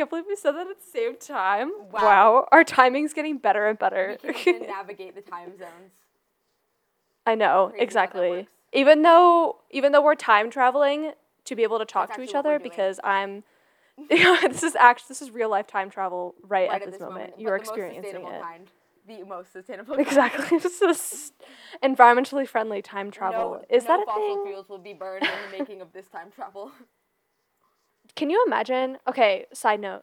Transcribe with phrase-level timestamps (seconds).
[0.00, 1.72] can't believe we said that at the same time.
[1.92, 2.00] Wow.
[2.02, 2.48] Wow.
[2.52, 4.16] Our timing's getting better and better.
[4.24, 5.92] We can't navigate the time zones.
[7.26, 8.48] I know, Crazy exactly.
[8.72, 11.12] Even though even though we're time traveling
[11.44, 13.44] to be able to talk to each other because I'm
[14.08, 17.32] this is actually this is real life time travel right, Right at this, moment.
[17.36, 18.40] but You're experiencing it.
[18.40, 18.70] Kind.
[19.06, 19.96] The most sustainable.
[19.96, 20.58] Exactly.
[20.60, 21.32] this is
[21.82, 23.58] environmentally friendly time travel.
[23.58, 24.44] No, is no that a fossil thing?
[24.46, 26.72] fuels will be burned in the making of this time travel.
[28.16, 28.98] Can you imagine?
[29.08, 30.02] Okay, side note.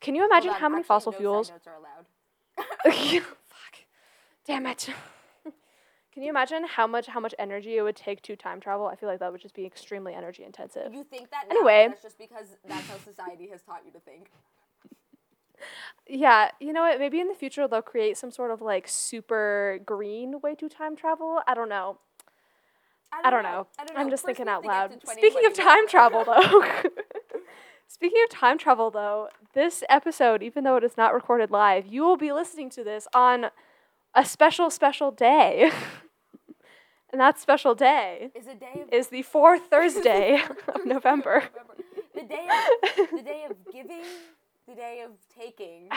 [0.00, 1.50] Can you imagine on, how many actually, fossil no side fuels?
[1.50, 3.22] notes are allowed.
[3.22, 3.76] Fuck.
[4.46, 4.88] Damn it.
[6.12, 8.86] Can you imagine how much how much energy it would take to time travel?
[8.86, 10.94] I feel like that would just be extremely energy intensive.
[10.94, 11.84] You think that Anyway.
[11.84, 14.30] now, that's just because that's how society has taught you to think.
[16.08, 16.98] Yeah, you know what?
[16.98, 20.96] Maybe in the future they'll create some sort of like super green way to time
[20.96, 21.40] travel.
[21.46, 21.98] I don't know.
[23.12, 23.66] I don't know.
[23.78, 24.00] I don't know.
[24.00, 25.18] I'm just First thinking out have to get loud.
[25.18, 26.62] Speaking of time travel, though.
[27.88, 32.02] Speaking of time travel, though, this episode, even though it is not recorded live, you
[32.02, 33.46] will be listening to this on
[34.14, 35.70] a special, special day.
[37.10, 41.44] and that special day is a day of is the fourth Thursday of November.
[42.14, 44.00] The day of the day of giving,
[44.66, 45.90] the day of taking.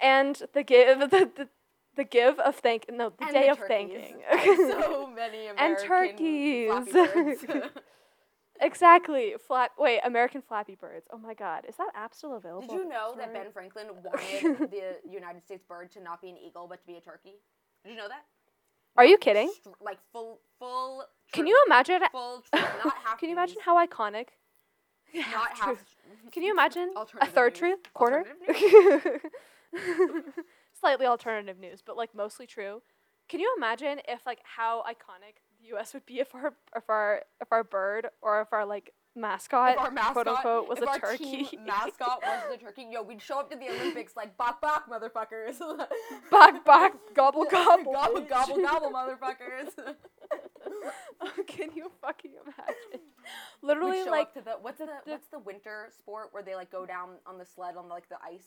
[0.00, 1.48] And the give the, the,
[1.94, 3.68] the give of thank no the And day the of turkeys.
[3.68, 4.16] thanking.
[4.32, 7.44] And so many American turkeys.
[8.60, 9.34] Exactly.
[9.46, 11.06] Flap wait, American Flappy Birds.
[11.12, 11.64] Oh my god.
[11.68, 12.66] Is that app still available?
[12.66, 16.36] Did you know that Ben Franklin wanted the United States bird to not be an
[16.36, 17.34] eagle but to be a turkey?
[17.84, 18.24] Did you know that?
[18.96, 19.50] Are you kidding?
[19.54, 21.04] Str- like full full.
[21.32, 23.18] Can you imagine full truth, not half?
[23.20, 24.28] Can you imagine how iconic?
[25.14, 25.84] not Half half?
[26.32, 27.58] Can you imagine a third news.
[27.58, 27.78] truth?
[27.94, 28.24] Quarter?
[28.48, 29.20] Alternative
[30.80, 32.82] Slightly alternative news, but like mostly true.
[33.28, 35.36] Can you imagine if like how iconic
[35.74, 39.72] US would be if our if our if our bird or if our like mascot,
[39.72, 41.44] If our mascot, quote unquote was if a our turkey?
[41.44, 44.88] team mascot was the turkey, yo, we'd show up to the Olympics like bok bok
[44.88, 45.58] motherfuckers.
[46.30, 47.92] Bok bok gobble gobble.
[47.92, 49.70] gobble gobble gobble motherfuckers.
[51.46, 53.06] Can you fucking imagine?
[53.62, 57.38] Literally like the what's the, what's the winter sport where they like go down on
[57.38, 58.46] the sled on like the ice?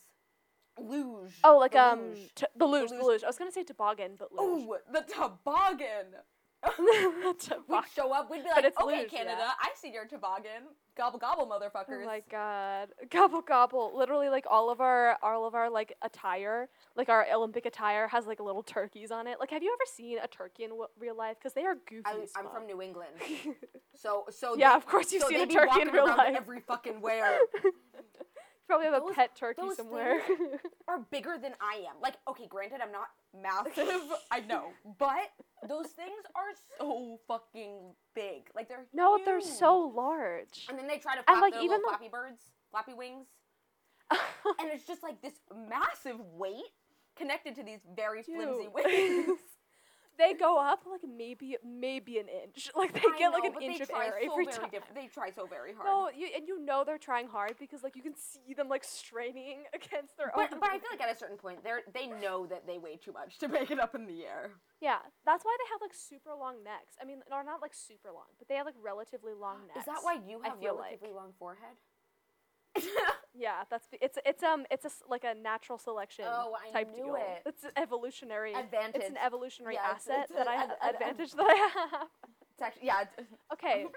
[0.79, 1.33] Luge.
[1.43, 2.29] oh like The um luge.
[2.35, 3.03] t- the luge, the luge.
[3.05, 3.23] luge.
[3.23, 4.65] I was gonna say toboggan, but luge.
[4.69, 6.15] Oh, the toboggan.
[6.77, 8.29] We'd show up.
[8.29, 9.51] We'd be like, "Okay, luge, Canada, yeah.
[9.59, 10.63] I see your toboggan.
[10.95, 12.89] Gobble gobble, motherfuckers." Oh my god.
[13.09, 13.91] Gobble gobble.
[13.95, 18.25] Literally like all of our all of our like attire, like our Olympic attire has
[18.27, 19.39] like little turkeys on it.
[19.39, 22.03] Like have you ever seen a turkey in w- real life cuz they are goofy
[22.05, 23.13] I, as I'm from New England,
[23.95, 26.35] so so Yeah, they- of course you've so seen a turkey in real life.
[26.35, 27.39] Every fucking where
[28.71, 30.21] probably have a pet turkey those somewhere.
[30.87, 31.95] are bigger than I am.
[32.01, 33.09] Like, okay, granted, I'm not
[33.41, 34.01] massive.
[34.31, 34.67] I know,
[34.97, 35.31] but
[35.67, 38.49] those things are so fucking big.
[38.55, 40.67] Like they're no, they're so large.
[40.69, 43.27] And then they try to flap like, their even little the- flappy birds, flappy wings,
[44.11, 45.33] and it's just like this
[45.69, 46.71] massive weight
[47.17, 49.39] connected to these very flimsy wings.
[50.21, 52.69] They go up like maybe maybe an inch.
[52.81, 54.69] Like they I get like an inch of air so every time.
[54.71, 55.85] diff- they try so very hard.
[55.85, 58.83] No, you and you know they're trying hard because like you can see them like
[58.83, 60.59] straining against their but own.
[60.59, 62.97] but I feel like at a certain point, they are they know that they weigh
[62.97, 64.51] too much to make it up in the air.
[64.79, 66.95] Yeah, that's why they have like super long necks.
[67.01, 69.81] I mean, or not like super long, but they have like relatively long necks.
[69.81, 71.15] Is that why you have relatively like.
[71.17, 71.75] long forehead?
[73.33, 77.05] Yeah, that's it's it's um it's a like a natural selection Oh, I type knew
[77.05, 77.15] deal.
[77.15, 77.43] it.
[77.45, 81.31] It's an evolutionary It's an evolutionary Yeah, asset it's that a- I have ad- advantage
[81.33, 82.07] that I have.
[82.53, 83.03] It's actually yeah.
[83.53, 83.85] Okay.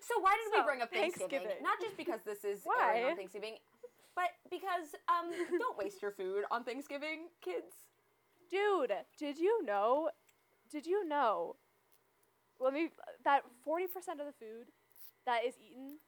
[0.00, 1.28] So why did we bring up Thanksgiving?
[1.40, 1.62] Thanksgiving.
[1.62, 3.56] Not just because this is airing on Thanksgiving,
[4.14, 7.72] but because um don't waste your food on Thanksgiving, kids.
[8.50, 10.10] Dude, did you know?
[10.70, 11.56] Did you know?
[12.60, 12.90] Let me
[13.24, 14.68] that forty percent of the food
[15.26, 15.98] that is eaten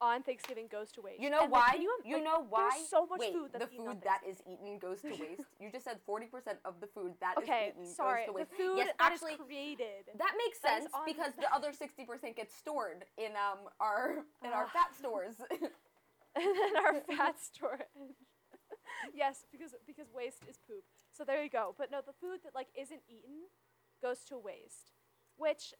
[0.00, 1.20] on Thanksgiving goes to waste.
[1.22, 1.72] You know And, why?
[1.72, 2.68] can you you, like, know why?
[2.76, 5.48] There's so much Wait, food that's the food that is eaten goes to waste.
[5.60, 8.26] You just said forty percent of the food that is Okay, eaten sorry.
[8.26, 8.50] goes to waste.
[8.50, 10.04] The food yes, that is actually, created.
[10.18, 14.24] that makes that is sense because the other sixty percent gets stored in um our
[14.44, 14.72] in our Ah.
[14.72, 15.36] fat stores.
[16.36, 18.20] and then our fat storage.
[19.14, 20.84] yes, because because waste is poop.
[21.12, 21.74] So there you go.
[21.78, 23.48] But no, the food that like isn't eaten
[24.02, 24.92] goes to waste,
[25.36, 25.72] which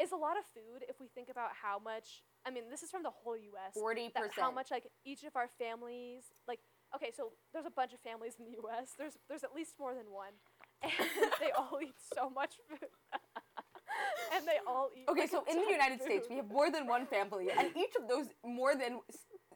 [0.00, 2.22] is a lot of food if we think about how much.
[2.46, 3.74] I mean, this is from the whole U.S.
[3.74, 6.60] Forty that how much like each of our families like.
[6.96, 8.94] Okay, so there's a bunch of families in the U.S.
[8.96, 10.32] There's there's at least more than one,
[10.82, 12.88] and they all eat so much food.
[14.34, 15.08] and they all eat.
[15.08, 17.94] Okay, like, so in the United States, we have more than one family, and each
[18.00, 19.00] of those more than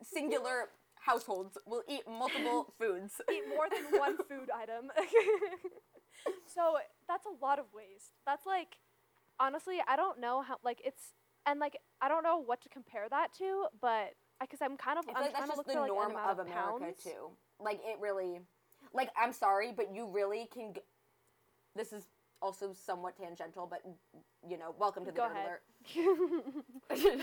[0.03, 0.69] singular
[1.01, 3.21] households will eat multiple foods.
[3.31, 4.91] eat more than one food item.
[6.47, 6.77] so
[7.09, 8.13] that's a lot of waste.
[8.25, 8.77] That's like,
[9.41, 11.13] honestly, I don't know how, like, it's,
[11.47, 14.99] and like, I don't know what to compare that to, but I because I'm kind
[14.99, 17.31] of I'm like that's just the for norm of America too.
[17.61, 18.41] Like it really,
[18.93, 20.75] like I'm sorry, but you really can.
[20.75, 20.81] G-
[21.75, 22.09] this is
[22.43, 23.83] also somewhat tangential, but
[24.49, 25.63] you know, welcome to the Go alert.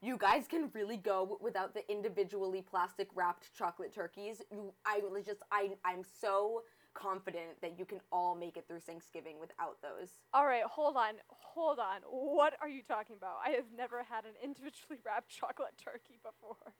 [0.00, 4.40] you guys can really go without the individually plastic wrapped chocolate turkeys.
[4.50, 6.62] You, I was just, I, I'm so
[6.98, 10.08] confident that you can all make it through Thanksgiving without those.
[10.34, 12.00] All right, hold on, hold on.
[12.08, 13.36] What are you talking about?
[13.44, 16.72] I have never had an individually wrapped chocolate turkey before.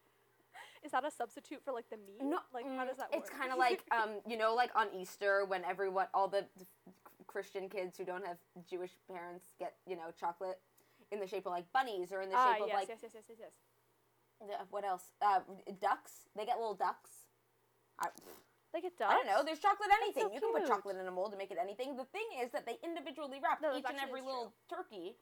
[0.84, 2.22] Is that a substitute for like the meat?
[2.22, 3.20] No, like how does that work?
[3.20, 6.46] It's kind of like, um, you know, like on Easter when everyone, all the
[7.26, 8.38] Christian kids who don't have
[8.68, 10.60] Jewish parents get, you know, chocolate
[11.10, 13.12] in the shape of like bunnies or in the ah, shape of like yes, yes,
[13.14, 14.48] yes, yes, yes.
[14.48, 15.12] the- what else?
[15.20, 15.40] Uh,
[15.80, 16.28] ducks.
[16.36, 17.10] They get little ducks.
[18.00, 18.08] I,
[18.74, 19.08] Like it does.
[19.10, 19.42] I don't know.
[19.44, 20.28] There's chocolate so anything.
[20.34, 21.96] you can put chocolate in a mold to make it anything.
[21.96, 24.28] The thing is that they individually wrap No, each and every true.
[24.28, 25.16] little turkey,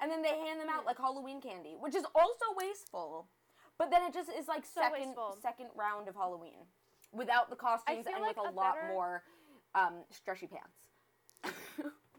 [0.00, 0.86] and then they hand them out Hmm.
[0.92, 3.28] like Halloween candy, which is also wasteful.
[3.78, 5.38] But then it just is like So second wasteful.
[5.40, 6.66] second round of Halloween,
[7.10, 9.22] without the costumes and like with a, a lot better- more
[9.74, 10.84] um, stretchy pants.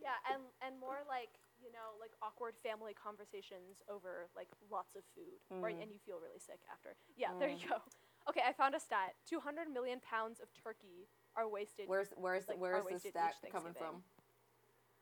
[0.05, 5.01] Yeah, and and more like you know like awkward family conversations over like lots of
[5.17, 5.81] food, or Mm.
[5.81, 6.93] and you feel really sick after.
[7.17, 7.81] Yeah, there you go.
[8.29, 11.87] Okay, I found a stat: 200 million pounds of turkey are wasted.
[11.87, 14.03] where's where's like, where's the stat coming from?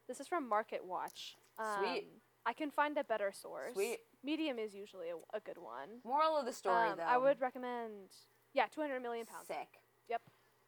[0.08, 1.36] This is from Market Watch.
[1.80, 2.04] Sweet.
[2.04, 3.74] Um, I can find a better source.
[3.74, 4.00] Sweet.
[4.24, 6.02] Medium is usually a, a good one.
[6.04, 7.04] Moral of the story, Um, though.
[7.04, 8.10] I would recommend.
[8.54, 9.48] Yeah, 200 million pounds.
[9.48, 9.80] Sick.
[10.10, 10.22] Yep.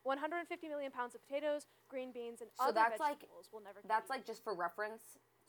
[0.03, 3.79] 150 million pounds of potatoes, green beans, and So other that's like- vegetables will never.
[3.87, 5.01] That's like just for reference.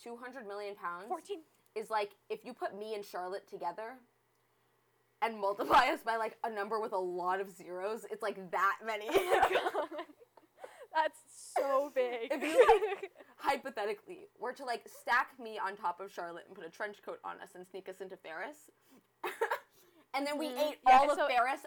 [0.02, 1.38] Two hundred million pounds 14.
[1.74, 3.94] is like if you put me and Charlotte together
[5.22, 8.76] and multiply us by like a number with a lot of zeros, it's like that
[8.84, 9.08] many.
[10.94, 11.18] That's
[11.56, 12.28] so big.
[12.30, 12.66] If you,
[13.00, 16.96] like- Hypothetically, were to like stack me on top of Charlotte and put a trench
[17.04, 18.56] coat on us and sneak us into Ferris,
[20.14, 20.70] and then we Mhm.
[20.70, 21.60] ate Yeah, all of so- Ferris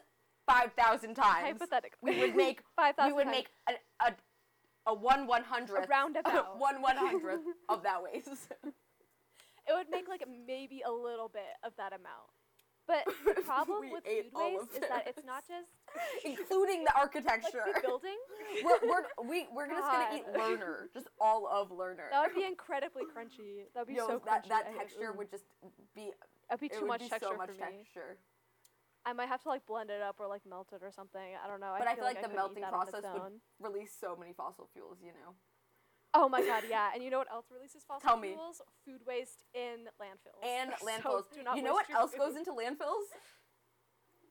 [0.48, 3.12] five thousand times, hypothetically, we would make five thousand.
[3.16, 3.74] we would make a,
[4.04, 4.14] a,
[4.88, 6.58] a one one hundredth, roundabout.
[6.58, 8.28] one one hundredth of that waste.
[8.64, 12.32] It would make like maybe a little bit of that amount.
[12.90, 13.06] But
[13.36, 15.70] the problem with food waste is that it's not just
[16.26, 17.62] including the like architecture.
[17.70, 18.18] the building.
[18.66, 20.26] we're, we're, we, we're just gonna eat.
[20.34, 22.10] Lerner, just all of Lerner.
[22.10, 23.70] That would be incredibly crunchy.
[23.78, 24.50] That would be Yo, so that, crunchy.
[24.50, 25.46] that texture would just
[25.96, 26.10] be,
[26.50, 27.78] That'd be too would much be texture so much for me.
[27.78, 28.18] texture.
[29.06, 31.22] I might have to like blend it up or like melt it or something.
[31.22, 31.76] I don't know.
[31.78, 33.94] But I feel like I the couldn't eat melting that on its process would- Release
[33.94, 35.38] so many fossil fuels, you know.
[36.14, 36.90] Oh my god, yeah.
[36.94, 38.30] And you know what else releases fossil Tell me.
[38.34, 38.62] fuels?
[38.86, 40.42] Food waste in landfills.
[40.44, 41.24] And So landfills.
[41.34, 42.40] do not you know what waste your else goes food.
[42.40, 43.06] into landfills?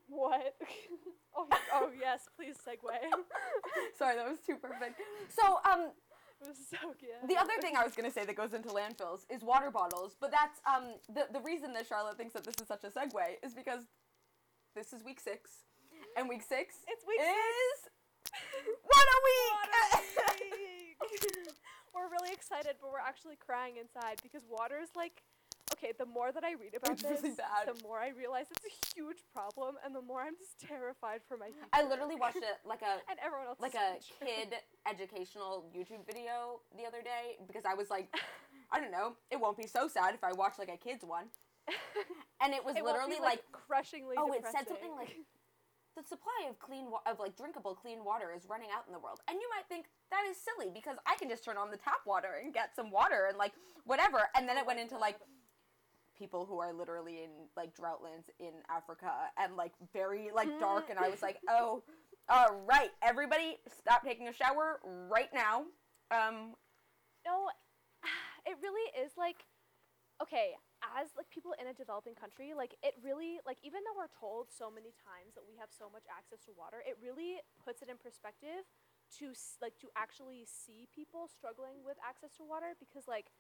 [0.09, 0.57] What?
[1.37, 2.81] oh, y- oh yes, please segue.
[3.99, 4.99] Sorry, that was too perfect.
[5.29, 5.93] So, um,
[6.41, 7.29] it was so good.
[7.29, 10.31] the other thing I was gonna say that goes into landfills is water bottles, but
[10.31, 13.55] that's um the the reason that Charlotte thinks that this is such a segue is
[13.55, 13.83] because
[14.75, 15.51] this is week six,
[16.17, 17.93] and week six It's week is six.
[18.83, 20.78] what a week!
[20.99, 21.49] What a week!
[21.95, 25.23] we're really excited, but we're actually crying inside because water is like.
[25.75, 28.97] Okay, the more that I read about this, really the more I realize it's a
[28.97, 31.69] huge problem, and the more I'm just terrified for my future.
[31.75, 34.55] I literally watched it like a and everyone else like a kid
[34.89, 38.09] educational YouTube video the other day because I was like,
[38.73, 41.27] I don't know, it won't be so sad if I watch like a kids one.
[42.41, 44.15] And it was It literally like, crushingly.
[44.17, 45.17] oh, it said something like
[46.01, 48.99] the supply of clean wa- of like drinkable clean water is running out in the
[48.99, 49.21] world.
[49.29, 52.07] And you might think that is silly because I can just turn on the tap
[52.07, 53.53] water and get some water and like
[53.85, 54.29] whatever.
[54.37, 55.19] And then it went into like
[56.17, 60.99] people who are literally in like droughlands in Africa and like very like dark and
[60.99, 61.83] I was like, "Oh,
[62.29, 65.65] all right, everybody stop taking a shower right now."
[66.11, 66.55] Um
[67.27, 67.49] No,
[68.47, 69.45] it really is like,
[70.23, 74.13] okay, as like people in a developing country, like it really like even though we're
[74.13, 77.83] told so many times that we have so much access to water, it really puts
[77.83, 78.67] it in perspective
[79.19, 83.33] to like to actually see people struggling with access to water because like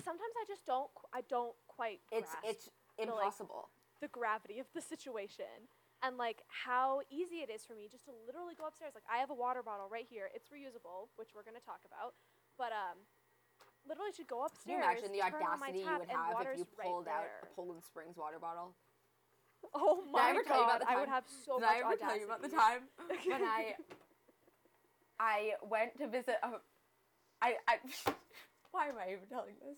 [0.00, 3.68] sometimes I just don't I don't quite it's it's the, like, impossible.
[4.00, 5.68] the gravity of the situation
[6.02, 8.94] and like how easy it is for me just to literally go upstairs.
[8.94, 10.30] Like i have a water bottle right here.
[10.32, 12.14] It's reusable which we're going to talk about.
[12.56, 13.04] But um
[13.88, 16.46] literally should go Can upstairs you imagine the turn on my audacity you would have
[16.54, 17.48] if you right pulled out there.
[17.50, 18.74] a Poland Springs water bottle?
[19.74, 21.70] oh I my ever tell you about god the i would have so Did much
[21.70, 22.80] I ever audacity tell you about the time
[23.26, 23.74] when I
[25.20, 26.58] I went to visit a
[27.40, 27.78] I I
[28.72, 29.76] why am I even telling this?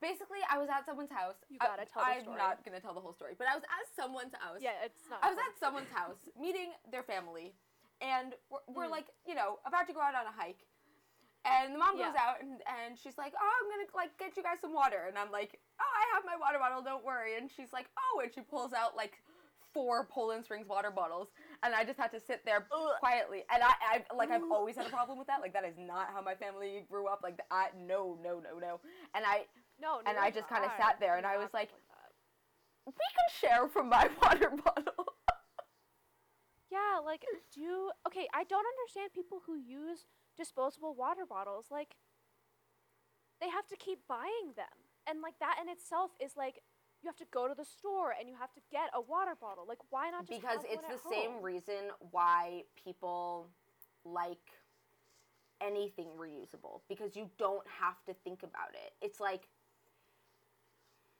[0.00, 1.40] Basically, I was at someone's house.
[1.48, 2.36] You gotta tell the I'm story.
[2.36, 4.60] not gonna tell the whole story, but I was at someone's house.
[4.60, 7.54] yeah it's not I was at someone's house meeting their family,
[8.04, 8.90] and we're, we're Mm.
[8.92, 10.65] like, you know, about to go out on a hike.
[11.46, 14.42] And the mom goes out and, and she's like, "Oh, I'm gonna like get you
[14.42, 16.82] guys some water." And I'm like, "Oh, I have my water bottle.
[16.82, 19.22] Don't worry." And she's like, "Oh," and she pulls out like
[19.72, 21.28] four Poland Springs water bottles,
[21.62, 22.98] and I just had to sit there Ugh.
[22.98, 23.44] quietly.
[23.52, 25.40] And I, I like I've always had a problem with that.
[25.40, 27.20] Like that is not how my family grew up.
[27.22, 28.80] Like I no no no no.
[29.14, 29.46] And I
[29.78, 31.70] No, no And I just kinda sat there and I was like-
[32.86, 35.06] we can share from my water bottle.
[36.70, 37.22] Yeah, like
[37.54, 40.06] do okay, I don't understand people who use
[40.36, 41.66] disposable water bottles.
[41.70, 41.96] Like
[43.40, 44.86] they have to keep buying them.
[45.06, 46.62] And like that in itself is like
[47.02, 49.64] you have to go to the store and you have to get a water bottle.
[49.68, 53.48] Like why not just because it's the at same reason why people
[54.04, 54.62] like
[55.60, 58.92] anything reusable because you don't have to think about it.
[59.00, 59.48] It's like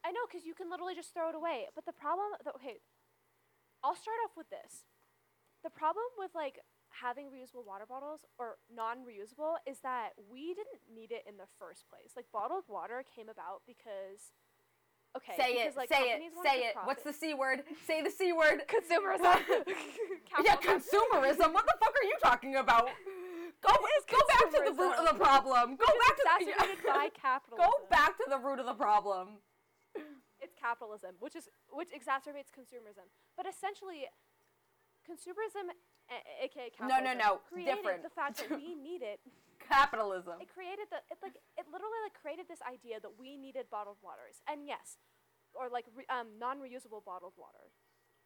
[0.05, 1.69] I know cuz you can literally just throw it away.
[1.75, 2.79] But the problem the, okay,
[3.83, 4.85] I'll start off with this.
[5.63, 6.61] The problem with like
[7.01, 11.85] having reusable water bottles or non-reusable is that we didn't need it in the first
[11.89, 12.17] place.
[12.17, 14.33] Like bottled water came about because
[15.17, 16.75] okay, say because, it, like, say it, say it.
[16.85, 17.63] What's the c word?
[17.87, 18.65] Say the c word.
[18.73, 19.45] consumerism?
[20.45, 21.53] yeah, consumerism.
[21.53, 22.89] What the fuck are you talking about?
[23.65, 25.77] Go, go back to the root of the problem.
[25.77, 27.65] Go back to the by capitalism.
[27.65, 29.41] Go back to the root of the problem.
[30.41, 33.09] It's capitalism, which is which exacerbates consumerism.
[33.37, 34.05] But essentially,
[35.09, 35.73] consumerism,
[36.11, 38.03] a- aka No, no, no, created different.
[38.03, 39.21] the fact that we need it.
[39.59, 40.39] Capitalism.
[40.41, 43.99] It created the it like it literally like created this idea that we needed bottled
[44.03, 44.99] waters, and yes,
[45.55, 47.73] or like re, um, non-reusable bottled water.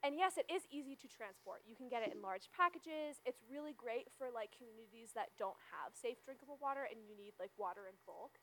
[0.03, 1.61] And yes, it is easy to transport.
[1.65, 3.21] You can get it in large packages.
[3.25, 7.33] It's really great for like communities that don't have safe drinkable water and you need
[7.37, 8.41] like water in bulk.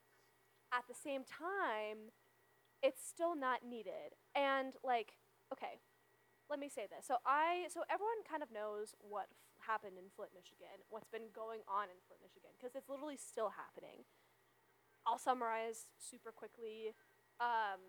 [0.70, 2.14] At the same time,
[2.78, 4.14] it's still not needed.
[4.38, 5.18] And like,
[5.52, 5.82] okay,
[6.50, 7.06] let me say this.
[7.06, 11.28] So I so everyone kind of knows what f- happened in Flint, Michigan, what's been
[11.34, 14.04] going on in Flint, Michigan, because it's literally still happening.
[15.06, 16.92] I'll summarize super quickly.
[17.40, 17.80] Um,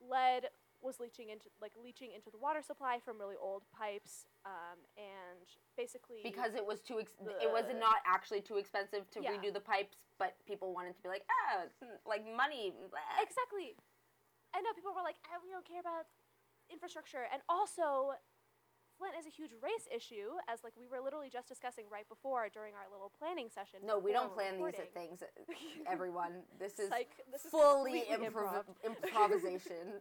[0.00, 0.48] lead
[0.84, 5.48] was leaching into like leaching into the water supply from really old pipes, um, and
[5.76, 9.32] basically Because it was too, ex- it was not actually too expensive to Yeah.
[9.36, 12.72] redo the pipes, but people wanted to be like, ah, it's like money.
[12.76, 13.76] blah." Exactly.
[14.52, 16.06] I know people were like, eh, we don't care about
[16.70, 17.26] infrastructure.
[17.32, 18.14] And also,
[18.98, 22.48] Flint is a huge race issue, as like we were literally just discussing right before
[22.48, 23.84] during our little planning session.
[23.84, 25.22] No, we don't plan these things.
[25.86, 26.88] Everyone, this is
[27.30, 28.64] this is fully improv- improv.
[28.84, 30.00] improvisation.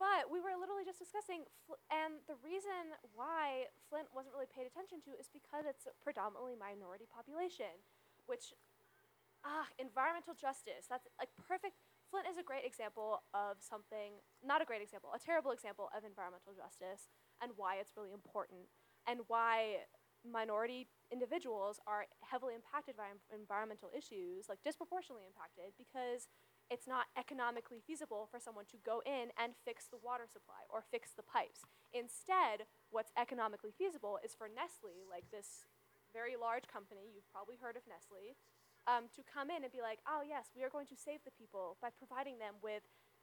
[0.00, 4.64] But we were literally just discussing, Fl- and the reason why Flint wasn't really paid
[4.64, 7.68] attention to is because it's a predominantly minority population,
[8.24, 8.56] which,
[9.44, 10.88] ah, environmental justice.
[10.88, 11.76] That's like perfect.
[12.10, 16.02] Flint is a great example of something, not a great example, a terrible example of
[16.02, 17.06] environmental justice
[17.38, 18.66] and why it's really important
[19.06, 19.86] and why
[20.26, 26.28] minority individuals are heavily impacted by environmental issues, like disproportionately impacted, because
[26.68, 30.82] it's not economically feasible for someone to go in and fix the water supply or
[30.82, 31.62] fix the pipes.
[31.94, 35.66] Instead, what's economically feasible is for Nestle, like this
[36.12, 38.34] very large company, you've probably heard of Nestle,
[38.86, 41.34] um, to come in and be like, oh, yes, we are going to save the
[41.34, 42.82] people by providing them with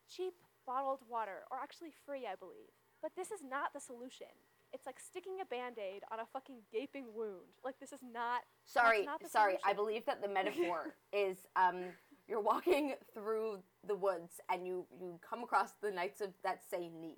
[0.09, 0.33] cheap
[0.65, 2.75] bottled water, or actually free, I believe.
[3.01, 4.27] But this is not the solution.
[4.73, 7.55] It's like sticking a band aid on a fucking gaping wound.
[7.63, 8.41] Like, this is not.
[8.65, 9.57] sorry, not sorry.
[9.65, 11.85] I believe that the metaphor is um,
[12.27, 16.89] you're walking through the woods and you you come across the knights of that say
[16.89, 17.15] Ni,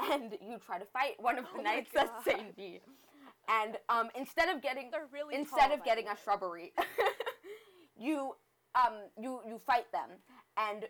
[0.00, 2.80] and you try to fight one of the Oh knights that say Ni,
[3.48, 6.72] and um, instead of getting They're really instead tall, of getting the a shrubbery,
[7.96, 8.34] you
[8.74, 10.10] um you you fight them,
[10.56, 10.88] and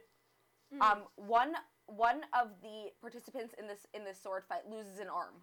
[0.73, 0.81] Mm.
[0.83, 1.55] um one
[1.87, 5.35] one of the participants in this in this sword fight loses an arm,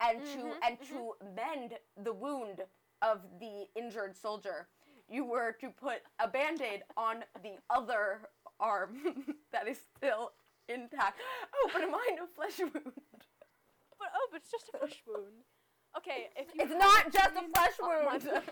[0.00, 2.62] and to Mhm, and to mend the wound
[3.02, 4.68] of the injured soldier,
[5.08, 10.32] you were to put a band-aid on the other arm that is still
[10.68, 11.20] intact.
[11.54, 12.72] Oh, but mine a flesh wound.
[13.98, 15.44] But oh, but it's just a flesh wound.
[15.98, 18.42] Okay, if you It's not just a flesh uh, wound.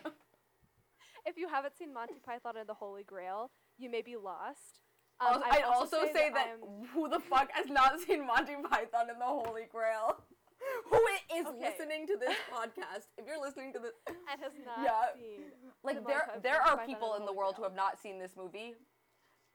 [1.26, 4.80] If you haven't seen Monty Python and the Holy Grail, you may be lost.
[5.20, 9.08] Um, Also, I'd also say that, I'm- who the fuck has not seen Monty Python
[9.10, 10.22] and the Holy Grail?
[10.90, 11.00] who
[11.34, 11.58] is Okay.
[11.60, 13.06] listening to this podcast?
[13.18, 15.14] If you're listening to this, and has not Yeah.
[15.14, 15.44] seen.
[15.82, 18.18] like The there Monty- there are Python people in the world who have not seen
[18.18, 18.74] this movie.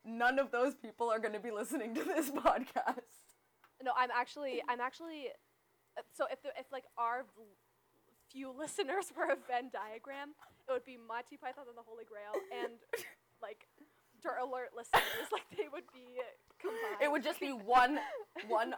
[0.06, 3.04] None of those people are going to be listening to this podcast.
[3.84, 5.28] No, I'm actually, I'm actually.
[5.98, 7.26] uh, So if the, if like our
[8.32, 12.38] few listeners were a Venn diagram, it would be Monty Python and the Holy Grail,
[12.64, 12.74] and
[13.42, 13.66] like
[14.22, 16.22] Dirt Alert listeners, like they would be
[16.60, 17.02] combined.
[17.02, 18.00] It would just be one
[18.48, 18.76] one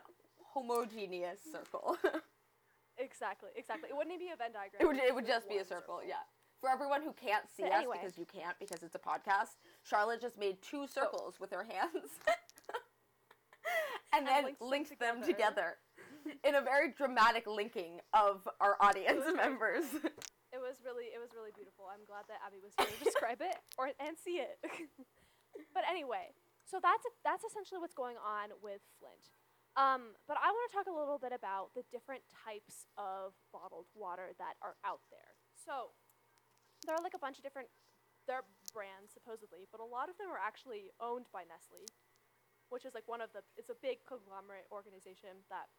[0.53, 1.97] homogeneous circle.
[2.97, 3.89] exactly, exactly.
[3.89, 4.79] It wouldn't even be a Venn diagram.
[4.81, 6.23] it would it'd just be a one circle, yeah.
[6.59, 7.97] For everyone who can't see But us anyway.
[7.99, 12.21] because you can't because it's a podcast, Charlotte just made two circles with her hands.
[14.13, 15.77] and then linked linked, them them together
[16.47, 19.85] in a very dramatic linking of our audience members.
[20.51, 21.87] It was really it was really beautiful.
[21.87, 24.59] I'm glad that Abi was here to describe it or and see it.
[25.71, 26.35] but anyway,
[26.67, 29.31] so that's that's essentially what's going on with Flint.
[29.79, 33.87] Um, but I want to talk a little bit about the different types of bottled
[33.95, 35.39] water that are out there.
[35.55, 35.95] So
[36.83, 37.71] there are like a bunch of different
[38.27, 41.87] there are brands supposedly, but a lot of them are actually owned by Nestle,
[42.67, 45.71] which is like one of the it's a big conglomerate organization that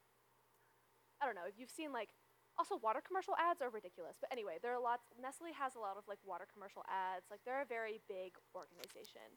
[1.22, 2.10] I don't know if you've seen like
[2.58, 5.94] also water commercial ads are ridiculous but anyway there are lots nestle has a lot
[5.94, 9.30] of like water commercial ads like they're a very big organization.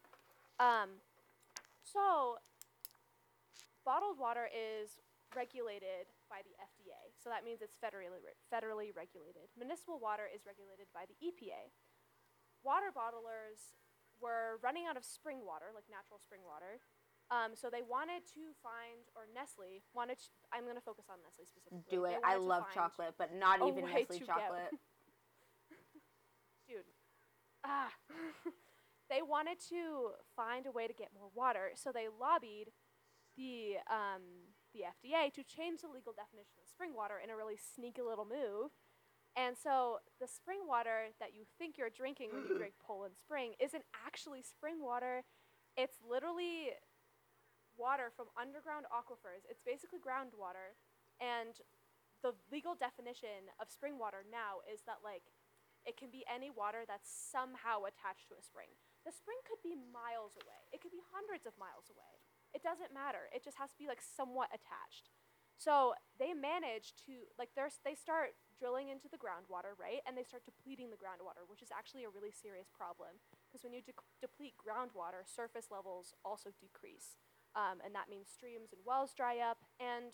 [0.57, 0.97] Um,
[1.85, 2.41] so
[3.85, 4.97] bottled water is
[5.37, 9.51] regulated by the fda so that means it's federally, re- federally regulated.
[9.53, 11.69] Municipal water is regulated by the epa
[12.65, 13.77] water bottlers
[14.17, 16.81] were running out of spring water like natural spring water
[17.31, 20.19] um, so they wanted to find, or Nestle wanted.
[20.19, 21.85] To, I'm going to focus on Nestle specifically.
[21.89, 22.21] Do it.
[22.23, 24.69] I love chocolate, but not even Nestle get- chocolate.
[26.67, 26.85] dude.
[27.63, 27.89] Ah.
[29.09, 32.69] they wanted to find a way to get more water, so they lobbied
[33.37, 37.57] the um, the FDA to change the legal definition of spring water in a really
[37.57, 38.71] sneaky little move.
[39.35, 43.53] And so the spring water that you think you're drinking when you drink Poland Spring
[43.59, 45.23] isn't actually spring water.
[45.75, 46.71] It's literally
[47.77, 49.45] water from underground aquifers.
[49.47, 50.75] It's basically groundwater.
[51.19, 51.59] And
[52.23, 55.29] the legal definition of spring water now is that like
[55.85, 58.73] it can be any water that's somehow attached to a spring.
[59.05, 60.65] The spring could be miles away.
[60.73, 62.25] It could be hundreds of miles away.
[62.57, 63.29] It doesn't matter.
[63.29, 65.13] It just has to be like somewhat attached.
[65.55, 70.01] So they manage to like they start drilling into the groundwater, right?
[70.03, 73.71] And they start depleting the groundwater, which is actually a really serious problem because when
[73.71, 77.21] you de- deplete groundwater, surface levels also decrease.
[77.55, 79.63] Um, and that means streams and wells dry up.
[79.79, 80.11] And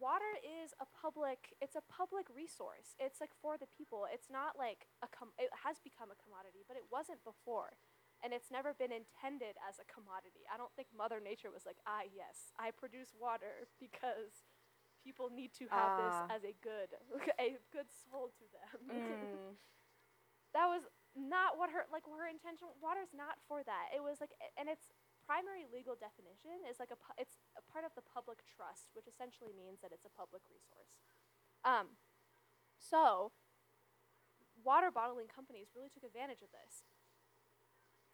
[0.00, 2.96] water is a public it's a public resource.
[2.98, 4.08] It's like for the people.
[4.08, 7.76] It's not like a com- it has become a commodity but it wasn't before.
[8.24, 10.48] And it's never been intended as a commodity.
[10.48, 14.48] I don't think mother nature was like ah yes i produce water because
[15.04, 16.00] people need to have Ah.
[16.00, 16.90] this as a good
[17.36, 18.80] a good soul to them.
[18.88, 19.52] Mm.
[20.56, 23.92] that was not what her like her intention water's not for that.
[23.94, 24.88] It was like and its
[25.24, 29.08] primary legal definition is like a pu- it's a part of the public trust which
[29.08, 31.00] essentially means that it's a public resource
[31.64, 31.96] um,
[32.76, 33.32] so
[34.60, 36.84] water bottling companies really took advantage of this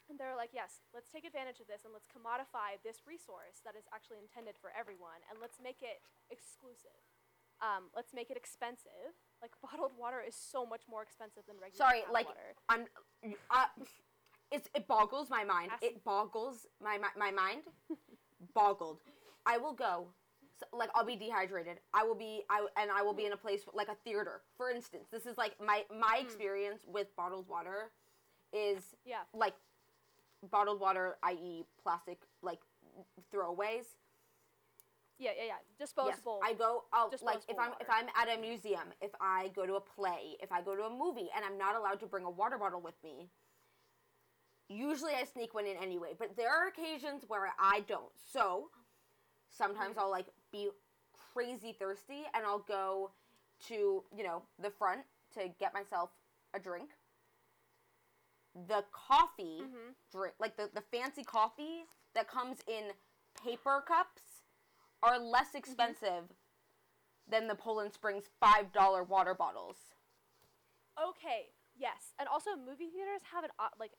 [0.07, 3.75] and they're like yes let's take advantage of this and let's commodify this resource that
[3.75, 7.03] is actually intended for everyone and let's make it exclusive
[7.61, 11.79] um, let's make it expensive like bottled water is so much more expensive than regular
[11.79, 12.57] Sorry, like water.
[12.69, 12.85] I'm.
[13.51, 13.69] Uh,
[14.51, 15.71] it's it boggles my mind.
[15.73, 17.63] Ask- It boggles my my, my mind.
[18.55, 18.99] boggled.
[19.47, 20.09] I will go.
[20.59, 21.79] So, like I'll be dehydrated.
[21.95, 22.43] I will be.
[22.51, 25.07] I and I will be in a place like a theater, for instance.
[25.11, 26.27] This is like my my Hmm.
[26.27, 27.91] experience with bottled water,
[28.53, 29.55] is yeah like
[30.51, 32.61] bottled water, i.e., plastic like
[33.33, 33.85] throwaways.
[35.19, 37.89] yeah yeah yeah disposable Yes, I go out like if I'm if.
[37.91, 40.91] I'm at a museum, if I go to a play, if I go to a
[40.91, 43.29] movie, and I'm not allowed to bring a water bottle with me.
[44.71, 48.13] Usually I sneak one in anyway, but there are occasions where I don't.
[48.33, 48.71] So
[49.51, 50.01] sometimes Mm.
[50.03, 50.71] I'll like be
[51.35, 53.11] crazy thirsty and I'll go
[53.67, 55.03] to, you know, the front
[55.35, 56.11] to get myself
[56.55, 56.91] a drink.
[58.69, 59.95] The coffee Mhm.
[60.13, 62.93] drink, like the, the fancy coffee that comes in
[63.35, 64.45] paper cups,
[65.03, 65.59] are less Mm-hmm.
[65.59, 66.33] expensive
[67.27, 69.95] than the Poland Springs $5 water bottles.
[71.01, 73.93] okay yes and also movie theaters have an like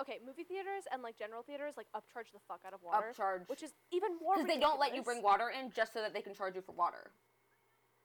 [0.00, 3.48] okay movie theaters and like general theaters like upcharge the fuck out of water Upcharge.
[3.48, 6.14] which is even more Because they don't let you bring water in just so that
[6.14, 7.12] they can charge you for water.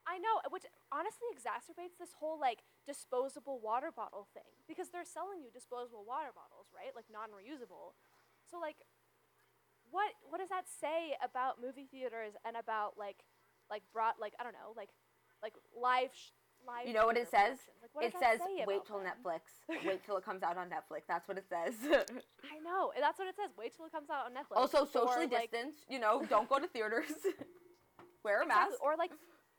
[0.06, 5.42] I know, which honestly exacerbates this whole like disposable water bottle thing because they're selling
[5.42, 6.94] you disposable water bottles, right?
[6.94, 7.98] Like non-reusable.
[8.46, 8.78] So like
[9.90, 13.26] what what does that say about movie theaters and about like
[13.70, 14.90] like brought like I don't know, like
[15.42, 17.58] like live sh- live You know what it says?
[17.82, 19.08] Like, what it says, say wait till them?
[19.08, 19.42] Netflix.
[19.86, 21.06] wait till it comes out on Netflix.
[21.08, 21.74] That's what it says.
[22.44, 22.92] I know.
[23.00, 23.52] That's what it says.
[23.58, 24.58] Wait till it comes out on Netflix.
[24.58, 25.86] also, Or, socially like, distanced.
[25.90, 27.12] You know, don't go to theaters.
[28.26, 28.84] Wear a Exactly, mask.
[28.84, 29.12] Or like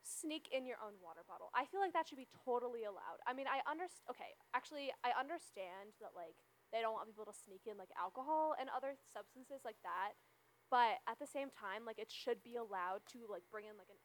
[0.03, 1.51] sneak in your own water bottle.
[1.55, 3.23] I feel like that should be totally allowed.
[3.27, 4.07] I mean, I understand.
[4.11, 6.35] Okay, actually, I understand that like
[6.75, 10.19] they don't want people to sneak in like alcohol and other substances like that.
[10.67, 13.87] But at the same time, like it should be allowed to like bring in like
[13.91, 14.03] an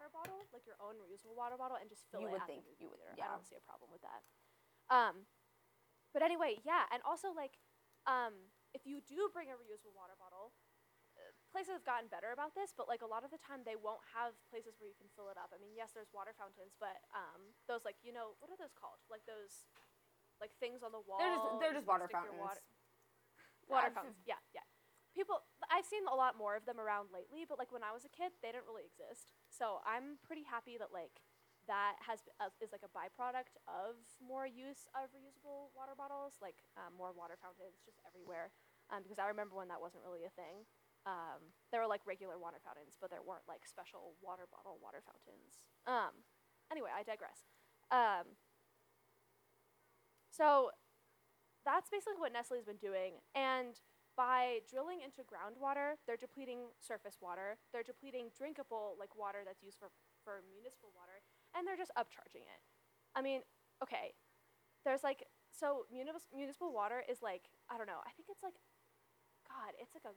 [0.00, 2.64] water bottle, like your own reusable water bottle, and just fill You it would think,
[2.80, 3.20] you would- theater.
[3.20, 3.28] yeah.
[3.28, 4.24] I don't see a problem with that.
[4.88, 5.28] Um,
[6.16, 7.60] but anyway, yeah, and also like,
[8.08, 10.56] um, if you do bring a reusable water bottle,
[11.20, 13.76] uh, places have gotten better about this, but like a lot of the time they
[13.76, 15.52] won't have places where you can fill it up.
[15.52, 18.72] I mean, yes, there's water fountains, but um, those like you know what are those
[18.72, 18.98] called?
[19.12, 19.68] Like those,
[20.40, 21.20] like things on the wall.
[21.20, 22.40] They're just they're just water fountains.
[22.40, 22.62] Water,
[23.68, 24.16] water fountains.
[24.24, 24.64] Yeah, yeah.
[25.10, 28.06] People, I've seen a lot more of them around lately, but like when I was
[28.06, 29.34] a kid, they didn't really exist.
[29.50, 31.18] So I'm pretty happy that like
[31.66, 36.62] that has uh, is like a byproduct of more use of reusable water bottles, like
[36.78, 38.54] um, more water fountains just everywhere.
[38.90, 40.66] Um, because I remember when that wasn't really a thing.
[41.06, 45.02] Um, there were like regular water fountains, but there weren't like special water bottle water
[45.02, 45.62] fountains.
[45.86, 46.26] Um,
[46.70, 47.50] anyway, I digress.
[47.90, 48.38] Um,
[50.30, 50.70] so
[51.64, 53.78] that's basically what Nestle's been doing, and
[54.16, 57.56] by drilling into groundwater, they're depleting surface water.
[57.72, 59.88] They're depleting drinkable like water that's used for,
[60.24, 61.22] for municipal water,
[61.56, 62.60] and they're just upcharging it.
[63.14, 63.42] I mean,
[63.82, 64.14] okay,
[64.84, 68.02] there's like so municipal municipal water is like I don't know.
[68.06, 68.58] I think it's like,
[69.48, 70.14] God, it's like a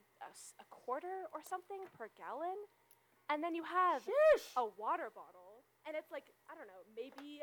[0.60, 2.58] a quarter or something per gallon,
[3.30, 4.52] and then you have Sheesh.
[4.56, 7.42] a water bottle, and it's like I don't know, maybe.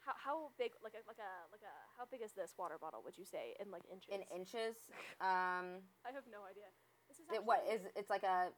[0.00, 3.04] How, how big like a like a like a how big is this water bottle?
[3.04, 4.08] Would you say in like inches?
[4.08, 4.76] in inches.
[5.20, 6.72] Um, I have no idea.
[7.08, 8.54] This is it, what is it's like a.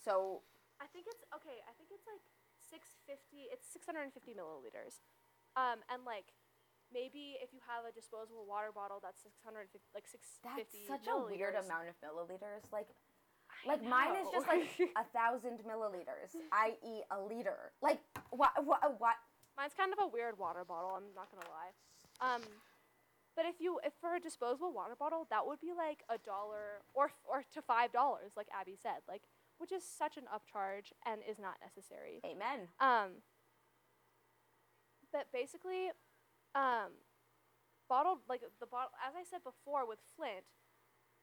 [0.00, 0.40] So
[0.80, 1.60] I think it's okay.
[1.66, 2.24] I think it's like
[2.56, 3.50] six fifty.
[3.52, 5.02] It's six hundred and fifty milliliters,
[5.58, 6.32] um, and like
[6.94, 10.70] maybe if you have a disposable water bottle that's six hundred fifty, like six that's
[10.70, 10.86] fifty.
[10.86, 12.70] such a weird amount of milliliters.
[12.70, 12.88] Like
[13.66, 14.64] I like mine is just like
[14.96, 17.72] a thousand milliliters, i.e., a liter.
[17.82, 18.00] Like
[18.30, 18.52] what?
[18.64, 18.80] What?
[18.98, 19.16] What?
[19.56, 20.92] Mine's kind of a weird water bottle.
[20.96, 21.72] I'm not gonna lie.
[22.20, 22.42] Um,
[23.34, 26.82] but if you if for a disposable water bottle, that would be like a dollar
[26.94, 29.22] or or to five dollars, like Abi said, like
[29.58, 32.20] which is such an upcharge and is not necessary.
[32.24, 32.68] Amen.
[32.80, 33.22] Um,
[35.12, 35.88] but basically,
[36.54, 36.92] um,
[37.88, 38.90] bottled like the bottle.
[39.06, 40.44] As I said before, with Flint,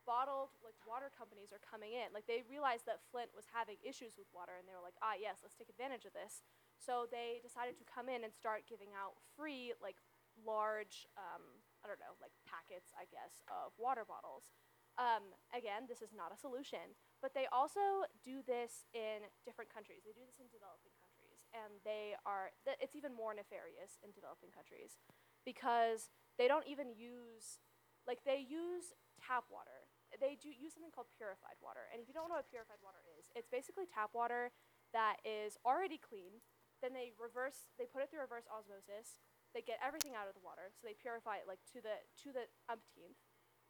[0.05, 2.11] bottled like water companies are coming in.
[2.11, 5.15] Like they realized that Flint was having issues with water, and they were like, ah,
[5.17, 6.43] yes, let's take advantage of this.
[6.79, 9.97] So they decided to come in and start giving out free like
[10.41, 11.43] large, um,
[11.81, 14.51] I don't know, like packets, I guess, of water bottles.
[14.93, 20.05] Um, again, this is not a solution, but they also do this in different countries.
[20.05, 22.53] They do this in developing countries, and they are.
[22.61, 25.01] Th- it's even more nefarious in developing countries
[25.41, 27.57] because they don't even use,
[28.05, 29.82] like they use tap water.
[30.21, 33.01] They do use something called purified water, and if you don't know what purified water
[33.17, 34.53] is, it's basically tap water
[34.93, 36.41] that is already clean.
[36.81, 37.71] Then they reverse.
[37.79, 39.23] They put it through reverse osmosis.
[39.55, 42.29] They get everything out of the water, so they purify it like to the to
[42.33, 43.21] the umpteenth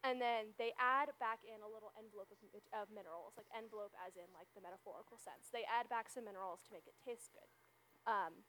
[0.04, 2.40] and then they add back in a little envelope of,
[2.76, 5.48] of minerals, like envelope as in like the metaphorical sense.
[5.48, 7.48] They add back some minerals to make it taste good.
[8.04, 8.44] Um,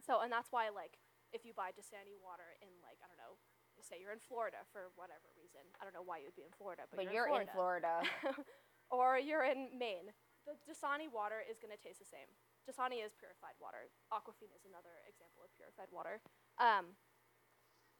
[0.00, 0.96] so, and that's why like
[1.36, 3.36] if you buy Dasani water in like I don't know,
[3.84, 6.86] say you're in Florida for whatever reason, I don't know why you'd be in Florida,
[6.90, 8.02] but, But you're in Florida.
[8.94, 10.14] or you're in Maine.
[10.46, 12.28] The Dasani water is going to taste the same.
[12.64, 13.88] Dasani is purified water.
[14.12, 16.20] Aquafina is another example of purified water.
[16.60, 16.96] Um,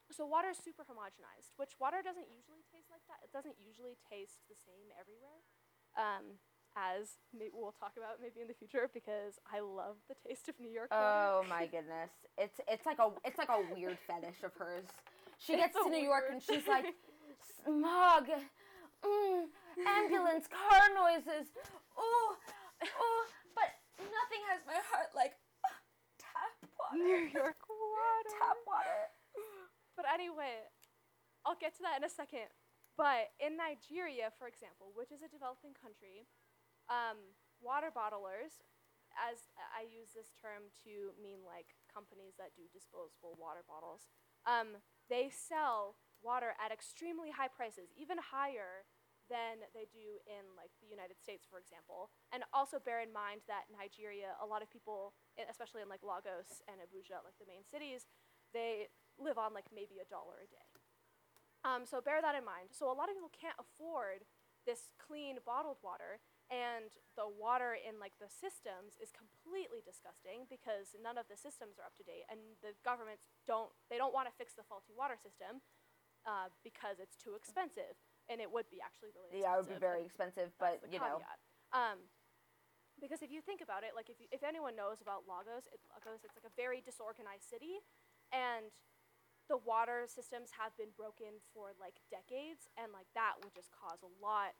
[0.09, 3.21] so water is super homogenized, which water doesn't usually taste like that.
[3.21, 5.45] It doesn't usually taste the same everywhere.
[5.93, 6.41] Um,
[6.77, 10.69] as we'll talk about maybe in the future because I love the taste of New
[10.69, 11.03] York water.
[11.03, 12.13] Oh my goodness.
[12.37, 14.85] It's it's like a it's like a weird fetish of hers.
[15.39, 16.85] She gets to New York weird- and she's like,
[17.63, 19.43] smog, mm,
[19.87, 21.47] ambulance, car noises.
[21.97, 22.35] Oh,
[22.83, 23.21] oh,
[23.55, 25.33] but nothing has my heart like
[25.65, 25.79] ah,
[26.19, 26.99] tap water.
[26.99, 28.31] New York water.
[28.35, 29.01] Tap water.
[29.95, 30.67] But anyway,
[31.47, 32.51] I'll get to that in a second.
[32.99, 36.27] But in Nigeria, for example, which is a developing country,
[36.91, 37.15] um,
[37.63, 38.59] water bottlers,
[39.15, 44.11] as I use this term to mean like companies that do disposable water bottles,
[44.43, 48.85] um, they sell water at extremely high prices, even higher
[49.29, 52.09] than they do in like the United States, for example.
[52.33, 56.65] And also bear in mind that Nigeria, a lot of people, especially in like Lagos
[56.65, 58.09] and Abuja, like the main cities,
[58.53, 58.89] they
[59.21, 60.69] live on like maybe a dollar a day.
[61.61, 62.73] Um, so bear that in mind.
[62.73, 64.25] So a lot of people can't afford
[64.65, 70.97] this clean bottled water, and the water in like the systems is completely disgusting because
[70.97, 74.25] none of the systems are up to date, and the governments don't they don't want
[74.25, 75.61] to fix the faulty water system
[76.25, 77.95] uh, because it's too expensive,
[78.27, 79.45] and it would be actually really expensive.
[79.45, 81.21] Yeah, it would be very expensive, but you know.
[81.69, 82.09] Um,
[82.99, 85.79] because if you think about it, like if, you, if anyone knows about Lagos, it,
[85.87, 87.79] Lagos, it's like a very disorganized city,
[88.35, 88.75] and
[89.47, 94.03] the water systems have been broken for like decades, and like that would just cause
[94.03, 94.53] a lot.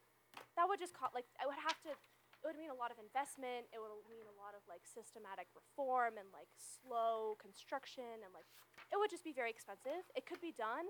[0.58, 1.92] That would just cause like I would have to.
[1.92, 3.68] it would mean a lot of investment.
[3.72, 8.48] It would mean a lot of like systematic reform and like slow construction and like
[8.92, 10.04] it would just be very expensive.
[10.15, 10.88] It could be done,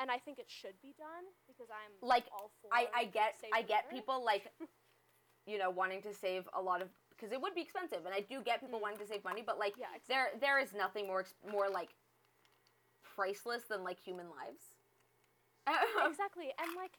[0.00, 2.70] and I think it should be done because I'm Like, all for.
[2.72, 4.50] I, I get I get people like
[5.46, 8.20] you know wanting to save a lot of because it would be expensive and I
[8.26, 8.82] do get people Mm.
[8.90, 11.90] wanting to save money but like Yeah, there there is nothing more more like
[13.02, 14.74] priceless than like human lives.
[16.06, 16.98] exactly, and like.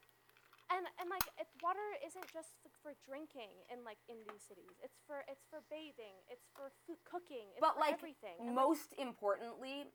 [0.74, 4.74] And, and like it, water isn't just for drinking in like in these cities.
[4.82, 6.18] It's for it's for bathing.
[6.28, 7.54] It's for food cooking.
[7.54, 8.42] It's But, for like, everything.
[8.42, 9.86] And, like, Most importantly,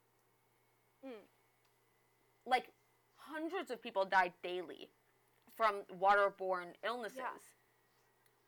[1.05, 1.27] Mm.
[2.45, 2.73] like
[3.17, 4.91] hundreds of people die daily
[5.55, 7.55] from waterborne illnesses.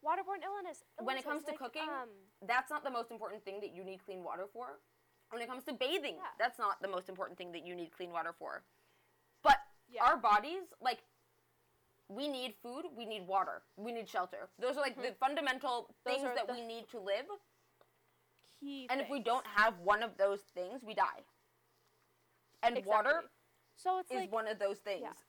[0.03, 0.83] waterborne illness.
[0.99, 2.09] When it comes to like, cooking, um,
[2.43, 4.81] That's not the most important thing that you need clean water for.
[5.31, 6.33] When it comes to bathing, Yeah.
[6.38, 8.64] that's not the most important thing that you need clean water for.
[9.43, 11.05] But yeah, our bodies, like,
[12.11, 14.51] we need food, we need water, we need shelter.
[14.59, 16.11] Those are like the fundamental Mm-hmm.
[16.11, 17.27] Those things that we need to live.
[18.59, 18.87] key.
[18.90, 21.23] And if we don't have one of those things, we die.
[22.62, 22.90] And Exactly.
[22.90, 23.31] water
[23.77, 25.07] so it's is like one of those things.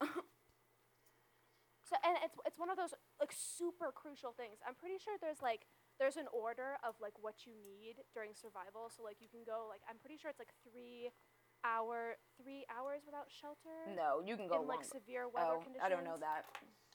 [1.88, 4.58] so, and it's it's one of those like super crucial things.
[4.66, 5.66] I'm pretty sure there's like
[5.98, 8.90] there's an order of like what you need during survival.
[8.94, 11.12] So like you can go like I'm pretty sure it's like three
[11.64, 15.84] hour three hours without shelter no, you can go in like severe weather Oh, conditions.
[15.84, 16.44] I don't know that.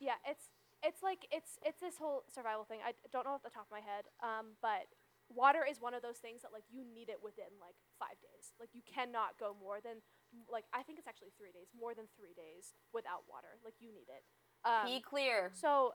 [0.00, 0.50] Yeah, it's
[0.82, 2.80] it's like it's it's this whole survival thing.
[2.86, 4.86] I don't know off the top of my head, um, but
[5.28, 8.52] water is one of those things that like you need it within like five days.
[8.60, 10.00] Like you cannot go more than
[10.46, 13.58] like I think it's actually three days, more than three days without water.
[13.64, 14.22] Like you need it.
[14.64, 15.50] Um, Be clear.
[15.54, 15.94] so,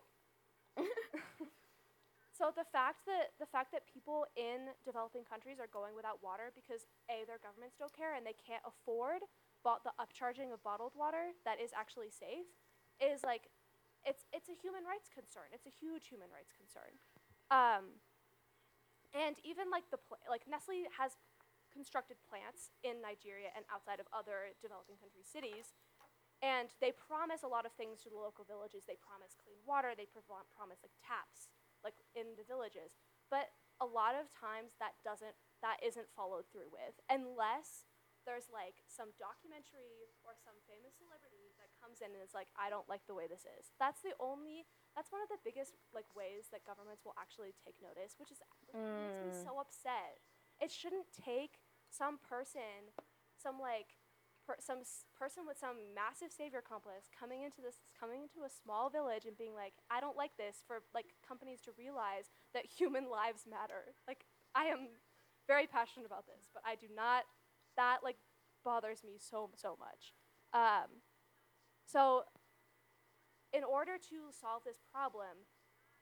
[2.33, 6.49] so the fact that the fact that people in developing countries are going without water
[6.57, 9.21] because a their governments don't care and they can't afford
[9.61, 12.49] bought the upcharging of bottled water that is actually safe
[12.97, 13.53] is like
[14.03, 15.47] it's it's a human rights concern.
[15.55, 16.91] It's a huge human rights concern.
[17.47, 18.01] Um,
[19.15, 21.15] and even like the pl- like Nestle has
[21.71, 25.73] constructed plants in Nigeria and outside of other developing country cities
[26.43, 28.83] and they promise a lot of things to the local villages.
[28.83, 29.95] They promise clean water.
[29.95, 31.47] They promise like taps,
[31.83, 32.95] like in the villages.
[33.29, 33.51] But
[33.83, 37.85] a lot of times that doesn't, that isn't followed through with, unless
[38.23, 42.71] there's like some documentary or some famous celebrity that comes in and is like, I
[42.71, 43.75] don't like the way this is.
[43.83, 44.63] That's the only.
[44.95, 48.39] That's one of the biggest like ways that governments will actually take notice, which is
[48.63, 49.43] which makes me Mm.
[49.43, 50.23] so upset.
[50.63, 51.59] It shouldn't take
[51.91, 52.95] some person,
[53.35, 53.99] some like
[54.45, 58.51] per, some s- person with some massive savior complex coming into this coming into a
[58.51, 62.65] small village and being like i don't like this for like companies to realize that
[62.77, 63.95] human lives matter.
[64.07, 64.25] Like
[64.55, 64.99] i am
[65.47, 67.23] very passionate about this but i do not
[67.75, 68.17] that like
[68.63, 70.13] bothers me so so much.
[70.53, 71.01] Um,
[71.85, 72.23] so
[73.53, 75.45] in order to solve this problem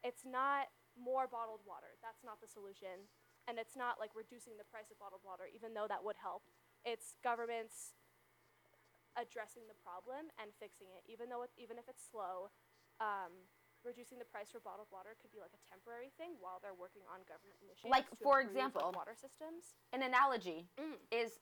[0.04, 1.94] it's not more bottled water.
[2.02, 3.06] That's not the solution.
[3.48, 6.44] And it's not like reducing the price of bottled water even though that would help.
[6.86, 7.94] It's governments
[9.18, 12.52] addressing the problem and fixing it, even though it, even if it's slow.
[13.02, 13.34] Um,
[13.84, 17.02] reducing the price for bottled water could be like a temporary thing while they're working
[17.10, 17.90] on government initiatives.
[17.90, 19.74] Like, to for improve, like, example, water systems.
[19.92, 21.02] An analogy Mm.
[21.10, 21.40] is,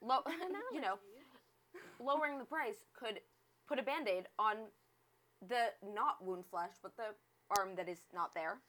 [0.00, 0.98] low, An you know,
[1.98, 3.20] lowering the price could
[3.66, 4.70] put a band-aid on
[5.42, 7.10] the not wound flesh, but the
[7.58, 8.62] arm that is not there.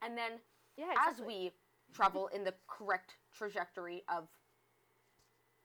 [0.00, 0.38] And then
[0.76, 1.50] yeah, as we
[1.92, 4.28] travel in the correct trajectory of,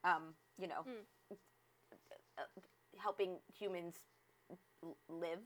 [0.03, 1.05] um, you know, Mm.
[2.97, 3.95] Helping humans
[5.09, 5.39] live,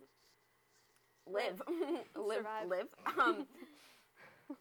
[1.26, 1.62] live,
[2.16, 2.68] live, Survive.
[2.70, 2.88] live.
[3.20, 3.48] Um,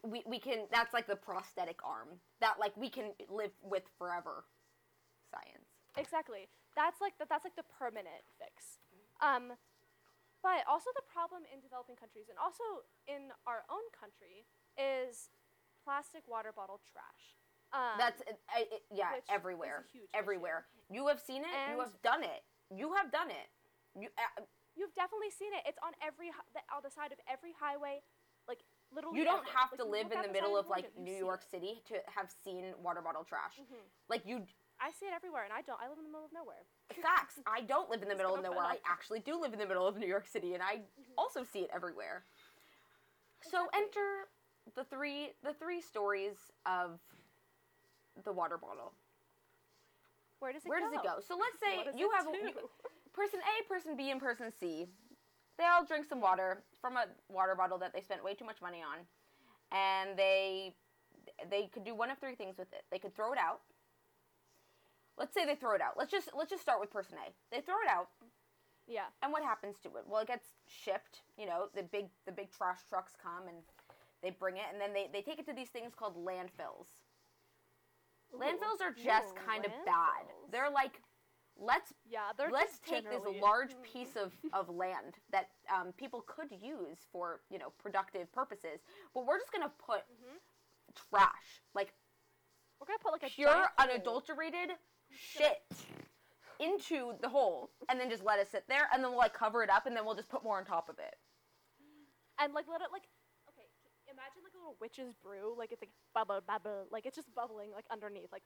[0.03, 0.67] we we can.
[0.71, 4.45] That's like the prosthetic arm that like we can live with forever.
[5.31, 5.67] Science.
[5.97, 6.47] Exactly.
[6.75, 8.77] That's like the, that's like the permanent fix.
[9.19, 9.57] Um,
[10.45, 14.45] but also the problem in developing countries and also in our own country
[14.77, 15.33] is
[15.83, 17.36] plastic water bottle trash.
[17.73, 18.39] Um, That's it,
[18.93, 20.65] yeah, which is a everywhere, everywhere.
[20.89, 21.51] You have seen it.
[21.73, 22.41] you have done it.
[22.71, 23.47] You have done it.
[23.99, 24.43] You uh,
[24.77, 25.65] You've definitely seen it.
[25.67, 27.99] It's on every the, on the side of every highway,
[28.47, 28.61] like
[28.93, 29.17] literally.
[29.19, 31.49] you don't have Like, to live in the middle of like New York it.
[31.49, 33.57] City to have seen water bottle trash.
[33.59, 33.81] Mhm.
[34.07, 34.45] Like you,
[34.79, 35.81] I see it everywhere, and I don't.
[35.81, 36.61] I live in the middle of nowhere.
[37.01, 37.35] facts.
[37.49, 38.63] I don't live in the middle of nowhere.
[38.63, 40.81] I actually do live in the middle of New York City, and I
[41.17, 42.23] also see it everywhere.
[43.41, 44.29] So enter
[44.75, 46.99] the three the three stories of
[48.23, 48.93] the water bottle.
[50.39, 50.85] Where does it Where go?
[50.87, 51.19] does it go?
[51.27, 52.69] So let's say you have you-
[53.13, 54.87] person A, person B, and person C.
[55.57, 58.61] They all drink some water from a water bottle that they spent way too much
[58.61, 58.99] money on,
[59.71, 60.75] and they
[61.49, 62.83] they could do one of three things with it.
[62.91, 63.61] They could throw it out.
[65.17, 65.97] Let's say they throw it out.
[65.97, 67.31] Let's just let's just start with person A.
[67.55, 68.09] They throw it out,
[68.87, 69.07] yeah.
[69.23, 70.03] and what happens to it?
[70.07, 71.21] Well, it gets shipped.
[71.37, 73.57] You know, the big the big trash trucks come and
[74.21, 76.87] They bring it and then they, they take it to these things called landfills.
[78.33, 80.25] Landfills are just Ooh, kind of bad.
[80.51, 81.01] They're like,
[81.57, 86.21] let's yeah, they're let's just take this large piece of, of land that um, people
[86.27, 88.79] could use for you know productive purposes,
[89.13, 90.37] but we're just gonna put Mhm.
[90.95, 91.93] trash like
[92.79, 94.71] We're gonna put like a pure unadulterated
[95.09, 95.63] shit
[96.59, 99.63] into the hole and then just let it sit there and then we'll like cover
[99.63, 101.15] it up and then we'll just put more on top of it.
[102.39, 103.05] and like let it like
[103.49, 107.33] okay c- imagine like a witch's brew like it's like bubble bubble like it's just
[107.35, 108.43] bubbling like underneath like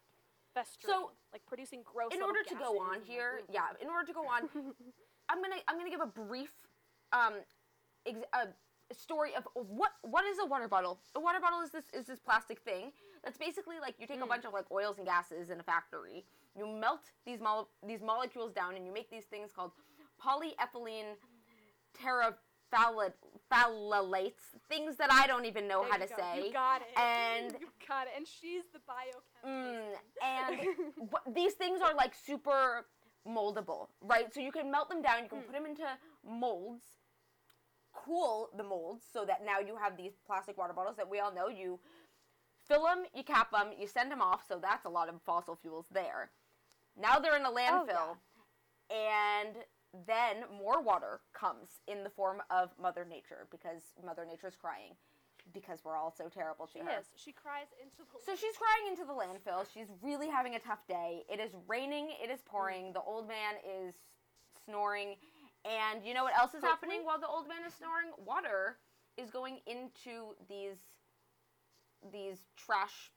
[0.53, 0.93] festering
[1.33, 4.49] like producing gross In order to go on here, yeah, in order to go on,
[5.29, 6.51] I'm gonna I'm gonna give a brief
[7.13, 7.33] um
[8.05, 8.47] ex- a
[8.93, 10.99] story of what what is a water bottle.
[11.15, 12.91] A water bottle is this is this plastic thing
[13.23, 14.29] that's basically like you take a Mm.
[14.29, 16.25] bunch of like oils and gases in a factory.
[16.57, 19.71] You melt these mol- these molecules down and you make these things called
[20.21, 21.15] polyethylene
[21.97, 22.35] terephthalate
[24.69, 26.15] things that I don't even know There how to go.
[26.17, 26.45] say.
[26.47, 30.67] you got it and- you got it and she's the biochemist Mm, and
[31.11, 32.85] wh- these things are like super
[33.27, 34.33] moldable, right?
[34.33, 35.45] So you can melt them down, you can Mm.
[35.47, 35.83] put them into
[36.27, 36.85] molds,
[37.93, 41.33] cool the molds so that now you have these plastic water bottles that we all
[41.33, 41.47] know.
[41.49, 41.79] You
[42.67, 45.55] fill them, you cap them, you send them off, so that's a lot of fossil
[45.55, 46.29] fuels there.
[46.99, 48.17] Now they're in a landfill,
[48.89, 49.55] and
[50.07, 54.93] then more water comes in the form of Mother Nature because Mother Nature's crying
[55.53, 56.99] because we're all so terrible to she her.
[56.99, 59.65] is she cries into the So she's crying into the landfill.
[59.73, 61.23] She's really having a tough day.
[61.29, 62.09] It is raining.
[62.23, 62.93] It is pouring.
[62.93, 63.95] The old man is
[64.65, 65.15] snoring.
[65.65, 68.09] And you know what else is happening while the old man is snoring?
[68.17, 68.77] Water
[69.17, 70.77] is going into these
[72.11, 73.11] these trash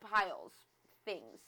[0.00, 0.52] piles
[1.04, 1.40] things.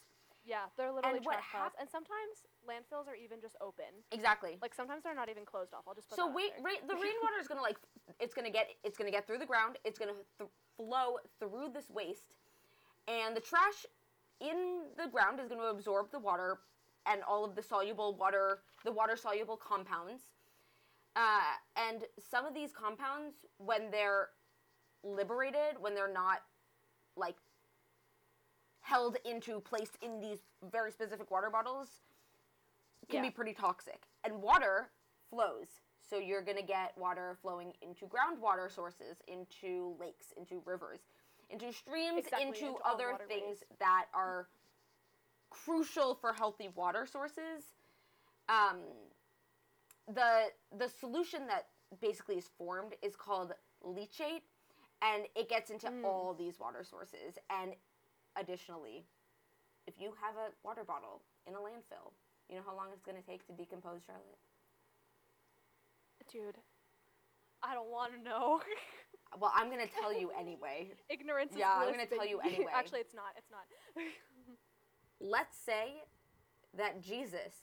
[0.45, 3.85] yeah they're literally And what trash piles hap- and sometimes landfills are even just open
[4.11, 4.57] Exactly.
[4.61, 7.39] like sometimes they're not even closed off i'll just put So wait, ra- the rainwater
[7.39, 7.77] is gonna like,
[8.19, 9.77] it's gonna get, it's gonna get through the ground.
[9.85, 12.33] It's gonna th- flow through this waste,
[13.07, 13.85] and the trash
[14.41, 16.59] in the ground is gonna absorb the water
[17.05, 20.23] and all of the soluble water, the water soluble compounds.
[21.15, 24.29] Uh, and some of these compounds, when they're
[25.03, 26.39] liberated, when they're not
[27.15, 27.35] like
[28.81, 30.39] held into, placed in these
[30.71, 32.01] very specific water bottles,
[33.09, 33.29] can Yeah.
[33.29, 34.07] be pretty toxic.
[34.23, 34.91] And water
[35.29, 35.81] flows.
[36.01, 40.99] So you're going to get water flowing into groundwater sources, into lakes, into rivers,
[41.49, 44.47] into streams, Exactly, into, into other things that are
[45.49, 47.75] crucial for healthy water sources.
[48.49, 48.81] Um,
[50.07, 54.43] the the solution that basically is formed is called leachate,
[55.01, 56.03] and it gets into Mm.
[56.05, 57.37] all these water sources.
[57.49, 57.75] And
[58.35, 59.07] additionally,
[59.87, 62.13] if you have a water bottle in a landfill,
[62.49, 64.39] you know how long it's going to take to decompose, Charlotte?
[66.31, 66.57] dude
[67.61, 68.59] i don't want to know
[69.39, 70.91] Well, I'm going to tell you anyway.
[71.09, 71.65] ignorance is bliss.
[71.67, 72.67] Yeah, I'm gonna tell you anyway.
[72.75, 73.61] actually it's not it's not
[75.19, 76.03] Let's say
[76.77, 77.53] that Jesus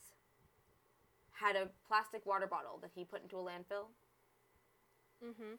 [1.31, 3.87] had a plastic water bottle that he put into a landfill.
[5.25, 5.55] mm-hmm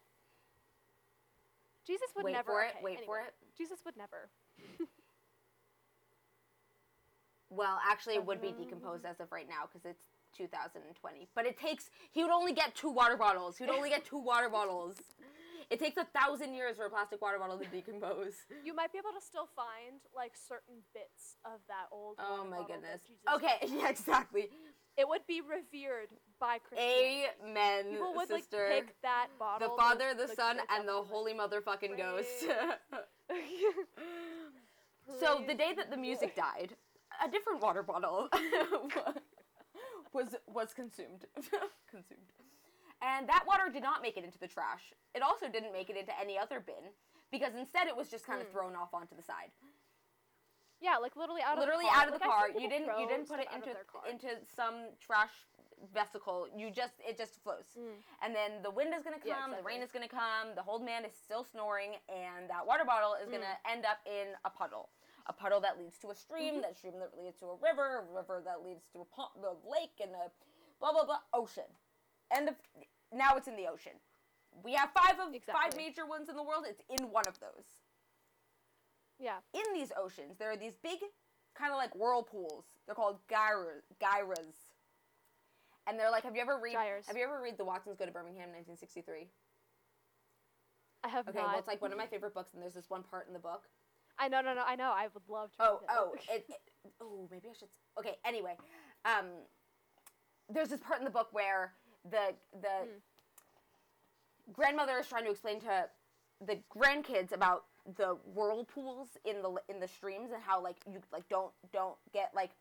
[1.86, 3.34] jesus would Wait never for it, okay, wait for it.
[3.58, 4.30] jesus would never
[7.56, 10.06] Well, actually, it would be decomposed as of right now because it's
[10.38, 11.28] 2020.
[11.36, 13.58] But it takes, he would only get two water bottles.
[13.58, 14.98] He would only get two water bottles.
[15.70, 18.34] It takes a thousand years for a plastic water bottle to decompose.
[18.64, 22.50] you might be able to still find like certain bits of that old Oh water
[22.50, 23.02] my bottle that goodness.
[23.08, 23.74] Jesus Okay, used.
[23.82, 24.50] yeah, exactly.
[24.98, 27.26] it would be revered by Christianity.
[27.48, 28.68] Amen, People would sister.
[28.70, 29.70] like pick that bottle.
[29.70, 32.46] the Father, the, the Son, and the stuff Holy Motherfucking Ghost.
[35.20, 36.76] So the day that the music died,
[37.26, 38.30] a different water bottle
[40.14, 41.26] was was consumed.
[41.90, 42.32] consumed.
[43.02, 44.94] And that water did not make it into the trash.
[45.14, 46.94] It also didn't make it into any other bin
[47.32, 48.54] because instead it was just kind of Hmm.
[48.54, 49.52] thrown off onto the side.
[50.80, 52.02] Yeah, like literally out Literally of the car.
[52.04, 52.62] out of the Like, car.
[52.62, 55.32] You didn't you didn't put it stuff out of into into some trash
[55.94, 56.48] vesicle.
[56.56, 57.66] You just it just flows.
[57.78, 58.00] Mm.
[58.22, 60.84] And then the wind is gonna come, Yeah, the rain is gonna come, the old
[60.84, 63.72] man is still snoring, and that water bottle is gonna Mm.
[63.72, 64.90] end up in a puddle.
[65.28, 66.62] A puddle that leads to a stream, Mm-hmm.
[66.62, 69.56] that stream that leads to a river, a river that leads to a pond, the
[69.70, 70.30] lake, and a
[70.80, 71.70] blah blah blah ocean.
[72.30, 72.56] And the,
[73.16, 73.94] now it's in the ocean.
[74.64, 76.66] We have five of five major ones in the world.
[76.68, 77.66] It's in one of those.
[79.20, 79.38] Yeah.
[79.54, 81.00] In these oceans, there are these big,
[81.56, 82.66] kind of like whirlpools.
[82.86, 83.84] They're called gyras.
[84.02, 84.74] gyras.
[85.88, 86.74] And they're like, have you ever read?
[86.74, 87.08] Gyres.
[87.08, 89.28] Have you ever read The Watsons Go to Birmingham, 1963?
[91.04, 91.48] I have Okay, not.
[91.50, 93.40] well, it's like one of my favorite books, and there's this one part in the
[93.40, 93.64] book.
[94.20, 94.92] I know, no, no, I know.
[94.96, 95.64] I would love to.
[95.64, 97.70] Oh, oh, it, it, oh, maybe I should.
[98.00, 98.56] Okay, anyway,
[99.06, 99.26] um,
[100.50, 101.74] there's this part in the book where
[102.10, 103.00] the the Hmm.
[104.52, 105.90] grandmother is trying to explain to
[106.46, 107.66] the grandkids about
[107.98, 112.32] the whirlpools in the in the streams and how like you like don't don't get
[112.36, 112.52] like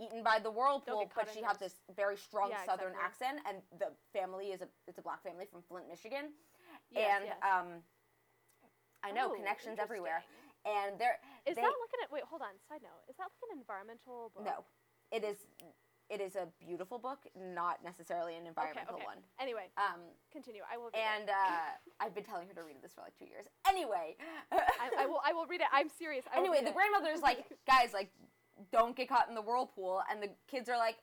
[0.00, 3.30] eaten by the whirlpool, but she has this very strong Yeah, southern exactly.
[3.30, 6.30] accent, and the family is a it's a black family from Flint, Michigan,
[6.90, 7.36] Yes, and yes.
[7.42, 7.66] um,
[9.04, 10.24] I know connections everywhere.
[10.64, 12.24] And there Is they, that like an wait?
[12.24, 12.54] Hold on.
[12.68, 13.04] Side note.
[13.08, 14.44] Is that like an environmental book?
[14.44, 14.64] no,
[15.12, 15.46] it is
[16.10, 19.04] it is a beautiful book, not necessarily an environmental Okay.
[19.04, 19.18] one.
[19.40, 20.00] Anyway, Um,
[20.30, 20.62] continue.
[20.70, 20.90] I will.
[20.92, 21.34] Read and it.
[21.34, 23.46] uh, I've been telling her to read this for like two years.
[23.66, 24.16] Anyway,
[24.52, 25.20] I, I will.
[25.24, 25.66] I will read it.
[25.72, 26.24] I'm serious.
[26.32, 26.74] I anyway, the it.
[26.74, 28.10] grandmother is like, guys, like,
[28.70, 30.96] don't get caught in the whirlpool, and the kids are like,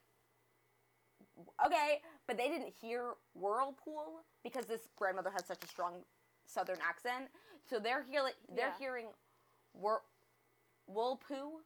[1.66, 6.04] okay, but they didn't hear whirlpool because this grandmother has such a strong
[6.46, 7.26] southern accent,
[7.68, 8.22] so they're hear
[8.54, 8.78] they're Yeah.
[8.78, 9.08] hearing
[9.74, 10.00] whir
[10.88, 11.62] wool poo,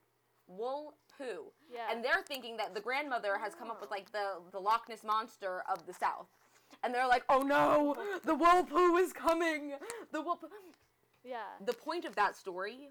[0.48, 1.88] wool poo, Yeah.
[1.92, 5.04] and they're thinking that the grandmother has come up with like the the Loch Ness
[5.04, 6.28] monster of the South.
[6.84, 9.74] And they're like, oh no, the whirlpool is coming.
[10.12, 10.50] The whirlpool
[11.24, 11.38] yeah.
[11.66, 12.90] the point of that story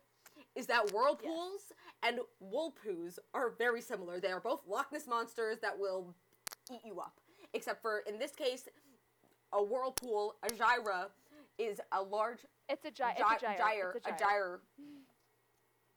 [0.57, 4.19] is that whirlpools and woolpoos are very similar.
[4.21, 6.15] They are both Loch Ness monsters that will
[6.73, 7.21] eat you up.
[7.53, 8.69] Except for in this case,
[9.53, 11.07] a whirlpool, a gyra,
[11.59, 13.57] is a large It's a gy- It's a gyre.
[13.59, 13.93] gyre.
[13.97, 14.61] It's A gyre.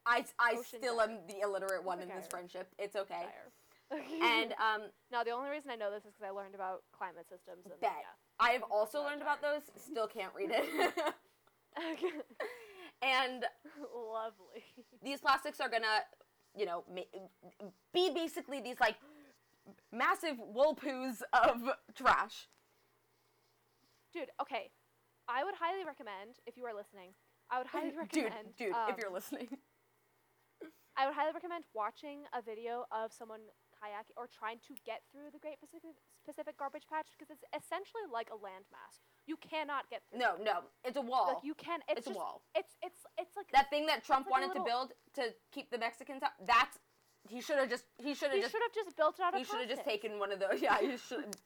[0.07, 2.67] I, I Ocean still am the illiterate one in this friendship.
[2.79, 3.25] It's okay.
[4.21, 7.25] And um, no, the only reason I know this is because I learned about climate
[7.29, 7.63] systems.
[7.63, 8.09] And bet yeah.
[8.37, 9.61] I have also learned about those.
[9.77, 10.65] Still can't read it.
[13.01, 13.45] and
[13.79, 14.65] Lovely.
[15.01, 16.03] these plastics are gonna,
[16.53, 18.97] you know, ma- be basically these like
[19.93, 22.49] massive woolpoos of trash.
[24.13, 24.71] Dude, okay.
[25.29, 27.11] I would highly recommend, if you are listening,
[27.49, 28.55] I would highly Dude, recommend.
[28.57, 29.47] dude, um, if you're listening.
[30.97, 33.45] I would highly recommend watching a video of someone
[33.77, 35.93] kayaking or trying to get through the Great Pacific,
[36.25, 39.05] Pacific Garbage Patch because it's essentially like a landmass.
[39.29, 40.25] You cannot get through.
[40.25, 41.37] No, no, it's a wall.
[41.37, 41.85] Like you can.
[41.87, 42.41] It's, It's a wall.
[42.57, 45.77] It's it's it's like that thing that Trump like wanted to build to keep the
[45.77, 46.33] Mexicans out.
[46.41, 46.81] That's
[47.29, 49.39] he should have just he should have just should have just built it out of
[49.39, 50.57] he should have just taken one of those.
[50.65, 51.37] Yeah, he should.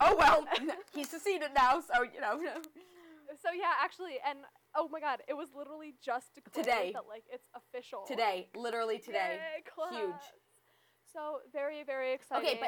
[0.00, 0.46] oh well,
[0.94, 2.38] he seceded now, so you know.
[3.42, 4.38] So yeah, actually, and
[4.76, 6.90] oh my god, it was literally just declared Today.
[6.94, 8.04] that like it's official.
[8.06, 9.38] Today, literally today.
[9.56, 10.14] Yay, Huge.
[11.12, 12.48] So very very exciting.
[12.48, 12.58] Okay,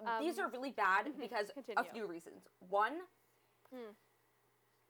[0.00, 2.42] but uh, these um, are really bad mhm, because a few reasons.
[2.68, 2.94] One,
[3.72, 3.92] Hmm.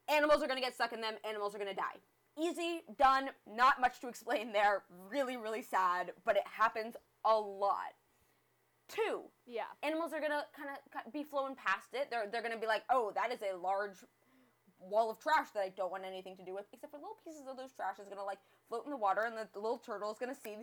[0.07, 1.15] animals are gonna get stuck in them.
[1.27, 1.99] Animals are gonna die.
[2.37, 3.29] Easy, done.
[3.47, 4.83] Not much to explain there.
[5.09, 7.93] Really, really sad, but it happens a lot.
[8.87, 9.63] Two, yeah.
[9.81, 10.69] animals are gonna kind
[11.05, 12.09] of be flowing past it.
[12.11, 13.97] They're they're gonna be like, oh, that is a large
[14.89, 16.65] wall of trash that I don't want anything to do with.
[16.73, 19.35] Except for little pieces of those trash is gonna like float in the water, and
[19.37, 20.57] the, the little turtle is gonna see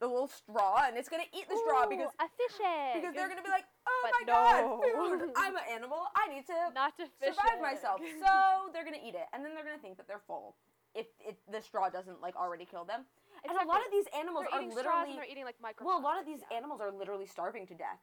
[0.00, 3.02] the little straw, and it's gonna eat the straw because a fish egg.
[3.02, 5.32] because they're gonna be like, oh But my god, food!
[5.36, 6.08] I'm an animal.
[6.16, 7.62] I need to not to survive egg.
[7.62, 8.00] myself.
[8.24, 10.56] So they're gonna eat it, and then they're gonna think that they're full
[10.94, 13.04] if it, the straw doesn't like already kill them.
[13.48, 15.86] And a lot of these animals they're are literally they're eating like micro.
[15.86, 18.02] well, a lot of these animals are literally starving to death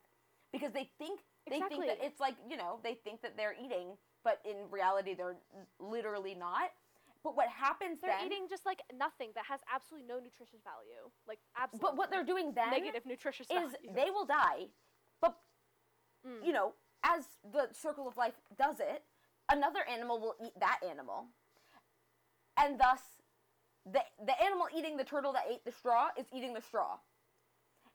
[0.51, 3.97] because they think they think that it's like you know they think that they're eating,
[4.27, 5.37] but in reality they're
[5.79, 6.69] literally not.
[7.23, 8.27] But what happens They're then?
[8.27, 11.03] eating just like nothing that has absolutely no nutritious value.
[11.27, 11.85] Like absolutely.
[11.87, 13.93] but what they're doing then negative nutritious is value.
[13.95, 14.67] they will die,
[15.21, 15.37] but
[16.27, 16.45] Mm.
[16.47, 16.73] you know,
[17.03, 17.23] as
[17.53, 19.03] the circle of life does it,
[19.51, 21.27] another animal will eat that animal.
[22.57, 23.01] And thus,
[23.85, 26.97] the, the animal eating the turtle that ate the straw is eating the straw.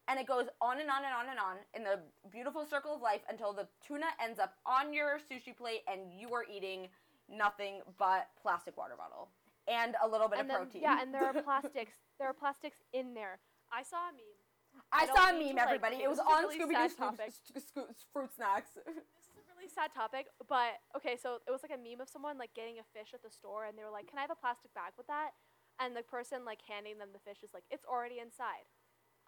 [0.08, 2.00] And it goes on and on and on and on in the
[2.30, 6.34] beautiful circle of life until the tuna ends up on your sushi plate and you
[6.34, 6.88] are eating
[7.30, 9.28] nothing but plastic water bottle
[9.68, 10.82] and a little bit and of then, protein.
[10.82, 11.94] Yeah, and there are plastics.
[12.18, 13.38] there are plastics in there.
[13.72, 14.42] I saw a meme.
[14.90, 15.96] I, I saw a meme, to, like, everybody.
[16.02, 18.72] it was on really Scooby Doo fruit snacks.
[18.84, 22.08] This is a really sad topic, but okay, so it was like a meme of
[22.08, 24.34] someone like getting a fish at the store, and they were like, "Can I have
[24.34, 25.32] a plastic bag with that?"
[25.80, 28.66] And the person like handing them the fish is like, "It's already inside."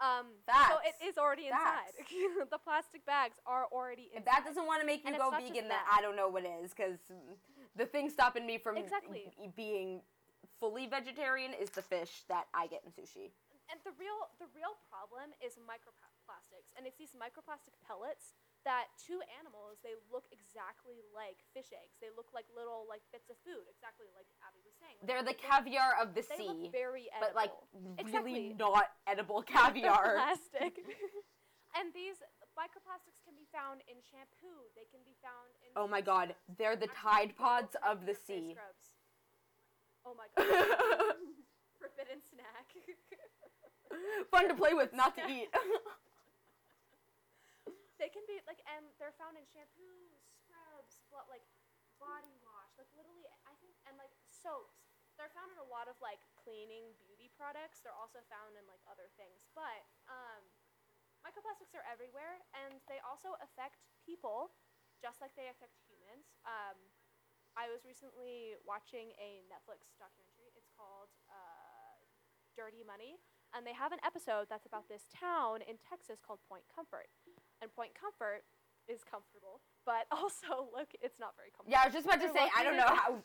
[0.00, 1.94] Um, so it is already inside.
[2.50, 4.18] The plastic bags are already inside.
[4.18, 5.78] If that doesn't want to make you And go vegan, then.
[5.90, 6.74] I don't know what is.
[6.74, 6.98] Because
[7.76, 9.30] the thing stopping me from Exactly.
[9.56, 10.02] being
[10.60, 13.30] fully vegetarian is the fish that I get in sushi.
[13.72, 18.34] and the real the real problem is microplastics, and it's these microplastic pellets
[18.64, 21.96] that to animals they look exactly like fish eggs.
[22.00, 24.96] They look like little like bits of food, exactly like Abi was saying.
[25.00, 27.28] Like, They're the look- caviar of the They look sea, very edible.
[27.28, 27.52] but like
[28.00, 28.32] Exactly.
[28.32, 30.16] really not edible caviar.
[30.16, 30.80] plastic.
[31.76, 32.16] and these
[32.56, 34.70] microplastics can be found in shampoo.
[34.78, 35.72] They can be found in.
[35.76, 38.56] oh my god, they're the Tide Pods of the sea.
[38.56, 38.86] scrubs.
[40.06, 41.16] Oh my god.
[41.80, 42.68] Forbidden snack.
[44.30, 45.48] Fun to play with, not to eat.
[48.04, 51.00] They can be like, and they're found in shampoo, scrubs,
[51.32, 51.40] like
[51.96, 54.84] body wash, like literally, I think, and like soaps.
[55.16, 57.80] they're found in a lot of like cleaning beauty products.
[57.80, 59.48] They're also found in like other things.
[59.56, 60.44] But um,
[61.24, 64.52] microplastics are everywhere, and they also affect people,
[65.00, 66.28] just like they affect humans.
[66.44, 66.76] Um,
[67.56, 70.52] I was recently watching a Netflix documentary.
[70.52, 72.04] It's called uh,
[72.52, 73.16] Dirty Money,
[73.56, 77.08] and they have an episode that's about this town in Texas called Point Comfort.
[77.64, 78.44] And Point Comfort
[78.84, 81.72] is comfortable, but also look, it's not very comfortable.
[81.72, 83.16] Yeah, I was just about to They're say, I don't know how.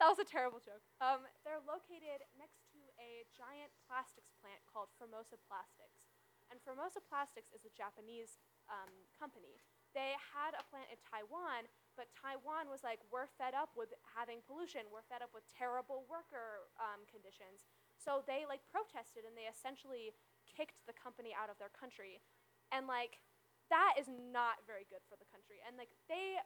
[0.00, 0.80] That was a terrible joke.
[1.04, 6.08] Um, they're located next to a giant plastics plant called Formosa Plastics.
[6.48, 8.40] And Formosa Plastics is a Japanese
[8.72, 9.60] um, company.
[9.92, 11.68] They had a plant in Taiwan,
[12.00, 14.88] but Taiwan was like, we're fed up with having pollution.
[14.88, 17.68] We're fed up with terrible worker um, conditions.
[18.00, 20.16] So they like protested and they essentially
[20.48, 22.24] kicked the company out of their country.
[22.70, 23.22] And like,
[23.70, 25.62] that is not very good for the country.
[25.62, 26.38] And like, they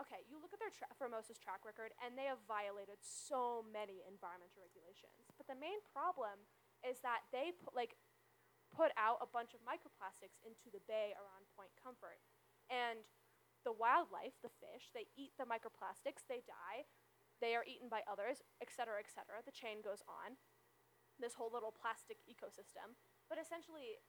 [0.00, 4.02] okay, you look at their tra- Formosa's track record, and they have violated so many
[4.02, 5.30] environmental regulations.
[5.38, 6.42] But the main problem
[6.82, 7.94] is that they put, like
[8.74, 12.18] put out a bunch of microplastics into the bay around Point Comfort,
[12.66, 13.06] and
[13.62, 16.84] the wildlife, the fish, they eat the microplastics, they die,
[17.40, 19.40] they are eaten by others, etc., etc.
[19.46, 20.36] The chain goes on.
[21.22, 22.98] This whole little plastic ecosystem,
[23.30, 24.02] but essentially,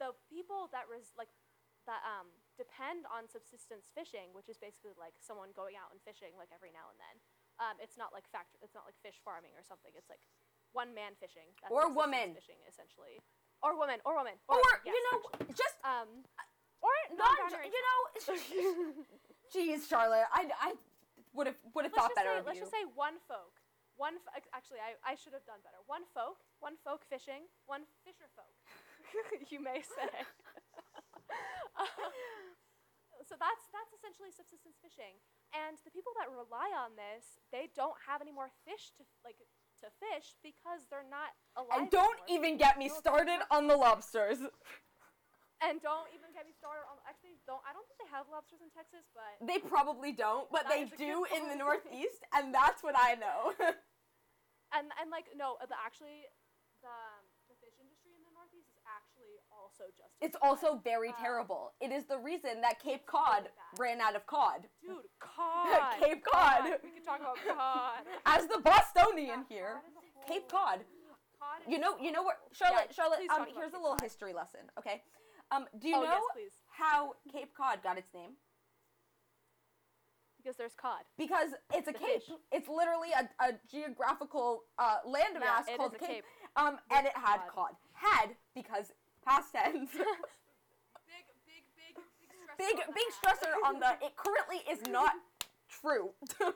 [0.00, 1.28] the people that res- like
[1.84, 6.32] that um, depend on subsistence fishing, which is basically like someone going out and fishing
[6.40, 7.16] like every now and then.
[7.60, 8.56] Um, it's not like fact.
[8.64, 9.92] It's not like fish farming or something.
[9.92, 10.24] It's like
[10.72, 11.52] one man fishing.
[11.60, 12.32] That's Or woman.
[12.32, 13.20] fishing essentially,
[13.60, 15.52] or woman, or woman, Or, woman, yes, you know, actually.
[15.60, 16.08] just um,
[16.80, 18.00] or not, non-binary you know,
[19.52, 20.70] jeez, Charlotte, I, I
[21.36, 22.64] would have would have thought better say, of let's you.
[22.64, 23.52] just say one folk.
[24.00, 25.76] One f- actually, I, I should have done better.
[25.84, 28.48] One folk, one folk fishing, one fisher folk.
[29.52, 30.10] you may say.
[31.80, 31.86] Um,
[33.24, 35.16] so that's that's essentially subsistence fishing,
[35.54, 39.38] and the people that rely on this, they don't have any more fish to like
[39.80, 41.72] to fish because they're not alive.
[41.78, 42.36] and don't anymore.
[42.36, 44.42] even get me started on the lobsters.
[45.60, 46.96] And don't even get me started on.
[47.04, 47.60] Actually, don't.
[47.68, 51.28] I don't think they have lobsters in Texas, but They probably don't, but they do
[51.36, 51.56] in the.
[51.60, 53.52] Northeast, and that's what I know.
[54.72, 56.24] and and like no, uh, actually
[56.80, 59.36] the um, the fish industry in the Northeast is actually
[59.80, 60.10] also just.
[60.20, 61.72] it's also very Uh, terrible.
[61.80, 64.68] It is the reason that Cape Cod ran out of cod.
[64.82, 65.94] dude cod.
[66.00, 66.64] Cape Cod.
[66.82, 68.04] We could talk about cod.
[68.26, 70.80] As the Bostonian Yeah, here, cod Cape Cod.
[71.38, 72.38] Cod You know, you know what.
[72.52, 73.20] Charlotte, Yeah, Charlotte.
[73.30, 74.02] Um, here's a little Cod.
[74.02, 75.02] history lesson, okay?
[75.50, 78.32] Um, do you oh know yes, how Cape Cod got its name?
[80.36, 81.00] Because there's cod.
[81.18, 82.22] Because it's a The cape.
[82.24, 82.30] fish.
[82.50, 86.24] It's literally a, a geographical uh, landmass yeah, called a cape.
[86.56, 87.52] Um, and it had cod.
[87.54, 87.70] cod.
[87.92, 88.90] Had because
[89.24, 89.90] past tense.
[91.08, 92.58] big, big, big, big stressor.
[92.58, 93.90] big on the big stressor on the.
[94.04, 95.12] It currently is not
[95.68, 96.10] true.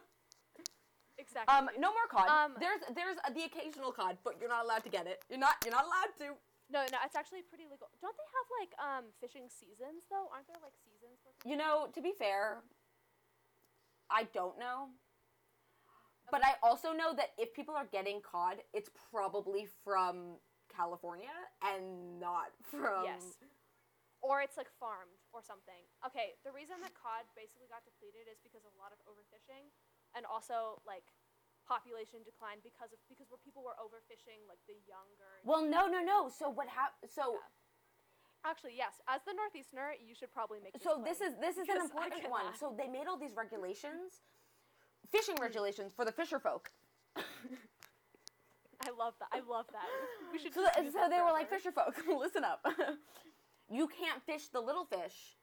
[1.18, 1.54] exactly.
[1.54, 2.28] um, no more cod.
[2.28, 5.24] Um, there's there's uh, the occasional cod, but you're not allowed to get it.
[5.28, 6.36] You're not you're not allowed to.
[6.72, 7.92] No, no, it's actually pretty legal.
[8.00, 10.32] Don't they have like um fishing seasons though?
[10.32, 11.50] Aren't there like seasons for fishing?
[11.52, 12.64] You know, to be fair,
[14.10, 14.88] I don't know.
[16.30, 20.40] But I also know that if people are getting cod, it's probably from
[20.74, 23.06] California and not from.
[23.06, 23.38] Yes.
[24.24, 25.84] Or it's like farmed or something.
[26.02, 29.68] Okay, the reason that cod basically got depleted is because of a lot of overfishing
[30.16, 31.04] and also like
[31.68, 36.00] population decline because of because where people were overfishing like the younger Well, no, no,
[36.00, 36.32] no.
[36.32, 37.52] So what hap- So Yeah.
[38.44, 39.00] Actually, yes.
[39.08, 42.44] As the northeasterner, you should probably make so this is this is an important one.
[42.60, 44.20] So they made all these regulations,
[45.10, 46.70] fishing regulations for the fisher folk.
[48.86, 49.28] I love that.
[49.32, 49.84] I love that.
[50.32, 52.64] We should So, so they were like, fisher folk, listen up.
[53.70, 55.36] you can't fish the little fish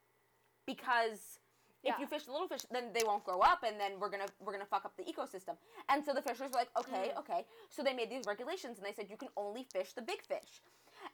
[0.65, 1.39] because
[1.83, 4.27] if you fish the little fish, then they won't grow up, and then we're gonna
[4.39, 5.57] we're gonna fuck up the ecosystem.
[5.89, 7.19] And so the fishers were like, okay, Mm.
[7.19, 7.45] okay.
[7.69, 10.61] So they made these regulations, and they said you can only fish the big fish.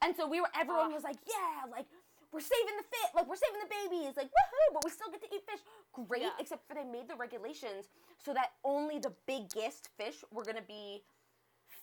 [0.03, 0.95] And so we were, everyone Ah.
[0.95, 1.86] was like, yeah, like
[2.34, 4.73] we're saving the fit, like we're saving the babies, like woohoo!
[4.73, 5.61] But we still get to eat fish.
[5.93, 6.32] Great, Yeah.
[6.38, 7.88] except for they made the regulations
[8.19, 11.01] so that only the biggest fish were gonna be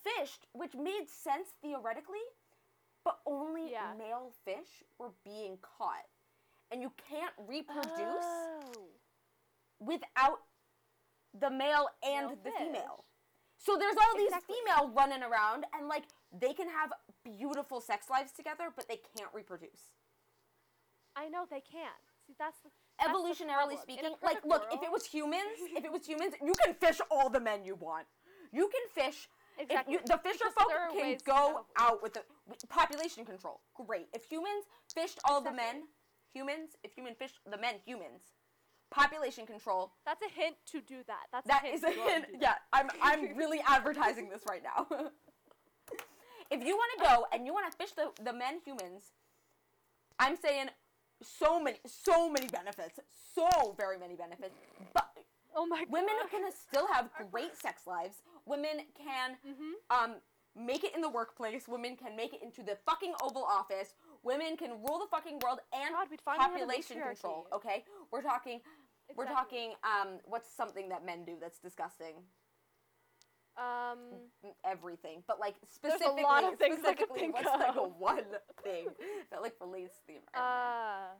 [0.05, 2.23] fished, which made sense theoretically,
[3.03, 3.93] but only Yeah.
[3.97, 6.07] male fish were being caught.
[6.71, 8.87] And you can't reproduce Oh.
[9.79, 10.41] without
[11.33, 12.57] the male and Male the fish.
[12.59, 13.05] female.
[13.57, 14.55] So there's all these Exactly.
[14.55, 16.91] female running around and like they can have
[17.23, 19.91] beautiful sex lives together, but they can't reproduce.
[21.15, 21.93] I know they can't.
[22.27, 23.71] See, that's the that's Evolutionarily problem.
[23.71, 26.73] In a speaking, like look, if it was humans, if it was humans, you can
[26.75, 28.07] fish all the men you want.
[28.51, 29.29] You can fish
[29.59, 29.93] exactly.
[29.93, 32.23] you, the fisher folk can go out with the
[32.69, 33.61] population control.
[33.73, 34.07] Great.
[34.13, 35.83] If humans fished all the men,
[36.33, 38.21] humans, if human fish the men, humans,
[38.91, 39.91] population control.
[40.05, 41.25] That's a hint to do that.
[41.31, 41.75] That's That a hint.
[41.75, 42.41] is a to go out and hint.
[42.41, 44.87] Yeah, I'm I'm really advertising this right now.
[46.51, 49.11] if you want to go and you want to fish the the men humans,
[50.19, 50.69] I'm saying
[51.23, 52.99] so many so many benefits,
[53.33, 54.55] so very many benefits.
[54.93, 55.09] But.
[55.57, 55.89] Oh my God.
[55.89, 56.31] women god.
[56.31, 58.17] can still have great sex lives.
[58.45, 59.73] Women can Mhm.
[59.89, 60.21] um
[60.55, 61.67] make it in the workplace.
[61.67, 63.95] Women can make it into the fucking Oval Office.
[64.23, 67.47] Women can rule the fucking world and God, population control.
[67.51, 68.61] Okay, we're talking.
[69.15, 69.73] We're talking.
[69.83, 72.15] Um, what's something that men do that's disgusting?
[73.57, 74.29] Um.
[74.63, 77.83] Everything, but like There's a specifically, lot of things I specifically, think what's like a
[77.87, 78.25] one
[78.63, 78.87] thing
[79.31, 80.35] that like relates to the environment?
[80.35, 81.19] Uh.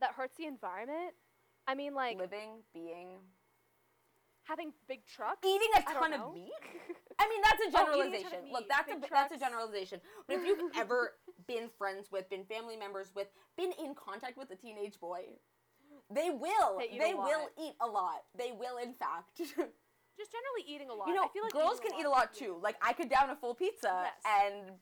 [0.00, 1.14] That hurts the environment.
[1.66, 3.08] I mean, like Living, being,
[4.48, 5.46] having big trucks.
[5.46, 6.50] eating a ton of meat.
[7.20, 8.38] I mean, that's a Oh, a generalization.
[8.52, 10.00] Look, meat, that's a that's a generalization.
[10.26, 11.14] But if you've ever
[11.46, 15.22] been friends with, been family members with, been in contact with a teenage boy,
[16.10, 16.78] they will.
[16.78, 18.22] They They will eat a lot.
[18.36, 19.36] They will, in fact.
[19.38, 21.06] Just generally eating a lot.
[21.08, 22.56] you know, I feel like girls can eat a lot too.
[22.60, 24.12] Like I could down a full pizza Yes.
[24.42, 24.72] and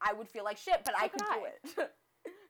[0.00, 1.38] I would feel like shit, but I could could I.
[1.38, 1.44] do
[1.82, 1.90] it.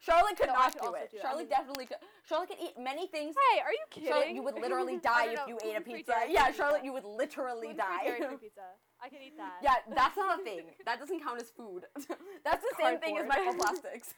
[0.05, 1.11] Charlotte could No, not could do it.
[1.13, 1.97] do Charlotte definitely could.
[2.29, 3.35] Charlotte could eat many things.
[3.53, 4.09] Hey, are you kidding?
[4.11, 6.13] Charlotte, you would literally die if know, you ate a pizza.
[6.29, 6.57] Yeah, pizza.
[6.61, 8.13] Charlotte, you would literally die.
[8.41, 8.77] pizza.
[9.03, 9.61] I can eat that.
[9.63, 10.67] Yeah, that's not a thing.
[10.85, 11.85] That doesn't count as food.
[12.45, 14.13] That's the same thing as microplastics.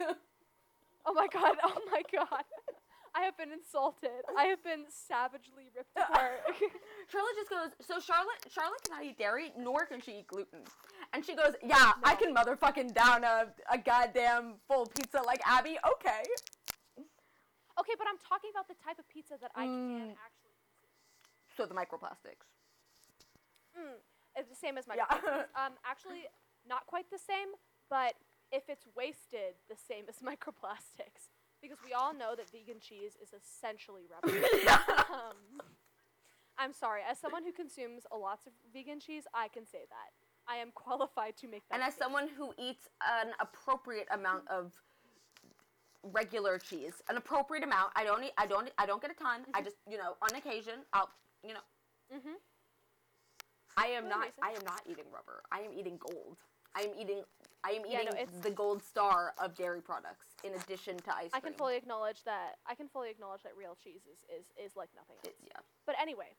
[1.06, 1.56] Oh my god.
[1.62, 2.42] Oh my god.
[3.14, 4.10] I have been insulted.
[4.36, 6.42] I have been savagely ripped apart.
[7.10, 10.60] Charlotte just goes, so Charlotte Charlotte cannot eat dairy, nor can she eat gluten.
[11.12, 15.78] And she goes, Yeah, I can motherfucking down a, a goddamn full pizza like Abi.
[15.92, 16.22] Okay.
[17.78, 20.16] okay, but I'm talking about the type of pizza that I can Mm.
[20.24, 20.52] actually
[21.56, 22.46] So the microplastics.
[23.78, 23.96] Mm,
[24.36, 25.04] it's the same as Yeah.
[25.06, 25.46] microplastics.
[25.66, 26.24] um, actually,
[26.68, 27.48] not quite the same,
[27.88, 28.14] but
[28.52, 31.30] if it's wasted, the same as microplastics.
[31.62, 34.28] Because we all know that vegan cheese is essentially rubber.
[35.10, 35.60] um,
[36.58, 40.12] I'm sorry, as someone who consumes a lots of vegan cheese, I can say that.
[40.48, 41.74] I am qualified to make that.
[41.74, 42.88] And as someone who eats
[43.20, 44.72] an appropriate amount of
[46.02, 49.40] regular cheese, an appropriate amount, I don't eat, I don't I don't get a ton.
[49.54, 51.10] I just, you know, on occasion, I'll,
[51.42, 51.60] you know,
[52.14, 52.38] Mm-hmm.
[53.76, 54.28] I am not.
[54.42, 55.42] I am not eating rubber.
[55.50, 56.36] I am eating gold.
[56.76, 57.22] I am eating
[57.64, 61.30] I am Yeah, eating no, the gold star of dairy products in addition to ice
[61.30, 61.30] cream.
[61.34, 62.58] I can fully acknowledge that.
[62.66, 65.26] I can fully acknowledge that real cheese is is, is like nothing else.
[65.34, 65.60] It- yeah.
[65.84, 66.30] But anyway,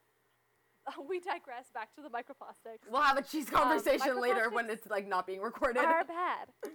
[1.10, 1.68] we digress.
[1.74, 2.88] Back to the microplastics.
[2.90, 5.84] We'll have a cheese um, conversation later when it's like not being recorded.
[5.84, 6.48] are bad.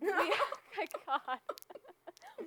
[0.00, 1.40] we, oh my god.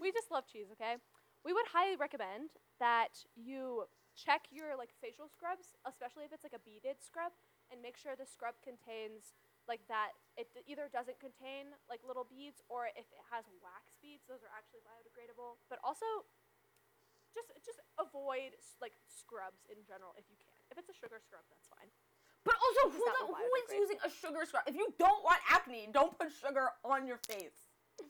[0.02, 0.98] we just love cheese, okay?
[1.46, 6.56] We would highly recommend that you check your like facial scrubs, especially if it's like
[6.56, 7.32] a beaded scrub,
[7.72, 9.34] and make sure the scrub contains
[9.70, 14.26] like that it either doesn't contain like little beads or if it has wax beads,
[14.26, 15.62] those are actually biodegradable.
[15.70, 16.26] But also
[17.34, 20.49] just just avoid like scrubs in general if you can.
[20.72, 21.90] If it's a sugar scrub, that's fine.
[22.46, 24.64] But also, who, the, who is using a sugar scrub?
[24.66, 27.68] If you don't want acne, don't put sugar on your face.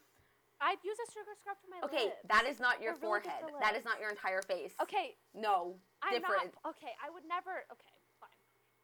[0.61, 2.27] I'd use a sugar scrub for my Okay, lips.
[2.29, 3.41] that is not your They're forehead.
[3.47, 4.75] for That is not your entire face.
[4.83, 6.51] Okay, No, I'm different.
[6.63, 6.93] not okay.
[6.99, 7.63] I would never.
[7.71, 8.35] Okay, fine.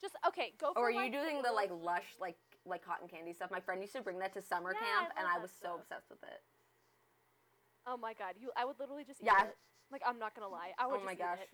[0.01, 0.55] Just okay.
[0.57, 0.79] Go for.
[0.79, 3.51] Or are you like, doing the like lush, like like cotton candy stuff?
[3.51, 5.77] My friend used to bring that to summer Yeah, camp, I and I was so
[5.77, 5.83] stuff.
[5.83, 6.39] obsessed with it.
[7.85, 8.49] Oh my god, you!
[8.57, 9.51] I would literally just eat Yeah.
[9.51, 9.57] it.
[9.91, 10.71] Like I'm not gonna lie.
[10.79, 11.43] I would Oh just my eat gosh.
[11.43, 11.49] it.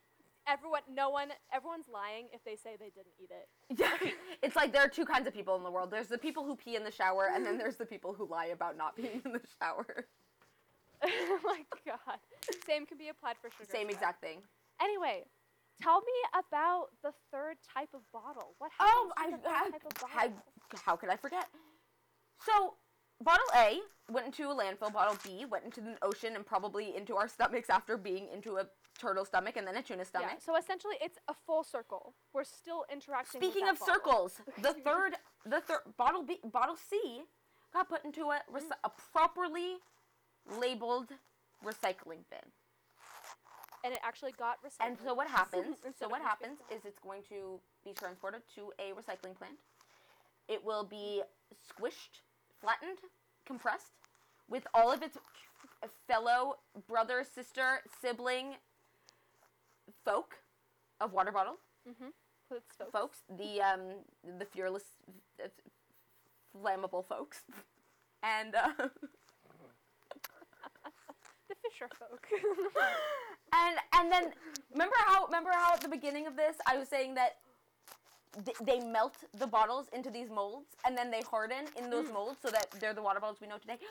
[0.47, 3.47] Everyone, no one, everyone's lying if they say they didn't eat it.
[3.79, 4.11] Yeah,
[4.41, 5.91] it's like there are two kinds of people in the world.
[5.91, 8.47] There's the people who pee in the shower, and then there's the people who lie
[8.47, 10.05] about not peeing in the shower.
[11.03, 12.17] oh my god.
[12.65, 13.69] Same can be applied for sugar.
[13.71, 14.39] Same exact thing.
[14.81, 15.23] Anyway,
[15.81, 18.55] tell me about the third type of bottle.
[18.57, 20.43] What Oh, I, to the third I, type of I, bottle?
[20.83, 21.45] how could I forget?
[22.43, 22.73] So,
[23.23, 23.79] bottle A
[24.11, 24.91] went into a landfill.
[24.91, 28.65] Bottle B went into the ocean and probably into our stomachs after being into a
[29.01, 30.29] turtle stomach and then a tuna stomach.
[30.33, 30.45] Yeah.
[30.45, 32.13] So essentially, it's a full circle.
[32.33, 33.41] We're still interacting.
[33.41, 33.95] with Speaking of bottle.
[33.95, 37.21] circles, the third, the third bottle B, bottle C,
[37.73, 38.85] got put into a rec- mm-hmm.
[38.85, 39.77] a properly
[40.59, 41.09] labeled
[41.65, 42.45] recycling bin.
[43.83, 44.87] and it actually got recycled.
[44.87, 45.77] And so what happens?
[45.99, 49.57] So what happens is it's going to be transported to a recycling plant.
[50.47, 51.21] It will be
[51.69, 52.21] squished,
[52.59, 52.99] flattened,
[53.45, 53.93] compressed,
[54.49, 55.17] with all of its
[56.07, 58.55] fellow brother, sister, sibling
[60.05, 60.35] folk
[60.99, 61.57] of water bottle
[61.89, 62.09] Mm-hmm.
[62.49, 62.75] Folks.
[62.91, 63.81] folks, the um,
[64.37, 64.83] the fearless,
[65.43, 65.47] uh,
[66.55, 67.43] flammable folks,
[68.21, 68.69] and uh,
[71.49, 72.27] The Fisher folk.
[73.53, 74.31] and and then
[74.71, 77.37] remember how remember how at the beginning of this I was saying that
[78.45, 82.39] th- they melt the bottles into these molds and then they harden in those molds
[82.41, 83.77] so that they're the water bottles we know today.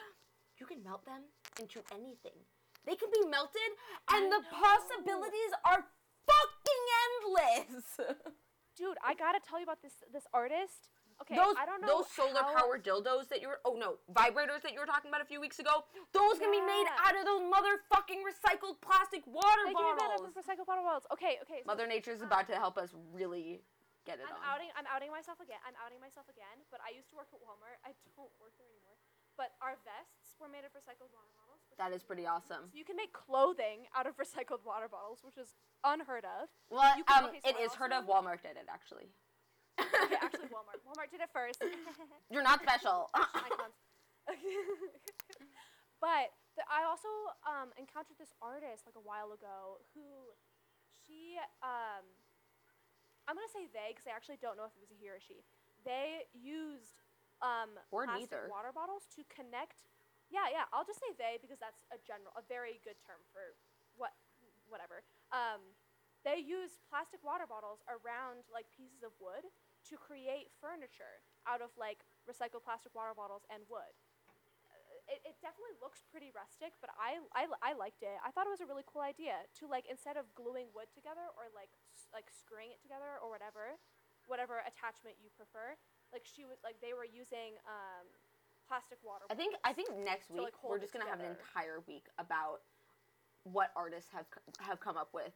[0.59, 1.21] You can melt them
[1.59, 2.37] into anything.
[2.85, 3.71] They can be melted,
[4.09, 5.85] and the possibilities are
[6.25, 7.97] fucking endless.
[8.77, 10.89] Dude, I gotta tell you about this this artist.
[11.21, 14.01] Okay, those I don't know those solar how- powered dildos that you were oh no
[14.09, 15.85] vibrators that you were talking about a few weeks ago.
[16.17, 20.01] Those can be made out of those motherfucking recycled plastic water They can be made
[20.01, 21.05] out of recycled water bottles.
[21.13, 21.61] Okay, okay.
[21.61, 23.61] So Mother Nature's uh, about to help us really
[24.07, 24.41] get it I'm on.
[24.41, 24.73] outing.
[24.73, 25.61] I'm outing myself again.
[25.61, 26.57] I'm outing myself again.
[26.73, 27.77] But I used to work at Walmart.
[27.85, 28.97] I don't work there anymore.
[29.37, 31.50] But our vests were made of recycled water bottles.
[31.81, 32.69] That is pretty awesome.
[32.69, 36.45] So you can make clothing out of recycled water bottles, which is unheard of.
[36.69, 38.05] Well, You um, it is heard of.
[38.05, 39.09] Walmart did it actually.
[39.81, 40.77] Okay, actually, Walmart.
[40.85, 41.57] Walmart did it first.
[42.29, 43.09] You're not special.
[46.05, 47.09] but the, I also
[47.49, 50.05] um, encountered this artist like a while ago who
[51.01, 52.05] she um,
[53.25, 55.17] I'm gonna say they because I actually don't know if it was a he or
[55.17, 55.41] she.
[55.81, 57.01] They used
[57.41, 58.53] um, Or plastic neither.
[58.53, 59.81] water bottles to connect.
[60.31, 60.65] Yeah, yeah.
[60.71, 63.53] I'll just say they because that's a general, a very good term for
[63.99, 64.15] what,
[64.71, 65.03] whatever.
[65.35, 65.75] Um,
[66.23, 69.43] they used plastic water bottles around like pieces of wood
[69.89, 71.19] to create furniture
[71.49, 73.91] out of like recycled plastic water bottles and wood.
[74.69, 74.77] Uh,
[75.11, 78.15] It, it definitely looks pretty rustic, but I, I, I liked it.
[78.23, 81.27] I thought it was a really cool idea to like instead of gluing wood together
[81.35, 83.75] or like s- like screwing it together or whatever,
[84.29, 85.75] whatever attachment you prefer.
[86.13, 88.07] Like she was like they were using um,
[88.71, 89.25] plastic water.
[89.29, 92.63] I think I think next week like, we're just gonna have an entire week about
[93.43, 94.25] what artists have
[94.63, 95.33] have come up with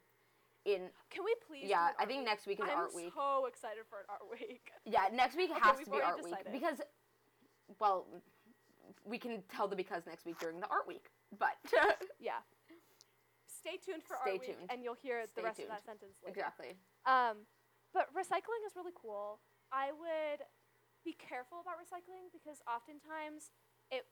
[0.64, 1.68] in Can we please?
[1.68, 1.90] yeah.
[2.00, 3.12] I think art next week is I'm art week.
[3.12, 4.72] I'm so excited for an art week.
[4.86, 6.80] Yeah, next week Okay, has to be art week because,
[7.80, 8.08] well,
[9.04, 11.12] we can tell the because next week during the art week.
[11.38, 11.58] But
[12.20, 12.40] Yeah.
[13.52, 15.70] Stay tuned for Stay art week, and you'll hear Stay the rest tuned.
[15.72, 16.32] of that sentence later.
[16.38, 17.44] exactly, Um,
[17.94, 19.40] but recycling is really cool.
[19.74, 20.46] I would
[21.06, 23.54] be careful about recycling because oftentimes
[23.94, 24.10] it,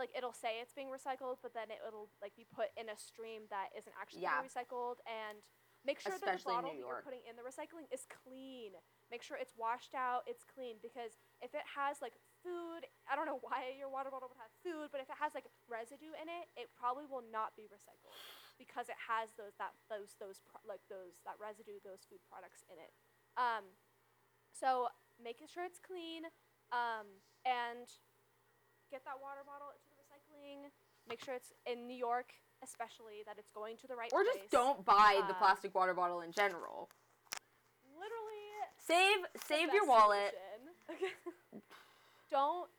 [0.00, 2.96] like, it'll say it's being recycled, but then it, will like be put in a
[2.96, 4.40] stream that isn't actually Yeah.
[4.40, 5.44] being recycled, and
[5.84, 8.72] make sure that the bottle that you're putting in the recycling is clean.
[9.12, 13.28] Make sure it's washed out, it's clean because if it has like food, I don't
[13.28, 16.26] know why your water bottle would have food, but if it has like residue in
[16.26, 18.18] it, it probably will not be recycled
[18.58, 22.64] because it has those that those those pro- like those that residue those food products
[22.66, 22.90] in it.
[23.38, 23.78] Um,
[24.50, 24.88] so
[25.22, 26.24] making sure it's clean,
[26.72, 27.06] um,
[27.44, 27.86] and
[28.90, 30.70] get that water bottle into the recycling.
[31.08, 34.36] Make sure it's in New York, especially that it's going to the right or place.
[34.36, 36.90] just don't buy the Uh, plastic water bottle in general.
[37.94, 38.44] Literally,
[38.78, 40.34] Save save your wallet.
[40.86, 41.14] solution.
[42.30, 42.70] don't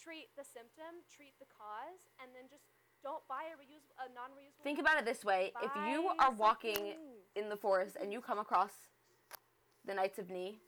[0.00, 2.64] treat the symptom, treat the cause, and then just
[3.02, 4.62] don't buy a reusable, a non-reusable.
[4.62, 6.98] Think about it this way: if you are walking something.
[7.34, 8.72] in the forest and you come across
[9.84, 10.58] the Knights of Ni,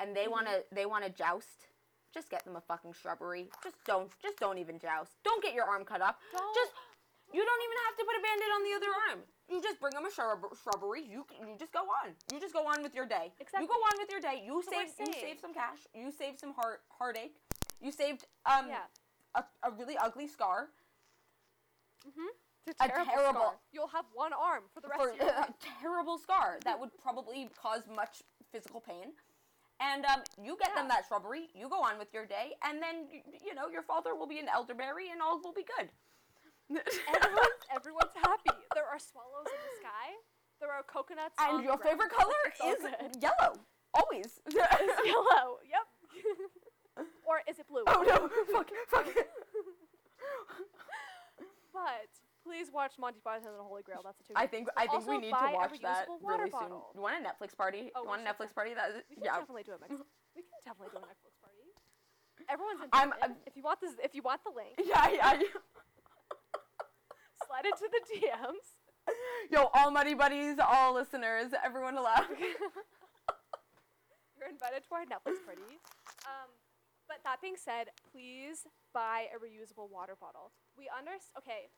[0.00, 0.30] and they Mm-hmm.
[0.32, 1.66] wanna they wanna joust,
[2.12, 3.48] just get them a fucking shrubbery.
[3.62, 5.12] Just don't just don't even joust.
[5.24, 6.18] Don't get your arm cut up.
[6.32, 6.72] Don't- Just
[7.34, 9.20] you don't even have to put a band-aid on the other arm.
[9.50, 11.02] You just bring them a shrub- shrubbery.
[11.02, 12.14] You you just go on.
[12.32, 13.32] You just go on with your day.
[13.40, 13.62] Exactly.
[13.62, 14.42] You go on with your day.
[14.44, 15.78] You So save you save some cash.
[15.94, 17.36] You save some heart heartache.
[17.80, 18.86] You saved um yeah.
[19.34, 20.68] a, a really ugly scar
[22.06, 22.30] Mm-hmm.
[22.68, 23.54] It's A terrible, terrible- scar.
[23.72, 25.50] You'll have one arm for the rest for of your life.
[25.50, 28.22] a terrible scar that would probably cause much
[28.52, 29.12] physical pain.
[29.80, 33.08] And um, you get them that shrubbery, you go on with your day, and then
[33.44, 35.90] you know your father will be an elderberry, and all will be good.
[36.70, 38.56] Everyone's, everyone's happy.
[38.74, 40.16] There are swallows in the sky.
[40.60, 41.36] There are coconuts.
[41.38, 43.20] on and your favorite color is good.
[43.20, 43.60] yellow,
[43.92, 44.40] always.
[44.46, 45.60] It's yellow.
[45.68, 45.86] Yep.
[47.28, 47.84] or is it blue?
[47.86, 48.28] oh no!
[48.52, 48.70] Fuck!
[48.88, 49.06] Fuck!
[51.72, 52.08] But
[52.76, 54.02] please watch Monty Python and the Holy Grail.
[54.04, 54.34] That's a two.
[54.36, 56.50] I think I think we Also need buy to a watch that reusable water really
[56.52, 56.60] soon.
[56.60, 56.92] bottle.
[56.94, 57.90] You want a Netflix party?
[57.96, 58.74] Oh, you we want a should Netflix party?
[58.76, 59.38] That is, We can yeah.
[59.40, 59.96] definitely do a Mex-
[60.36, 61.64] We can definitely do a Netflix party.
[62.52, 63.22] Everyone's I'm- invited.
[63.24, 65.40] I'm- if you want this, if you want the link, Yeah, yeah.
[67.48, 68.68] slide into the DMs.
[69.50, 72.26] Yo, all Muddy Buddies, all listeners, everyone allowed.
[74.36, 75.80] You're invited to our Netflix party.
[76.28, 76.50] Um,
[77.08, 80.50] but that being said, please buy a reusable water bottle.
[80.76, 81.38] We understand.
[81.38, 81.70] Okay,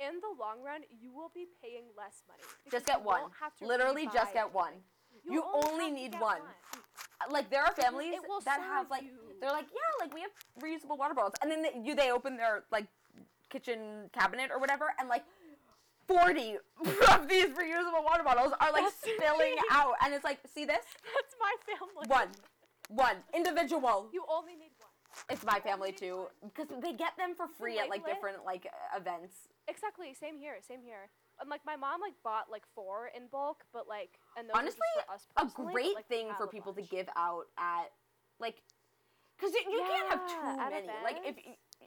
[0.00, 2.42] in the long run, you will be paying less money.
[2.70, 3.20] just get you one.
[3.22, 4.72] won't have to Literally, just get one.
[4.74, 5.32] everything.
[5.32, 6.40] You only to need get one.
[7.30, 8.14] Like there are families
[8.44, 9.10] that have like you.
[9.40, 10.30] they're like yeah like we have
[10.60, 12.86] reusable water bottles and then they, you they open their like
[13.48, 15.24] kitchen cabinet or whatever and like
[16.06, 16.56] 40
[17.14, 19.60] of these reusable water bottles are like That's spilling me.
[19.70, 20.84] out and it's like see this
[21.14, 22.06] That's my family.
[22.08, 22.28] one
[22.88, 24.90] one individual You only need one.
[25.30, 28.98] it's my family too because they get them for free at like different like uh,
[28.98, 29.36] events
[29.68, 30.14] Exactly.
[30.14, 30.56] Same here.
[30.66, 31.08] Same here.
[31.40, 34.90] And like my mom like bought like four in bulk, but like and those honestly
[35.08, 37.90] are just for us a but, great like, thing for people to give out at
[38.38, 38.62] like
[39.36, 41.34] because you, you can't have too many like if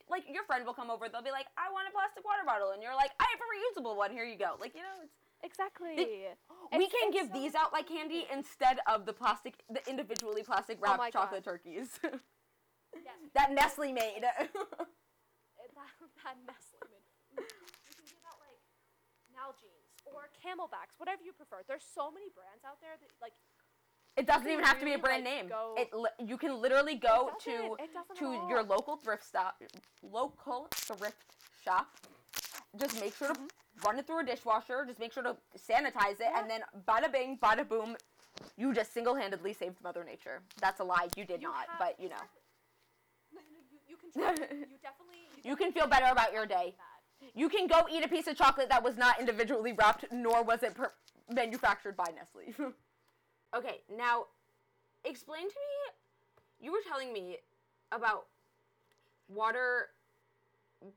[0.10, 1.08] like your friend will come over.
[1.08, 3.50] They'll be like, "I want a plastic water bottle," and you're like, "I have a
[3.56, 4.12] reusable one.
[4.12, 5.14] Here you go." Like you know, it's
[5.44, 5.96] Exactly.
[5.96, 9.82] we It's- can it's give so these out like candy instead of the plastic, the
[9.90, 11.52] individually plastic oh wrapped Oh chocolate God.
[11.52, 13.16] turkeys Yes.
[13.36, 14.18] that Nestle made.
[14.18, 14.50] It- that,
[16.24, 17.06] that Nestle made.
[17.38, 17.44] We
[17.94, 18.60] can give out like
[19.48, 21.58] Nalgene's or CamelBaks, whatever you prefer.
[21.68, 23.34] There's so many brands out there that like
[24.18, 25.48] it doesn't even have to be a brand like, name.
[25.48, 27.78] go- It li- you can literally go to
[28.18, 29.62] to your local thrift stop,
[30.02, 31.24] local thrift
[31.64, 31.88] shop.
[32.80, 33.40] Just make sure to
[33.86, 34.86] run it through a dishwasher.
[34.88, 36.34] Just make sure to sanitize it, Mm-hmm.
[36.34, 36.42] Yeah.
[36.42, 37.96] and then bada bing, bada boom.
[38.56, 40.42] You just single-handedly saved Mother Nature.
[40.62, 41.08] That's a lie.
[41.16, 42.16] You did you not, have- but you know.
[43.34, 45.20] No, no, you, you can you definitely.
[45.44, 46.74] You can feel better about your day.
[46.78, 46.97] That.
[47.36, 50.64] You can go eat a piece of chocolate that was not individually wrapped, nor was
[50.64, 50.94] it per-
[51.30, 52.74] manufactured by Nestle.
[53.56, 54.26] okay, now
[55.06, 55.94] explain to me.
[56.60, 57.38] You were telling me
[57.92, 58.26] about
[59.30, 59.90] water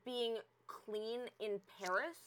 [0.05, 2.17] being clean in Paris.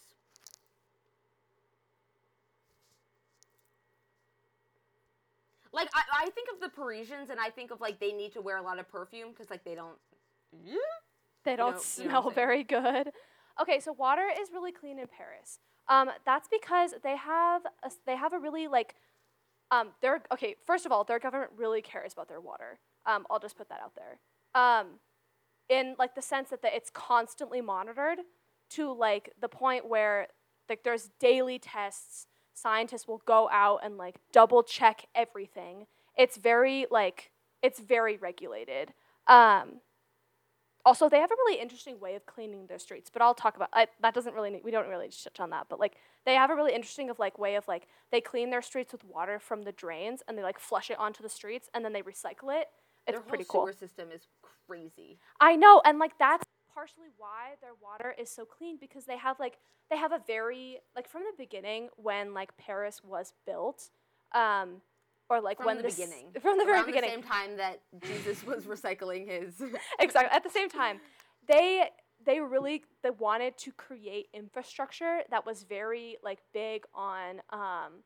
[5.72, 8.40] Like I, I think of the Parisians and I think of like they need to
[8.40, 9.96] wear a lot of perfume because like they don't.
[10.54, 10.74] Mm-hmm.
[10.74, 10.76] Yeah.
[11.44, 13.12] They don't you know what I'm smell very good.
[13.60, 15.58] Okay, so water is really clean in Paris.
[15.88, 18.94] Um, that's because they have a, they have a really like
[19.70, 20.56] um, their okay.
[20.66, 22.78] First of all, their government really cares about their water.
[23.06, 24.18] Um, I'll just put that out there.
[24.60, 24.98] Um,
[25.68, 28.18] in like the sense that the, it's constantly monitored
[28.70, 30.28] to like the point where
[30.68, 32.26] like there's daily tests.
[32.56, 35.86] Scientists will go out and like double check everything.
[36.16, 37.30] It's very like
[37.62, 38.94] it's very regulated.
[40.84, 43.70] Also, they have a really interesting way of cleaning their streets, but I'll talk about
[43.72, 44.14] I, that.
[44.14, 46.74] Doesn't really need, we don't really touch on that, but like they have a really
[46.74, 50.22] interesting of like way of like they clean their streets with water from the drains
[50.28, 52.68] and they like flush it onto the streets and then they recycle it.
[53.06, 53.72] It's Their pretty whole cool.
[53.72, 54.28] sewer system is
[54.66, 55.18] crazy.
[55.40, 59.38] I know, and like that's partially why their water is so clean because they have
[59.38, 59.58] like
[59.90, 63.90] they have a very like from the beginning when like Paris was built,
[64.34, 64.82] um,
[65.34, 66.26] or like From when the this- beginning.
[66.40, 69.60] from the very Around beginning, the same time that Jesus was recycling his.
[69.98, 71.00] exactly at the same time
[71.48, 71.84] they
[72.24, 78.02] they really they wanted to create infrastructure that was very like big on um,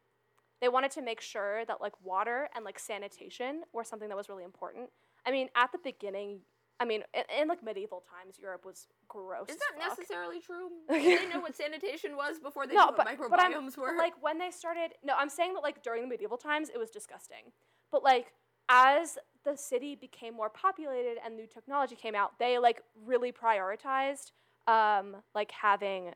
[0.61, 4.29] they wanted to make sure that like water and like sanitation were something that was
[4.29, 4.91] really important
[5.27, 6.41] i mean at the beginning
[6.81, 9.99] i mean in, in like medieval times europe was gross Is that fuck.
[9.99, 10.69] necessarily true?
[10.91, 13.77] Did they know what sanitation was before they no knew but, what but I'm, microbiomes
[13.77, 13.97] were?
[13.97, 16.91] like when they started no i'm saying that like during the medieval times it was
[16.91, 17.53] disgusting
[17.91, 18.33] but like
[18.69, 24.33] as the city became more populated and new technology came out they like really prioritized
[24.67, 26.13] um, like having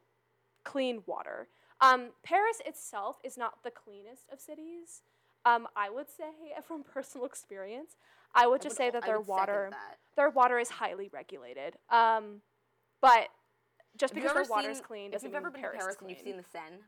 [0.65, 1.49] clean water
[1.81, 5.03] um, paris itself is not the cleanest of cities
[5.47, 6.25] um, i would say
[6.67, 7.97] from personal experience
[8.35, 9.99] i would I just would say that their water that.
[10.17, 12.41] their water is highly regulated um,
[13.01, 13.29] but
[13.97, 15.81] just Have because their water is clean If doesn't you've mean ever been Paris to
[15.81, 16.79] Paris is and you've seen the Seine,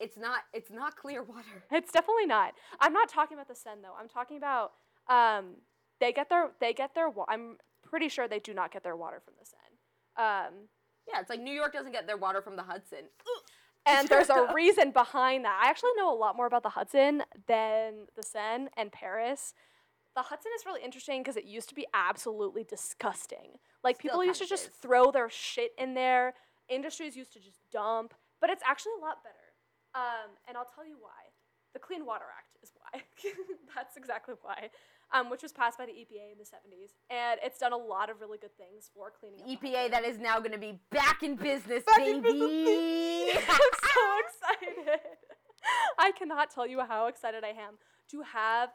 [0.00, 1.62] it's not it's not clear water.
[1.70, 2.54] It's definitely not.
[2.80, 3.94] I'm not talking about the Seine though.
[4.00, 4.72] I'm talking about
[5.08, 5.56] um,
[6.00, 7.08] they get their they get their.
[7.08, 9.76] Wa- I'm pretty sure they do not get their water from the Seine.
[10.48, 10.54] Um,
[11.06, 13.04] Yeah, it's like New York doesn't get their water from the Hudson.
[13.86, 15.60] and there's a reason behind that.
[15.64, 19.54] I actually know a lot more about the Hudson than the Seine and Paris.
[20.18, 23.60] The Hudson is really interesting because it used to be absolutely disgusting.
[23.84, 24.70] Like Still people used to just is.
[24.82, 26.34] throw their shit in there.
[26.68, 29.54] Industries used to just dump, but it's actually a lot better.
[29.94, 31.30] Um, and I'll tell you why.
[31.72, 33.02] The Clean Water Act is why.
[33.76, 34.70] That's exactly why.
[35.14, 38.10] Um, which was passed by the EPA in the 70s, and it's done a lot
[38.10, 39.46] of really good things for cleaning up.
[39.46, 42.64] the EPA that is now going to be back in business, Back in baby.
[42.64, 43.44] business.
[43.48, 45.00] I'm so excited.
[45.98, 47.78] I cannot tell you how excited I am
[48.10, 48.70] to have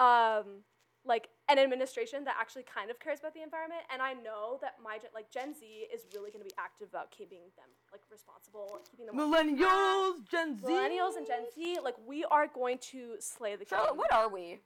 [0.00, 0.62] um
[1.04, 4.74] like an administration that actually kind of cares about the environment and I know that
[4.82, 8.02] my gen- like Gen Z is really going to be active about keeping them like
[8.10, 10.66] responsible, keeping them Millennials, Gen Z.
[10.66, 13.70] Millennials and Gen Z, like we are going to slay the game.
[13.78, 14.60] Charlotte, what are we?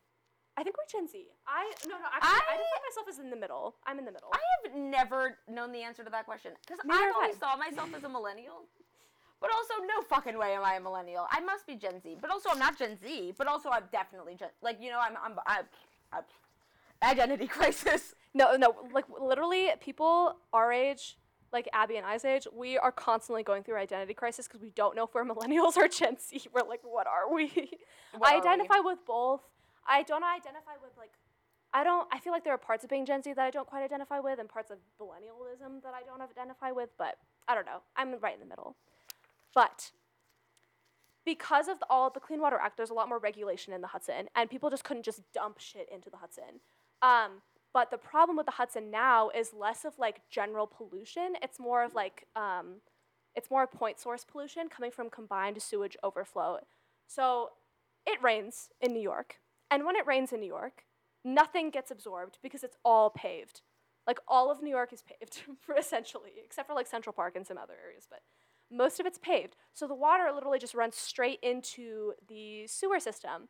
[0.57, 1.25] I think we're Gen Z.
[1.47, 3.77] I no no actually I, I- define myself as in the middle.
[3.87, 4.31] I'm in the middle.
[4.35, 7.39] I have never known the answer to that question because I always I.
[7.39, 8.67] saw myself as a millennial.
[9.43, 11.27] But also, no fucking way am I a millennial.
[11.31, 12.17] I must be Gen Z.
[12.21, 13.35] But also, I'm not Gen Z.
[13.37, 14.51] But also, I'm definitely Gen.
[14.63, 15.65] Like you know, I'm I'm, I'm,
[16.13, 16.23] I'm
[17.03, 18.15] identity crisis.
[18.35, 21.19] No, no, like literally, people our age,
[21.53, 24.95] like Abi and I's age, we are constantly going through identity crisis because we don't
[24.95, 26.43] know if we're millennials or Gen Z.
[26.55, 27.51] We're like, what are we?
[28.17, 28.49] What I are we?
[28.49, 29.41] identify with both.
[29.89, 31.11] I don't identify with like,
[31.75, 32.07] I don't.
[32.13, 34.21] I feel like there are parts of being Gen Z that I don't quite identify
[34.21, 36.91] with, and parts of millennialism that I don't identify with.
[36.99, 37.17] But
[37.49, 37.81] I don't know.
[37.97, 38.77] I'm right in the middle.
[39.55, 39.93] But
[41.25, 44.27] because of all the Clean Water Act, there's a lot more regulation in the Hudson,
[44.35, 46.61] and people just couldn't just dump shit into the Hudson.
[47.03, 47.43] Um,
[47.73, 51.35] But the problem with the Hudson now is less of like general pollution.
[51.43, 52.83] It's more of like um,
[53.35, 56.59] it's more point source pollution coming from combined sewage overflow.
[57.07, 57.51] So
[58.07, 59.37] it rains in New York,
[59.71, 60.85] and when it rains in New York,
[61.25, 63.63] nothing gets absorbed because it's all paved.
[64.07, 65.43] Like all of New York is paved,
[65.79, 68.21] essentially, except for like Central Park and some other areas, but
[68.73, 69.57] most of it's paved.
[69.75, 73.49] So the water literally just runs straight into the sewer system.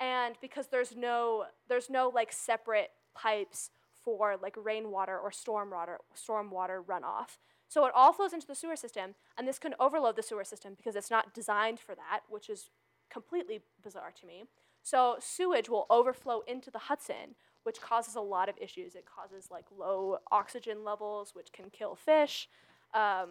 [0.00, 3.70] And because there's no there's no like separate pipes
[4.04, 7.38] for like rainwater or storm water storm water runoff.
[7.68, 10.74] So it all flows into the sewer system, and this can overload the sewer system
[10.76, 12.70] because it's not designed for that, which is
[13.10, 14.44] completely bizarre to me.
[14.82, 18.94] So sewage will overflow into the Hudson, which causes a lot of issues.
[18.94, 22.48] It causes like low oxygen levels, which can kill fish,
[22.92, 23.30] um,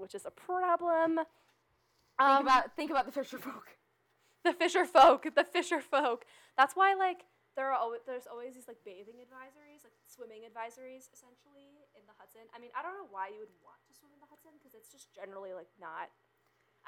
[0.00, 1.16] which is a problem.
[1.16, 1.28] Think
[2.18, 3.76] Um, about think about the fisher folk.
[4.44, 6.24] the fisher folk, the fisher folk.
[6.56, 7.24] That's why like
[7.56, 12.14] there are always, there's always these like bathing advisories, like swimming advisories, essentially in the
[12.18, 12.42] Hudson.
[12.54, 14.72] I mean, I don't know why you would want to swim in the Hudson because
[14.74, 16.08] it's just generally like not.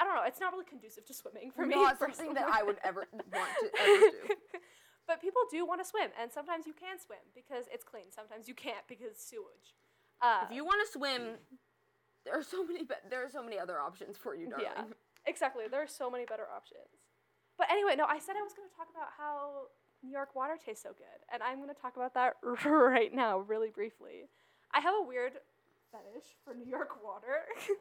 [0.01, 0.25] I don't know.
[0.25, 1.75] It's not really conducive to swimming for me.
[1.77, 2.49] Not something that.
[2.49, 4.35] I would ever want to ever do.
[5.09, 8.09] but people do want to swim, and sometimes you can swim because it's clean.
[8.09, 9.77] Sometimes you can't because sewage.
[10.23, 11.37] Uh, If you want to swim,
[12.25, 12.85] there are so many.
[12.85, 14.67] Be- there are so many other options for you, darling.
[14.67, 14.85] Yeah,
[15.27, 15.65] exactly.
[15.71, 16.89] There are so many better options.
[17.59, 19.69] But anyway, no, I said I was going to talk about how
[20.03, 23.39] New York water tastes so good, and I'm going to talk about that right now,
[23.41, 24.29] really briefly.
[24.75, 25.33] I have a weird
[25.93, 27.45] fetish for New York water,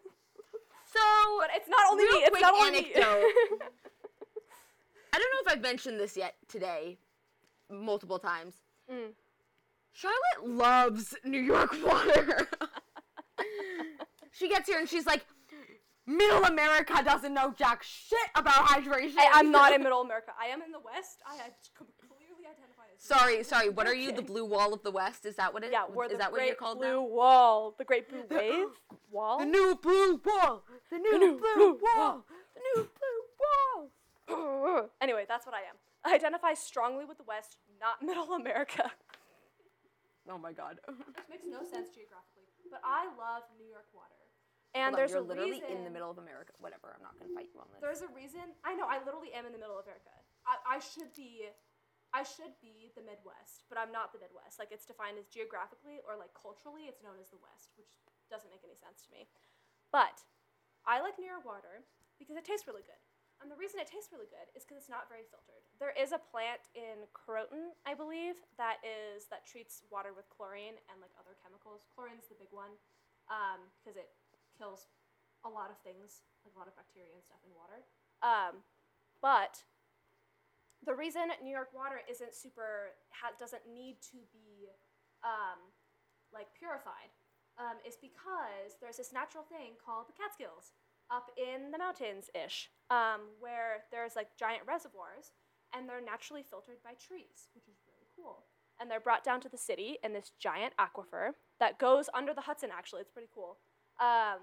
[0.91, 0.99] So,
[1.39, 2.09] but it's not only me.
[2.25, 3.21] It's not only anecdote.
[3.21, 3.57] me.
[5.13, 6.97] I don't know if I've mentioned this yet today,
[7.69, 8.55] multiple times.
[8.91, 9.11] Mm.
[9.93, 12.47] Charlotte loves New York water.
[14.31, 15.25] She gets here and she's like,
[16.07, 19.13] Middle America doesn't know jack shit about hydration.
[19.17, 20.31] I, I'm not in Middle America.
[20.41, 21.21] I am in the West.
[21.29, 23.01] I had com- clearly identify as.
[23.03, 23.69] Sorry, sorry.
[23.69, 24.11] What are you?
[24.11, 25.25] The blue wall of the West?
[25.25, 25.71] Is that what it?
[25.71, 27.07] Yeah, we're is the that what you're called The Blue now?
[27.07, 28.67] Wall, the Great Blue Wave
[29.11, 29.39] Wall.
[29.39, 30.63] The new blue wall.
[30.91, 32.25] The new, new blue, blue wall.
[32.55, 33.21] The new blue
[34.27, 34.89] wall.
[35.01, 35.75] anyway, that's what I am.
[36.03, 38.91] I identify strongly with the West, not Middle America.
[40.29, 40.77] Oh my god.
[40.87, 40.97] Which
[41.29, 42.49] makes no sense geographically.
[42.69, 44.20] But I love New York water.
[44.71, 46.55] And Hold on, there's you're a literally reason, in the middle of America.
[46.63, 46.95] Whatever.
[46.95, 47.83] I'm not gonna fight you on this.
[47.83, 48.55] There's a reason.
[48.63, 48.87] I know.
[48.87, 50.15] I literally am in the middle of America.
[50.47, 51.51] I, I should be.
[52.11, 54.59] I should be the Midwest, but I'm not the Midwest.
[54.59, 58.51] Like it's defined as geographically or like culturally, it's known as the West, which doesn't
[58.51, 59.31] make any sense to me.
[59.95, 60.19] But
[60.83, 61.87] I like New York water
[62.19, 62.99] because it tastes really good.
[63.41, 65.65] And the reason it tastes really good is because it's not very filtered.
[65.81, 70.77] There is a plant in Croton, I believe, that is that treats water with chlorine
[70.91, 71.89] and like other chemicals.
[71.97, 72.69] Chlorine's the big one
[73.33, 74.13] um, because it
[74.61, 74.85] kills
[75.41, 77.81] a lot of things, like a lot of bacteria and stuff in water.
[78.21, 78.61] Um,
[79.21, 79.65] but
[80.85, 84.69] the reason New York water isn't super ha- doesn't need to be
[85.25, 85.57] um,
[86.33, 87.09] like purified
[87.57, 90.73] um, is because there's this natural thing called the Catskills
[91.09, 95.33] up in the mountains ish, um, where there's like giant reservoirs
[95.73, 98.45] and they're naturally filtered by trees, which is really cool.
[98.79, 102.41] And they're brought down to the city in this giant aquifer that goes under the
[102.41, 102.69] Hudson.
[102.73, 103.57] Actually, it's pretty cool.
[104.01, 104.41] Um,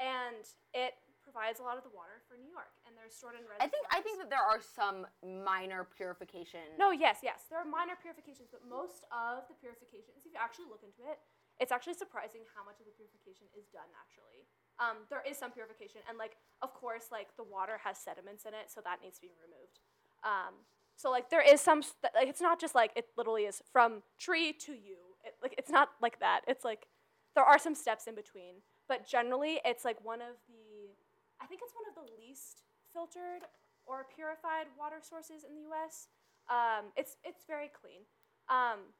[0.00, 3.44] and it provides a lot of the water for New York, and they're stored in
[3.44, 3.62] reservoirs.
[3.62, 6.64] I think I think that there are some minor purification.
[6.80, 7.46] No, yes, yes.
[7.52, 11.20] There are minor purifications, but most of the purifications, if you actually look into it,
[11.60, 14.48] it's actually surprising how much of the purification is done naturally.
[14.80, 18.56] Um, there is some purification, and like, of course, like the water has sediments in
[18.56, 19.84] it, so that needs to be removed.
[20.24, 20.64] Um,
[20.96, 21.84] so like, there is some
[22.16, 24.96] like it's not just like it literally is from tree to you.
[25.20, 26.48] It, like it's not like that.
[26.48, 26.88] It's like
[27.34, 30.94] there are some steps in between, but generally, it's like one of the
[31.40, 32.62] I think it's one of the least
[32.92, 33.48] filtered
[33.86, 36.08] or purified water sources in the U.S.
[36.50, 38.04] Um, it's it's very clean,
[38.50, 38.92] um,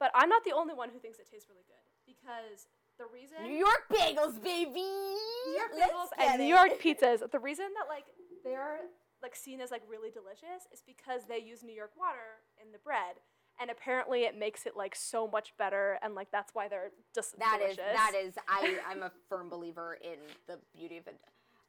[0.00, 2.66] but I'm not the only one who thinks it tastes really good because
[2.98, 4.80] the reason New York bagels, baby.
[4.80, 6.48] New York bagels and New.
[6.48, 7.22] York pizzas.
[7.30, 8.04] The reason that like
[8.42, 8.88] they're
[9.22, 12.78] like seen as like really delicious is because they use New York water in the
[12.78, 13.20] bread,
[13.60, 17.38] and apparently it makes it like so much better, and like that's why they're just
[17.38, 17.94] That is delicious.
[17.94, 21.18] that is I I'm a firm believer in the beauty of it.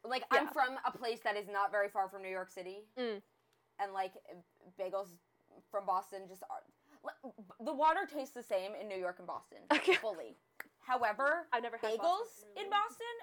[0.05, 3.21] Like I'm from a place that is not very far from New York City, Mm.
[3.79, 4.13] and like
[4.79, 5.09] bagels
[5.71, 6.61] from Boston just are.
[7.63, 9.93] The water tastes the same in New York and Boston Okay.
[10.01, 10.35] fully.
[10.79, 12.69] However, I've never had bagels Boston, in.
[12.69, 13.15] Boston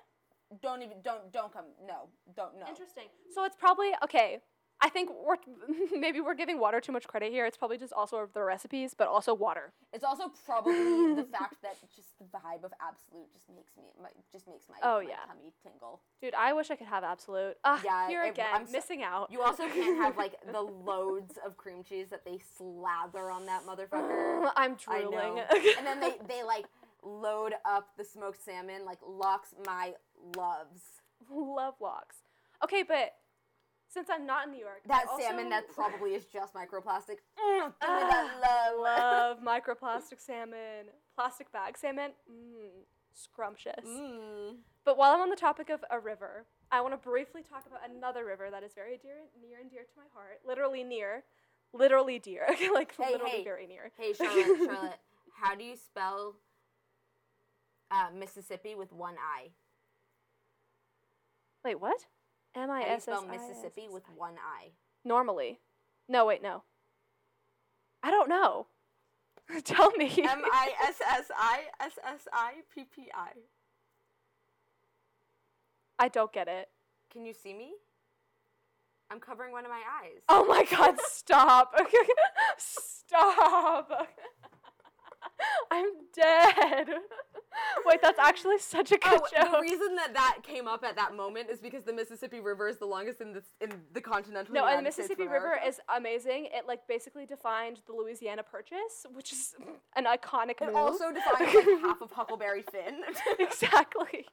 [0.63, 2.67] don't even don't don't come no don't no.
[2.69, 3.05] Interesting.
[3.35, 4.41] So it's probably okay.
[4.81, 5.37] I think we're
[5.99, 7.47] maybe we're giving water too much credit here.
[7.47, 9.73] It's probably just also the recipes, but also water.
[9.93, 14.11] It's also probably the fact that just the vibe of absolute just makes me my,
[14.31, 15.17] just makes my, Oh, my yeah.
[15.27, 16.01] tummy tingle.
[16.21, 17.57] Dude, I wish I could have absolute.
[17.65, 19.31] Ah, Yeah, here it- again, I'm so- missing out.
[19.33, 23.63] You also can't have like the loads of cream cheese that they slather on that
[23.67, 24.51] motherfucker.
[24.57, 25.39] I'm drooling.
[25.79, 26.67] and then they they like
[27.03, 29.95] load up the smoked salmon like lox my
[30.37, 30.83] loves.
[31.31, 32.17] love lox.
[32.63, 33.15] Okay, but
[33.95, 37.19] since I'm not in New York, I That also salmon that probably is just microplastic.
[37.39, 39.39] Mm, give that Ah, love.
[39.39, 42.11] love microplastic salmon, plastic bag salmon.
[42.31, 42.83] Mmm,
[43.15, 43.87] scrumptious.
[43.87, 44.57] Mm.
[44.85, 47.81] But while I'm on the topic of a river, I want to briefly talk about
[47.89, 50.41] another river that is very dear, near and dear to my heart.
[50.47, 51.23] Literally near,
[51.73, 53.45] literally dear, like Hey, literally hey.
[53.45, 53.93] very near.
[53.97, 54.99] Hey Charlotte, Charlotte,
[55.41, 56.35] how do you spell
[57.93, 59.51] uh, Mississippi with one I?
[61.65, 62.07] Wait, what?
[62.55, 64.71] M I S S Mississippi with one I?
[65.05, 65.61] normally.
[66.09, 66.63] No, wait, no.
[68.03, 68.67] I don't know.
[69.65, 70.11] Tell me.
[70.23, 73.31] M I S S I S S I P P I.
[75.99, 76.69] I don't get it.
[77.13, 77.73] Can you see me?
[79.11, 80.23] I'm covering one of my eyes.
[80.29, 81.75] Oh my god, stop.
[82.59, 84.09] stop.
[85.71, 86.87] I'm dead.
[87.87, 89.53] Wait, that's actually such a good Oh, joke.
[89.53, 92.79] the reason that that came up at that moment is because the Mississippi River is
[92.79, 94.55] the longest in the in the continental.
[94.55, 96.47] No, and the United States Mississippi River is amazing.
[96.53, 99.55] It like basically defined the Louisiana Purchase, which is
[99.97, 100.77] an iconic It move.
[100.77, 103.03] also defined like half of Huckleberry Finn.
[103.39, 104.27] exactly.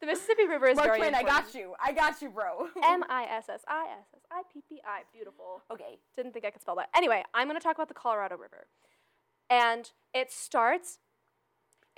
[0.00, 1.74] The Mississippi River is Mark very Twain, I got you.
[1.84, 2.68] I got you, bro.
[2.84, 5.02] M I S S I S S I P P I.
[5.12, 5.62] Beautiful.
[5.72, 5.98] okay.
[6.14, 6.88] Didn't think I could spell that.
[6.96, 8.66] Anyway, I'm going to talk about the Colorado River.
[9.50, 10.98] And it starts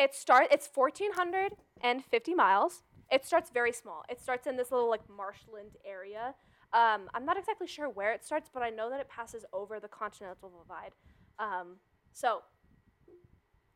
[0.00, 2.82] it start it's 1450 miles.
[3.12, 4.02] It starts very small.
[4.08, 6.34] It starts in this little like marshland area.
[6.72, 9.78] Um, I'm not exactly sure where it starts, but I know that it passes over
[9.78, 10.92] the Continental Divide.
[11.38, 11.76] Um,
[12.12, 12.42] so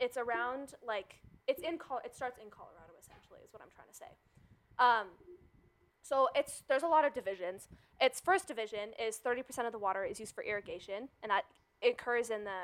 [0.00, 1.16] it's around like
[1.46, 4.12] it's in Col- it starts in Colorado essentially is what I'm trying to say.
[4.78, 5.08] Um,
[6.02, 7.68] so it's there's a lot of divisions.
[8.00, 11.44] Its first division is 30% of the water is used for irrigation, and that
[11.82, 12.60] occurs in the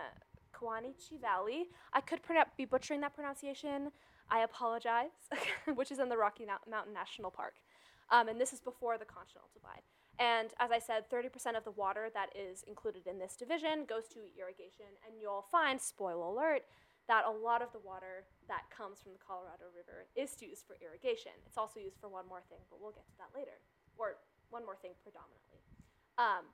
[0.61, 1.69] Kawuneeche Valley.
[1.93, 2.21] I could
[2.57, 3.91] be butchering that pronunciation.
[4.31, 5.11] I apologize,
[5.75, 7.55] which is in the Rocky Mou- Mountain National Park.
[8.11, 9.83] Um, and this is before the Continental Divide.
[10.19, 14.07] And as I said, 30% of the water that is included in this division goes
[14.13, 14.93] to irrigation.
[15.07, 16.63] And you'll find, spoiler alert,
[17.09, 20.77] that a lot of the water that comes from the Colorado River is used for
[20.85, 21.33] irrigation.
[21.47, 23.59] It's also used for one more thing, but we'll get to that later.
[23.97, 25.65] Or one more thing predominantly.
[26.21, 26.53] Um,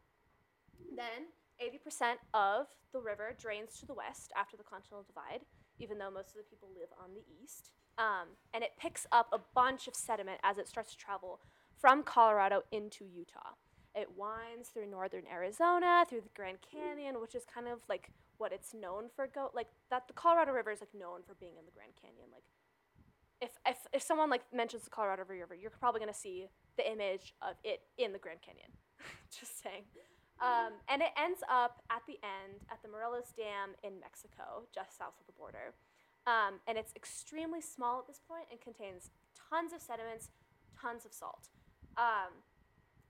[0.94, 5.44] then 80% of the river drains to the west after the Continental Divide,
[5.78, 7.70] even though most of the people live on the east.
[7.98, 11.40] Um, and it picks up a bunch of sediment as it starts to travel
[11.78, 13.56] from Colorado into Utah.
[13.94, 18.52] It winds through northern Arizona, through the Grand Canyon, which is kind of like what
[18.52, 19.26] it's known for.
[19.26, 20.06] Go like that.
[20.06, 22.28] The Colorado River is like known for being in the Grand Canyon.
[22.30, 22.44] Like,
[23.40, 27.34] if if if someone like mentions the Colorado River, you're probably gonna see the image
[27.40, 28.68] of it in the Grand Canyon.
[29.30, 29.84] Just saying.
[30.40, 34.98] Um, and it ends up at the end at the Morelos Dam in Mexico, just
[34.98, 35.72] south of the border.
[36.26, 40.28] Um, and it's extremely small at this point and contains tons of sediments,
[40.74, 41.48] tons of salt.
[41.96, 42.44] Um,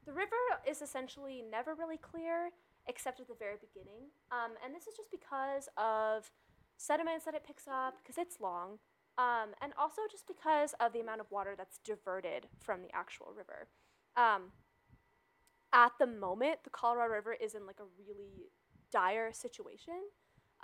[0.04, 2.50] the river is essentially never really clear
[2.86, 4.14] except at the very beginning.
[4.30, 6.30] Um, and this is just because of
[6.76, 8.78] sediments that it picks up, because it's long,
[9.18, 13.32] um, and also just because of the amount of water that's diverted from the actual
[13.36, 13.66] river.
[15.76, 18.48] At the moment, the Colorado River is in like a really
[18.90, 20.08] dire situation.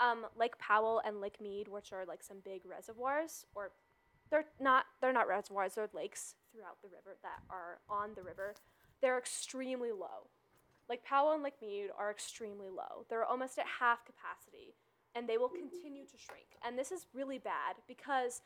[0.01, 3.73] Um, Lake Powell and Lake Mead, which are like some big reservoirs, or
[4.31, 8.55] they're not they're not reservoirs, they're lakes throughout the river that are on the river.
[9.03, 10.31] They're extremely low.
[10.89, 13.05] Lake Powell and Lake Mead are extremely low.
[13.11, 14.77] They're almost at half capacity,
[15.15, 16.57] and they will continue to shrink.
[16.65, 18.41] And this is really bad because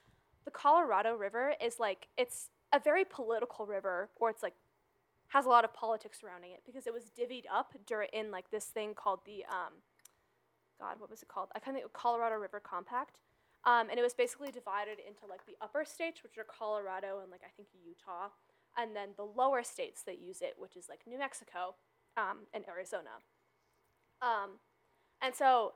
[0.45, 4.55] the Colorado River is like it's a very political river, or it's like
[5.29, 8.51] has a lot of politics surrounding it because it was divvied up during in like
[8.51, 9.83] this thing called the um,
[10.79, 11.49] God, what was it called?
[11.55, 13.17] I kind of think Colorado River Compact,
[13.65, 17.31] um, and it was basically divided into like the upper states, which are Colorado and
[17.31, 18.29] like I think Utah,
[18.77, 21.75] and then the lower states that use it, which is like New Mexico
[22.17, 23.25] um, and Arizona.
[24.23, 24.61] Um,
[25.23, 25.75] and so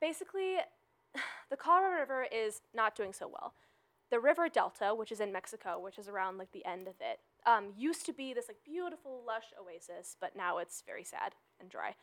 [0.00, 0.56] basically,
[1.50, 3.54] the Colorado River is not doing so well.
[4.10, 7.18] The river delta, which is in Mexico, which is around like the end of it,
[7.46, 11.70] um, used to be this like beautiful, lush oasis, but now it's very sad and
[11.70, 11.94] dry.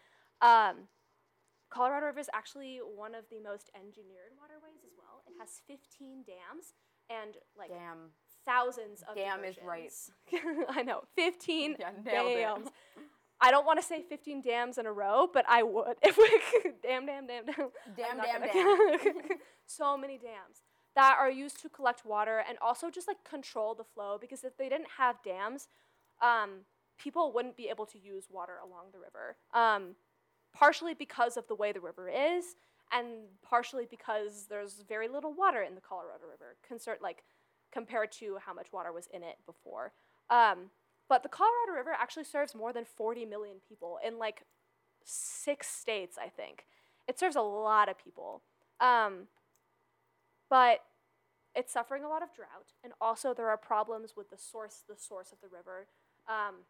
[0.42, 0.88] Um,
[1.70, 5.24] Colorado River is actually one of the most engineered waterways as well.
[5.28, 6.74] It has 15 dams
[7.10, 8.12] and like Damn.
[8.46, 9.42] thousands of dams.
[9.42, 9.92] Dam is right.
[10.70, 12.06] I know, 15 Yeah, it.
[12.06, 12.70] dams.
[13.42, 16.40] I don't want to say 15 dams in a row, but I would if we
[16.62, 16.82] could.
[16.82, 17.70] Dam, dam, dam, dam.
[17.98, 19.38] Damn, damn, damn.
[19.66, 20.62] so many dams
[20.96, 24.58] that are used to collect water and also just like control the flow because if
[24.58, 25.68] they didn't have dams,
[26.22, 26.62] um,
[26.98, 29.36] people wouldn't be able to use water along the river.
[29.54, 29.96] Um,
[30.54, 32.56] partially because of the way the river is,
[32.92, 33.08] and
[33.42, 37.24] partially because there's very little water in the Colorado River, concert like
[37.72, 39.94] compared to how much water was in it before.
[40.30, 40.70] Um,
[41.10, 44.44] but the Colorado River actually serves more than 40 million people in like
[45.04, 46.66] six states, I think.
[47.08, 48.44] It serves a lot of people.
[48.80, 49.28] Um,
[50.54, 50.86] but
[51.56, 54.94] it's suffering a lot of drought, and also there are problems with the source, the
[54.96, 55.90] source of the river,
[56.30, 56.70] um,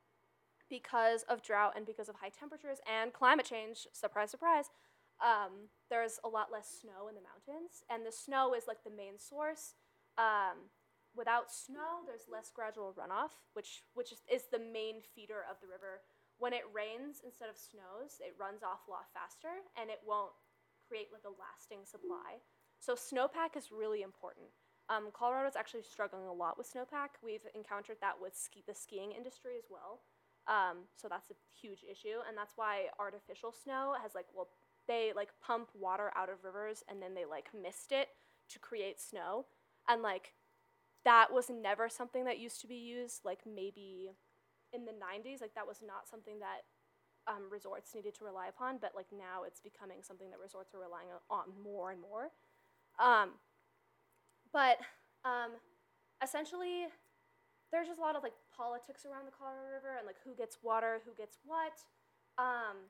[0.69, 3.85] because of drought and because of high temperatures and climate change.
[3.91, 4.71] Surprise, surprise.
[5.19, 8.95] Um, there's a lot less snow in the mountains, and the snow is like the
[9.03, 9.75] main source.
[10.15, 10.71] Um,
[11.11, 15.67] without snow, there's less gradual runoff, which which is, is the main feeder of the
[15.67, 16.07] river.
[16.39, 20.31] When it rains instead of snows, it runs off a lot faster, and it won't
[20.87, 22.39] create like a lasting supply.
[22.83, 24.47] So snowpack is really important.
[24.89, 27.15] Um, Colorado's actually struggling a lot with snowpack.
[27.23, 30.01] We've encountered that with ski- the skiing industry as well.
[30.47, 34.49] Um, so that's a huge issue, and that's why artificial snow has like well,
[34.89, 38.09] they like pump water out of rivers and then they like mist it
[38.49, 39.45] to create snow,
[39.87, 40.33] and like
[41.05, 43.23] that was never something that used to be used.
[43.23, 44.11] Like maybe
[44.73, 46.67] in the '90s, like that was not something that
[47.31, 50.81] um, resorts needed to rely upon, but like now it's becoming something that resorts are
[50.81, 52.31] relying on more and more.
[52.99, 53.39] Um,
[54.51, 54.77] but
[55.25, 55.57] um,
[56.21, 56.87] essentially,
[57.71, 60.57] there's just a lot of like politics around the Colorado River and like who gets
[60.61, 61.81] water, who gets what.
[62.37, 62.89] Um,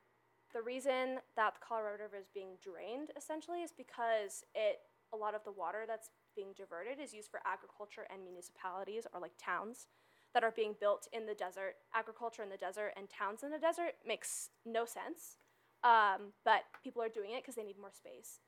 [0.52, 5.34] the reason that the Colorado River is being drained essentially is because it a lot
[5.34, 9.86] of the water that's being diverted is used for agriculture and municipalities or like towns
[10.34, 11.76] that are being built in the desert.
[11.94, 15.38] Agriculture in the desert and towns in the desert makes no sense,
[15.82, 18.40] um, but people are doing it because they need more space.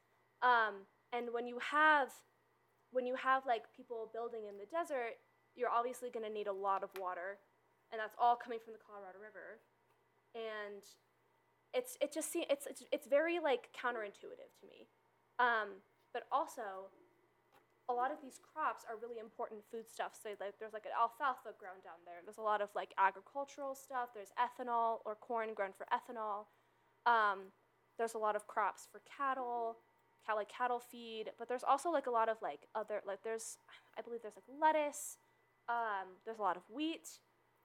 [0.43, 2.11] Um, and when you have
[2.93, 5.19] when you have like people building in the desert,
[5.55, 7.39] you're obviously going to need a lot of water,
[7.93, 9.61] and that's all coming from the Colorado River,
[10.35, 10.83] and
[11.75, 14.89] it's it just seems it's, it's it's very like counterintuitive to me,
[15.39, 16.91] um, but also
[17.89, 20.19] a lot of these crops are really important foodstuffs.
[20.23, 22.19] So like there's like an alfalfa grown down there.
[22.25, 24.11] There's a lot of like agricultural stuff.
[24.15, 26.51] There's ethanol or corn grown for ethanol.
[27.07, 27.55] Um,
[27.99, 29.79] there's a lot of crops for cattle,
[30.35, 31.31] like cattle feed.
[31.39, 33.59] But there's also like a lot of like other like there's
[33.99, 35.19] I believe there's like lettuce.
[35.69, 37.09] Um, there's a lot of wheat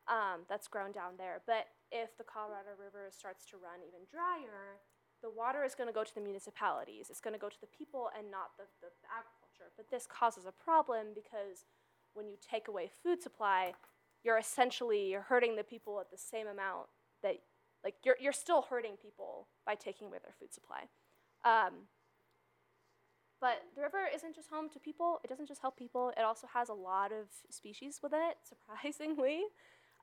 [0.08, 1.42] um, that's grown down there.
[1.46, 4.82] But if the Colorado River starts to run even drier,
[5.22, 7.08] the water is going to go to the municipalities.
[7.10, 9.70] It's going to go to the people and not the, the, the agriculture.
[9.78, 11.66] But this causes a problem because
[12.14, 13.74] when you take away food supply,
[14.24, 16.88] you're essentially you're hurting the people at the same amount
[17.24, 17.38] that
[17.84, 20.90] like you're you're still hurting people by taking away their food supply.
[21.44, 21.88] Um,
[23.42, 25.20] but the river isn't just home to people.
[25.24, 26.14] It doesn't just help people.
[26.16, 29.42] It also has a lot of species within it, surprisingly.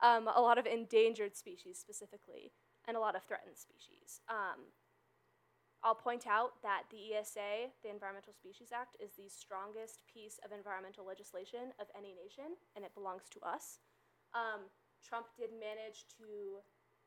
[0.02, 2.52] Um, a lot of endangered species specifically,
[2.86, 4.20] and a lot of threatened species.
[4.28, 4.70] Um,
[5.82, 10.50] I'll point out that the ESA, the Environmental Species Act, is the strongest piece of
[10.50, 13.78] environmental legislation of any nation, and it belongs to us.
[14.34, 14.66] Um,
[15.02, 16.62] Trump did manage to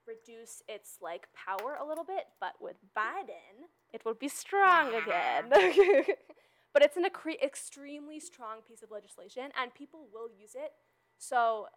[0.08, 5.49] reduce its like power a little bit, but with Biden, it will be strong again.
[6.73, 10.72] but it's an extremely strong piece of legislation, and people will use it.
[11.18, 11.68] So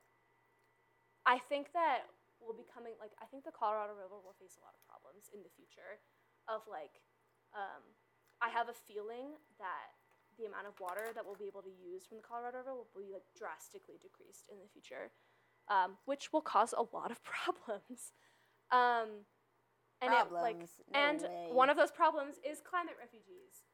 [1.27, 2.07] I think that
[2.41, 2.95] we'll be coming.
[3.01, 5.99] Like I think the Colorado River will face a lot of problems in the future.
[6.45, 7.01] Of like,
[7.57, 7.81] um,
[8.45, 9.97] I have a feeling that
[10.37, 12.93] the amount of water that we'll be able to use from the Colorado River will
[12.93, 15.11] be like drastically decreased in the future,
[15.73, 18.13] um, which will cause a lot of problems.
[18.71, 19.25] Um,
[20.05, 20.67] and it, like, No
[21.01, 21.49] and way.
[21.53, 23.65] one of those problems is climate refugees.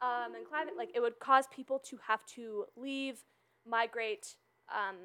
[0.00, 3.24] Um, and climate, like, it would cause people to have to leave,
[3.66, 4.36] migrate.
[4.74, 4.96] Um,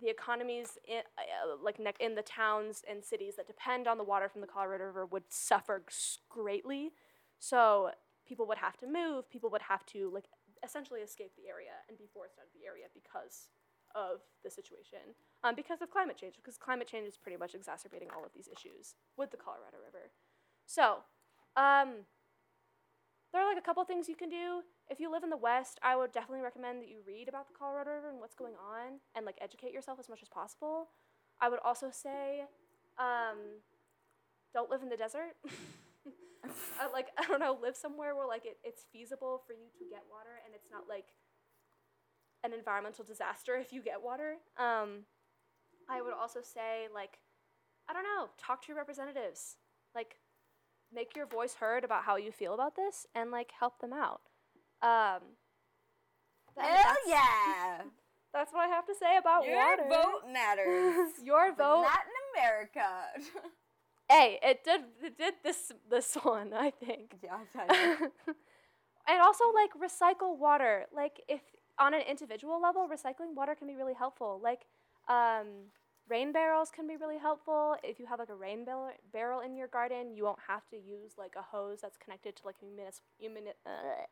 [0.00, 4.04] the economies in, uh, like ne- in the towns and cities that depend on the
[4.04, 5.82] water from the Colorado River would suffer
[6.28, 6.92] greatly.
[7.38, 7.90] So
[8.26, 9.28] people would have to move.
[9.30, 10.26] People would have to like
[10.62, 13.48] essentially escape the area and be forced out of the area because
[13.96, 15.16] of the situation.
[15.42, 18.48] Um, because of climate change, because climate change is pretty much exacerbating all of these
[18.52, 20.12] issues with the Colorado River.
[20.66, 21.00] So,
[21.56, 22.04] um,
[23.32, 24.60] there are like a couple things you can do.
[24.88, 27.54] If you live in the West, I would definitely recommend that you read about the
[27.54, 30.88] Colorado River and what's going on and like educate yourself as much as possible.
[31.40, 32.44] I would also say,
[32.98, 33.60] um,
[34.52, 35.36] don't live in the desert.
[36.92, 40.04] like I don't know, live somewhere where like it, it's feasible for you to get
[40.10, 41.12] water and it's not like
[42.46, 44.36] an environmental disaster if you get water.
[44.56, 45.04] Um,
[45.88, 47.18] I would also say like
[47.88, 49.56] I don't know, talk to your representatives.
[49.94, 50.16] Like,
[50.92, 54.22] make your voice heard about how you feel about this and, like, help them out.
[54.82, 55.22] Um,
[56.56, 57.82] Hell that's- yeah!
[58.32, 59.84] That's what I have to say about Your water.
[59.88, 61.10] Your vote matters.
[61.24, 61.84] your vote.
[61.84, 62.88] Not in America.
[64.10, 64.82] hey, it did.
[65.02, 65.72] It did this.
[65.88, 67.14] This one, I think.
[67.22, 68.12] yeah, I'll tell you.
[69.08, 71.40] and also like recycle water like if
[71.78, 74.40] on an individual level recycling water can be really helpful.
[74.42, 74.66] Like
[75.08, 75.70] um,
[76.08, 77.76] rain barrels can be really helpful.
[77.82, 80.76] If you have like a rain barrel, barrel in your garden you won't have to
[80.76, 84.04] use like a hose that's connected to like munis- muni- uh,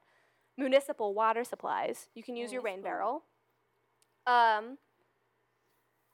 [0.56, 2.08] municipal water supplies.
[2.14, 3.24] You can use your rain barrel.
[4.26, 4.78] Um,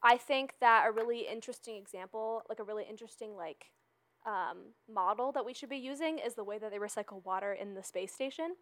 [0.03, 3.67] i think that a really interesting example like a really interesting like
[4.27, 7.75] um, model that we should be using is the way that they recycle water in
[7.75, 8.57] the space station.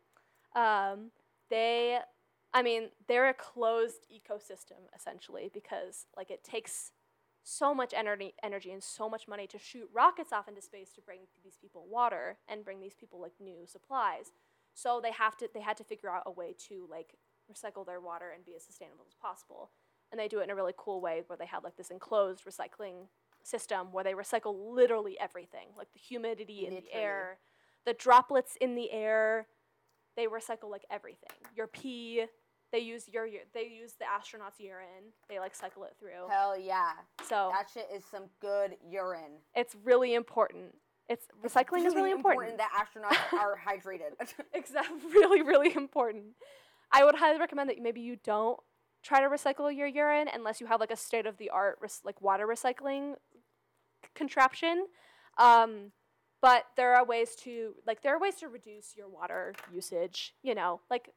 [0.54, 1.10] Um,
[1.50, 1.98] they,
[2.52, 6.92] I mean, they're a closed ecosystem essentially because like it takes
[7.42, 11.00] so much energy, energy and so much money to shoot rockets off into space to
[11.00, 14.32] bring these people water and bring these people like new supplies.
[14.74, 17.14] So they have to, they had to figure out a way to like
[17.50, 19.70] recycle their water and be as sustainable as possible.
[20.10, 22.44] And they do it in a really cool way where they have like this enclosed
[22.44, 23.08] recycling
[23.42, 27.38] system where they recycle literally everything, like the humidity in the air,
[27.84, 29.46] the droplets in the air.
[30.18, 31.30] They recycle like everything.
[31.56, 32.24] Your pee,
[32.72, 35.12] they use your they use the astronauts' urine.
[35.28, 36.28] They like cycle it through.
[36.28, 36.90] Hell yeah.
[37.28, 39.38] So That shit is some good urine.
[39.54, 40.74] it's really important.
[41.08, 42.58] It's recycling is really important.
[42.58, 44.14] that astronauts are hydrated.
[44.52, 46.34] Exactly, really, really important.
[46.90, 48.58] I would highly recommend that maybe you don't
[49.04, 52.00] try to recycle your urine unless you have like a state of the art res-
[52.04, 53.14] like water recycling
[54.16, 54.86] contraption.
[55.38, 55.92] Um,
[56.40, 60.34] but there are ways to like there are ways to reduce your water usage.
[60.42, 61.10] You know, like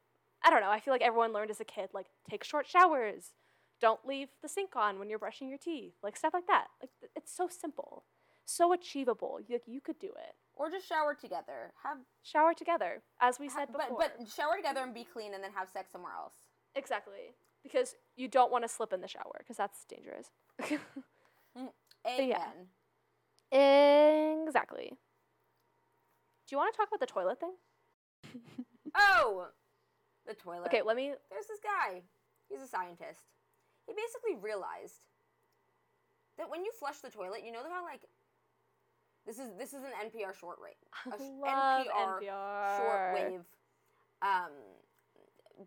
[0.43, 0.71] I don't know.
[0.71, 3.33] I feel like everyone learned as a kid like take short showers,
[3.79, 6.67] don't leave the sink on when you're brushing your teeth, like stuff like that.
[6.81, 8.03] Like th- it's so simple,
[8.45, 9.39] so achievable.
[9.47, 10.35] You, like, you could do it.
[10.55, 11.73] or just shower together.
[11.83, 13.97] Have Shower together, as we ha- said before.
[13.99, 16.35] but but shower together and be clean and then have sex somewhere else.
[16.75, 17.35] Exactly.
[17.63, 20.31] Because you don't want to slip in the shower because that's dangerous.
[21.57, 21.67] Mm,
[22.07, 22.29] amen.
[23.51, 24.43] yeah.
[24.47, 24.93] exactly.
[26.51, 27.53] Do you want to talk about the toilet thing?
[28.93, 29.47] Oh,
[30.27, 30.65] the toilet.
[30.67, 31.13] Okay, let me.
[31.29, 32.01] There's this guy.
[32.49, 33.23] He's a scientist.
[33.87, 34.99] He basically realized
[36.37, 38.01] that when you flush the toilet, you know how like
[39.25, 40.75] this is this is an NPR shortwave,
[41.13, 42.79] a sh- Love NPR, NPR.
[42.81, 43.45] shortwave,
[44.21, 44.51] um,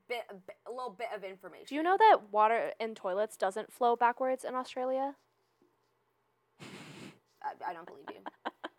[0.06, 1.64] bit, a bit a little bit of information.
[1.66, 5.14] Do you know that water in toilets doesn't flow backwards in Australia?
[6.60, 8.20] I, I don't believe you.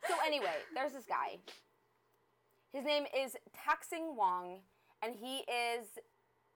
[0.07, 1.39] so anyway, there's this guy.
[2.75, 4.59] His name is Tak-Sing Wong,
[5.01, 5.87] and he is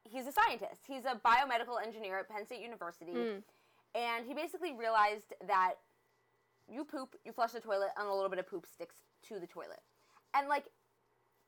[0.04, 0.82] he's a scientist.
[0.86, 3.44] He's a biomedical engineer at Penn State University, Mm.
[3.96, 5.76] and he basically realized that
[6.68, 8.96] you poop, you flush the toilet, and a little bit of poop sticks
[9.30, 9.82] to the toilet,
[10.34, 10.66] and like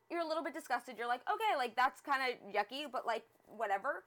[0.09, 0.97] you're a little bit disgusted.
[0.97, 4.05] You're like, okay, like that's kind of yucky, but like whatever.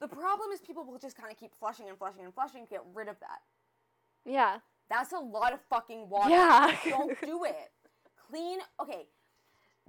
[0.00, 2.70] The problem is people will just kind of keep flushing and flushing and flushing to
[2.70, 3.40] get rid of that.
[4.24, 4.58] Yeah.
[4.88, 6.30] That's a lot of fucking water.
[6.30, 6.76] Yeah.
[6.88, 7.72] Don't do it.
[8.30, 8.58] Clean.
[8.80, 9.06] Okay.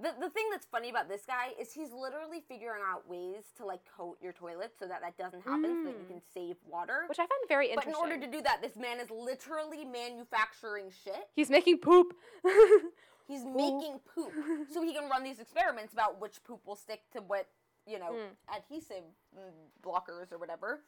[0.02, 3.66] The, the thing that's funny about this guy is he's literally figuring out ways to
[3.66, 6.08] like coat your toilet so that that doesn't happen so that you Mm.
[6.08, 7.04] can save water.
[7.06, 7.92] Which I find very interesting.
[7.92, 11.28] but in order to do that, this man is literally manufacturing shit.
[11.34, 12.14] He's making poop.
[13.28, 14.32] He's making poop
[14.72, 17.46] so he can run these experiments about which poop will stick to what,
[17.86, 18.56] you know, Mm.
[18.56, 19.04] adhesive
[19.36, 19.52] mm,
[19.84, 20.80] blockers or whatever.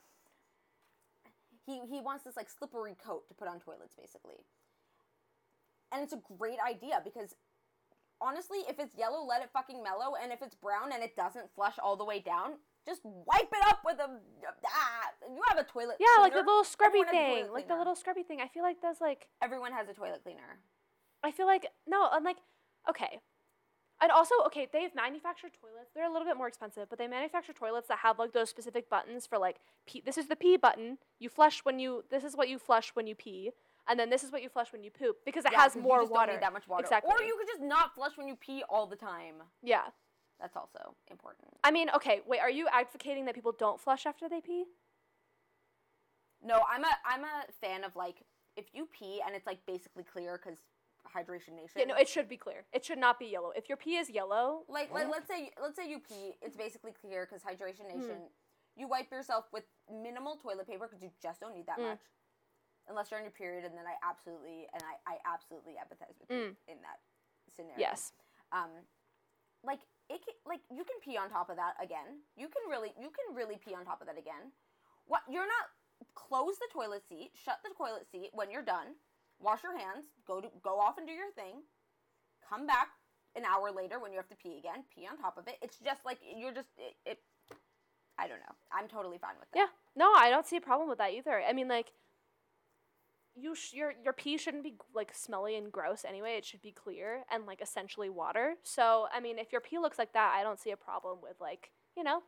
[1.66, 4.36] He he wants this like slippery coat to put on toilets basically.
[5.92, 7.34] And it's a great idea because
[8.22, 11.46] honestly, if it's yellow, let it fucking mellow and if it's brown and it doesn't
[11.54, 12.52] flush all the way down,
[12.86, 14.08] just wipe it up with a
[14.66, 17.46] ah, you have a toilet yeah, like the little scrubby thing.
[17.52, 18.40] Like the little scrubby thing.
[18.40, 20.58] I feel like there's like Everyone has a toilet cleaner.
[21.22, 22.38] I feel like no, I'm like
[22.88, 23.20] okay.
[24.02, 25.92] And also, okay, they've manufactured toilets.
[25.94, 28.90] They're a little bit more expensive, but they manufacture toilets that have like those specific
[28.90, 30.02] buttons for like pee.
[30.04, 30.98] This is the pee button.
[31.20, 32.02] You flush when you.
[32.10, 33.52] This is what you flush when you pee,
[33.88, 35.98] and then this is what you flush when you poop because it Yeah, has more
[35.98, 36.26] you just water.
[36.32, 36.84] Don't need that much water.
[36.84, 37.10] Exactly.
[37.12, 39.36] Or you could just not flush when you pee all the time.
[39.62, 39.84] yeah.
[40.40, 41.46] That's also important.
[41.62, 42.40] I mean, okay, wait.
[42.40, 44.64] Are you advocating that people don't flush after they pee?
[46.42, 48.22] No, I'm a I'm a fan of like
[48.56, 50.58] if you pee and it's like basically clear because
[51.14, 51.76] hydration nation.
[51.76, 52.64] Yeah, no, it should be clear.
[52.72, 53.52] It should not be yellow.
[53.54, 56.92] If your pee is yellow, like like let's say let's say you pee, it's basically
[56.92, 57.98] clear because hydration Hmm.
[58.00, 58.16] nation.
[58.74, 61.90] You wipe yourself with minimal toilet paper because you just don't need that Mm.
[61.90, 62.00] much,
[62.88, 66.30] unless you're on your period, and then I absolutely and I I absolutely empathize with
[66.30, 67.02] you in that
[67.50, 67.76] scenario.
[67.76, 67.86] Mm.
[67.86, 68.12] yes.
[68.52, 68.70] um
[69.62, 72.94] like it can, like you can pee on top of that again you can really
[72.96, 74.50] you can really pee on top of that again
[75.06, 75.68] what you're not
[76.14, 78.96] close the toilet seat shut the toilet seat when you're done
[79.42, 81.62] wash your hands, go to go off and do your thing,
[82.48, 82.88] come back
[83.34, 85.56] an hour later when you have to pee again, pee on top of it.
[85.60, 86.94] It's just like you're just it.
[87.04, 87.18] it
[88.18, 88.54] I don't know.
[88.70, 89.58] I'm totally fine with that.
[89.58, 89.66] Yeah.
[89.96, 91.42] No, I don't see a problem with that either.
[91.42, 91.92] I mean, like,
[93.34, 96.36] you sh- your your pee shouldn't be like smelly and gross anyway.
[96.36, 98.54] It should be clear and like essentially water.
[98.62, 101.36] So I mean, if your pee looks like that, I don't see a problem with
[101.40, 102.22] like you know,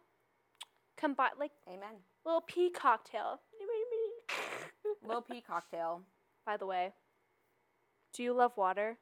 [0.97, 1.97] combine like Amen.
[2.24, 3.40] little pee cocktail.
[5.06, 6.02] Little pee cocktail.
[6.47, 6.93] By the way,
[8.14, 8.97] do you love water?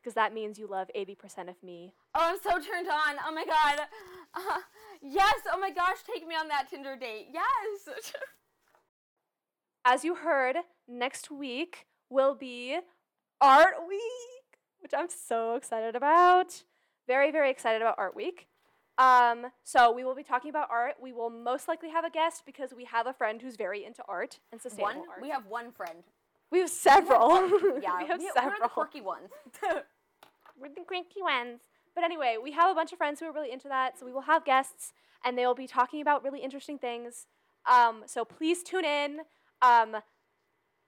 [0.00, 1.94] Because that means you love eighty percent of me.
[2.14, 3.16] Oh, I'm so turned on.
[3.26, 3.80] Oh my god.
[4.34, 4.60] Uh,
[5.02, 5.40] yes.
[5.52, 7.28] Oh my gosh, take me on that Tinder date.
[7.32, 8.12] Yes.
[9.84, 12.78] As you heard, next week will be
[13.40, 16.64] Art Week, which I'm so excited about.
[17.06, 18.46] Very, very excited about Art Week.
[18.98, 20.96] Um, so we will be talking about art.
[21.00, 24.02] We will most likely have a guest because we have a friend who's very into
[24.06, 25.08] art and sustainable one.
[25.08, 25.22] art.
[25.22, 26.02] We have one friend.
[26.50, 27.48] We have several.
[27.80, 28.52] Yeah, we have we- several.
[28.60, 29.30] We're the quirky ones.
[30.60, 31.60] We're the cranky ones.
[31.94, 34.12] But anyway, we have a bunch of friends who are really into that, so we
[34.12, 34.92] will have guests,
[35.24, 37.26] and they will be talking about really interesting things.
[37.66, 39.20] Um, so please tune in.
[39.62, 39.92] Um,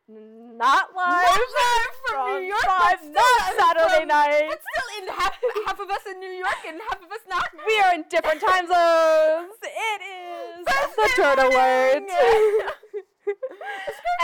[0.08, 1.22] not live.
[1.28, 4.44] Not live from New York, Not, but still not Saturday from- night.
[4.48, 5.34] But still, in half
[5.66, 7.48] half of us in New York and half of us not.
[7.66, 9.52] We are in different time zones.
[9.62, 12.10] It is the Thursday Dirt Alert.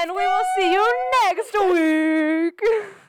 [0.01, 0.87] and we will see you
[1.25, 2.61] next week.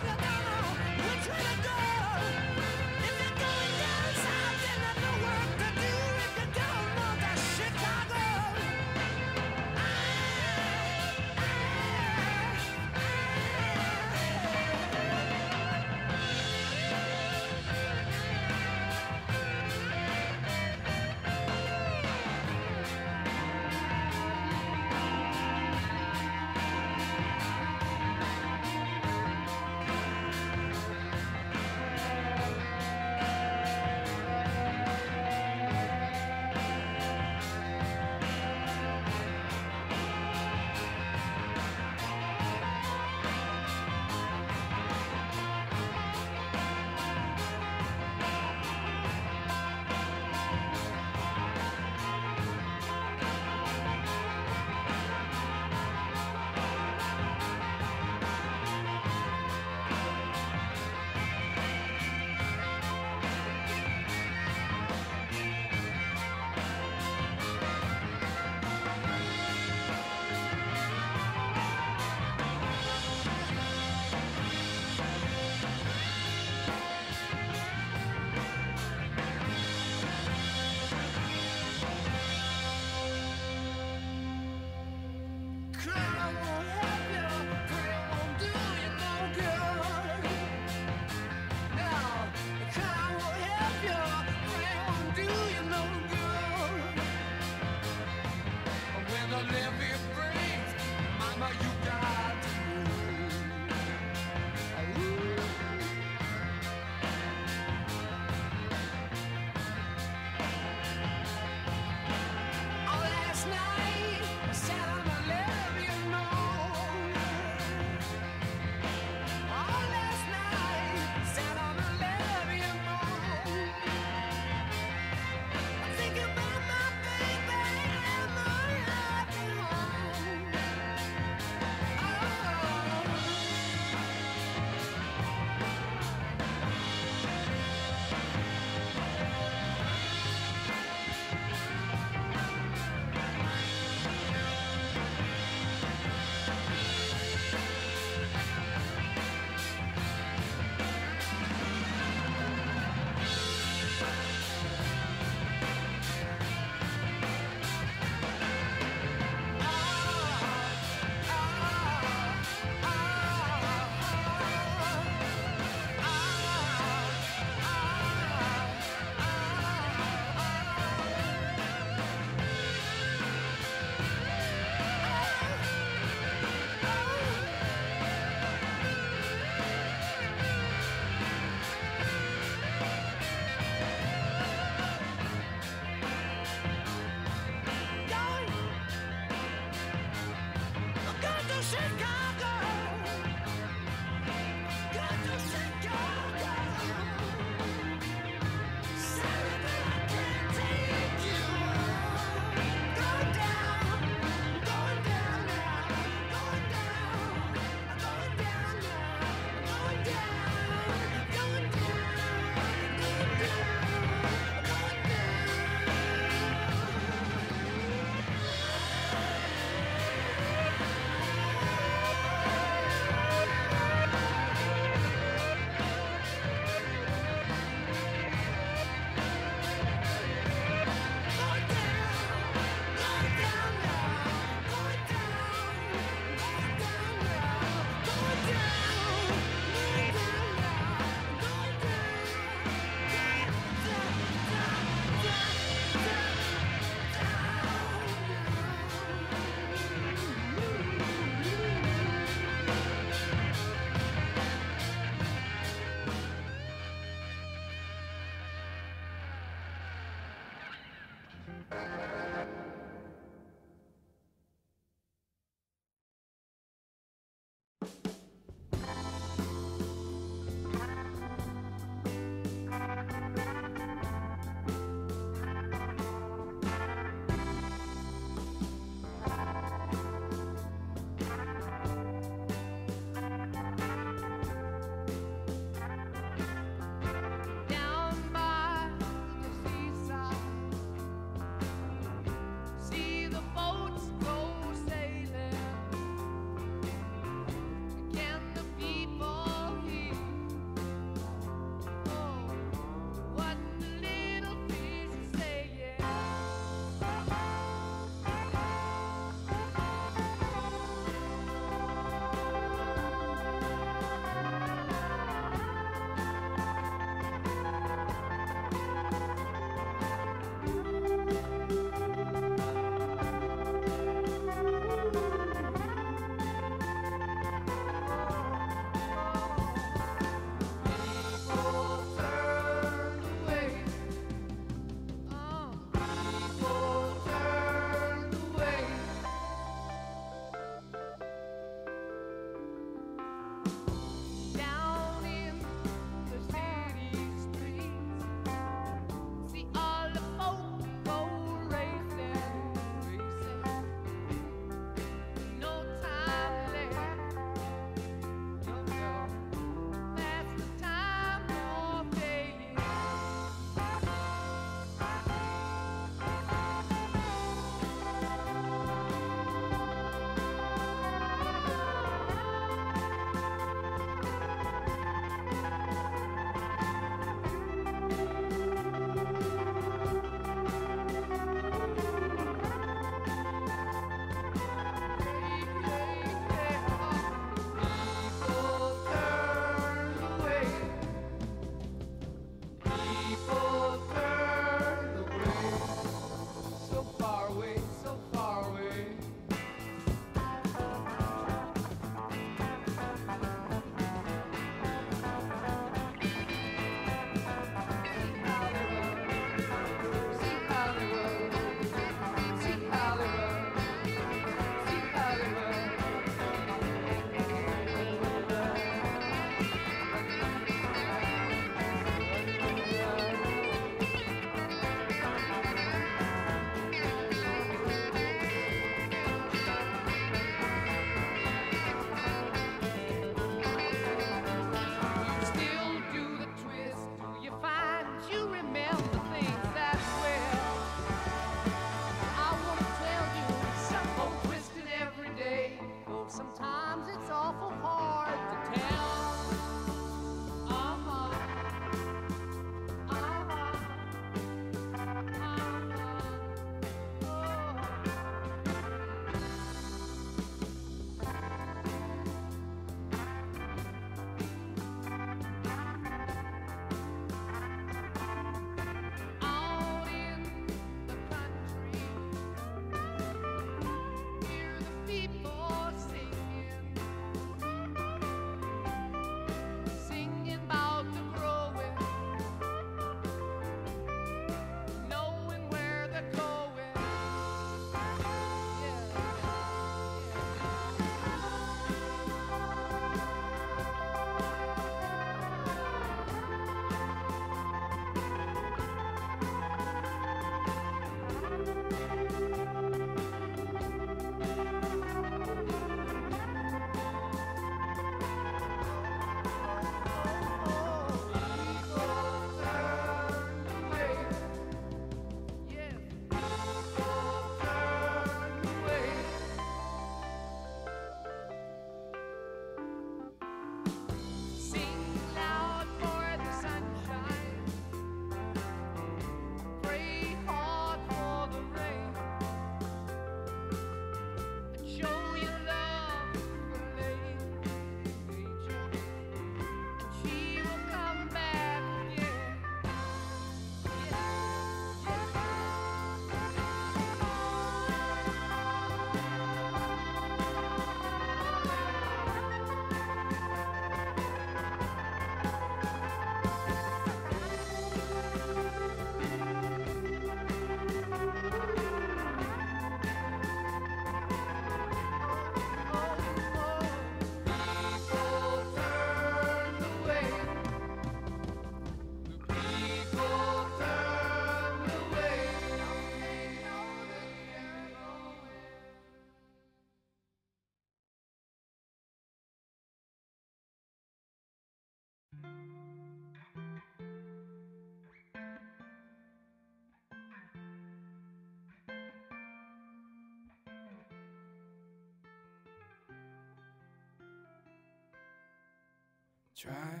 [599.60, 600.00] Try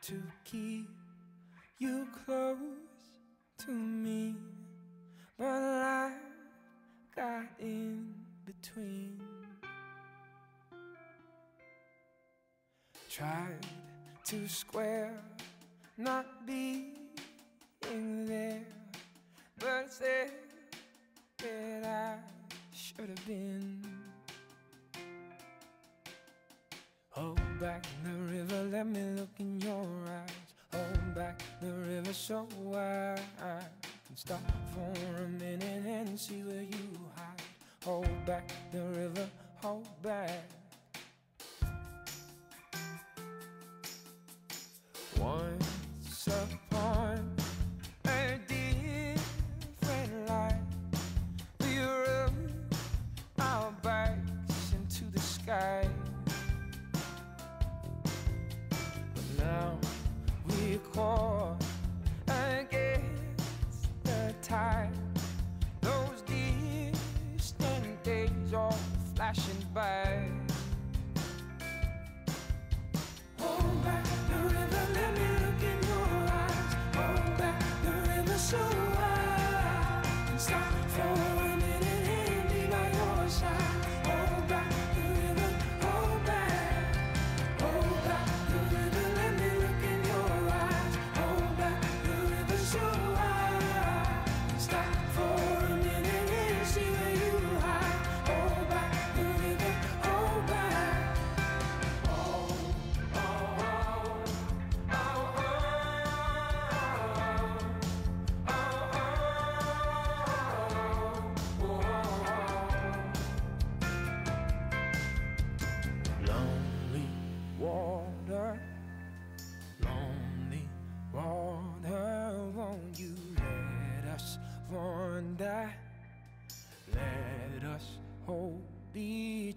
[0.00, 0.88] to keep
[1.76, 2.56] you close
[3.58, 4.34] to me,
[5.36, 6.12] but life
[7.14, 8.14] got in
[8.46, 9.20] between.
[13.10, 13.66] Tried
[14.24, 15.20] to square,
[15.98, 16.97] not be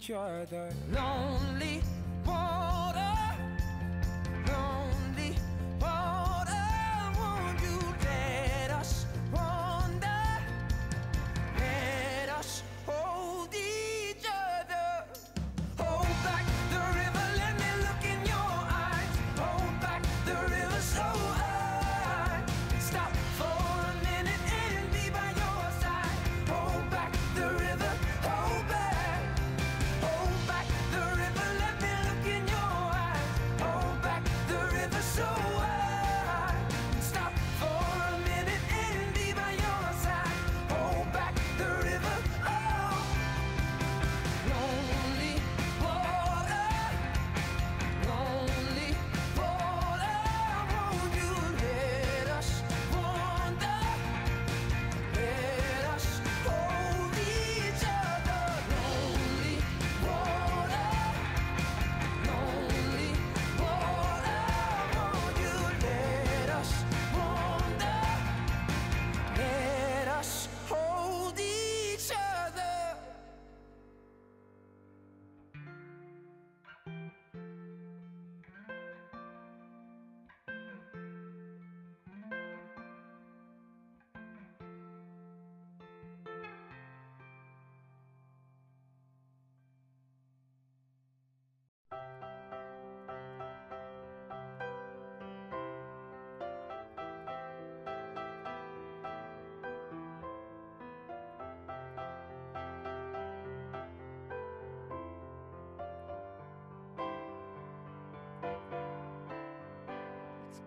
[0.02, 0.69] each other.
[0.91, 1.70] Lonely.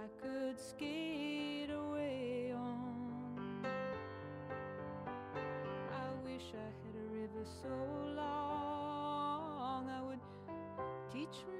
[0.00, 3.66] I could skate away on.
[5.92, 7.68] I wish I had a river so
[8.16, 10.20] long I would
[11.12, 11.44] teach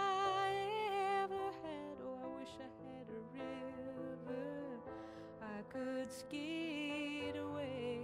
[6.11, 8.01] Could away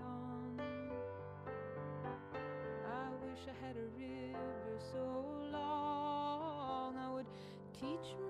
[0.00, 0.60] on.
[2.86, 7.26] I wish I had a river so long I would
[7.72, 8.14] teach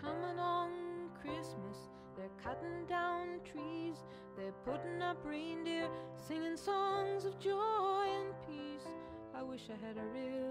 [0.00, 0.70] coming on
[1.20, 1.90] Christmas.
[2.16, 3.96] They're cutting down trees.
[4.36, 8.88] They're putting up reindeer, singing songs of joy and peace.
[9.34, 10.43] I wish I had a river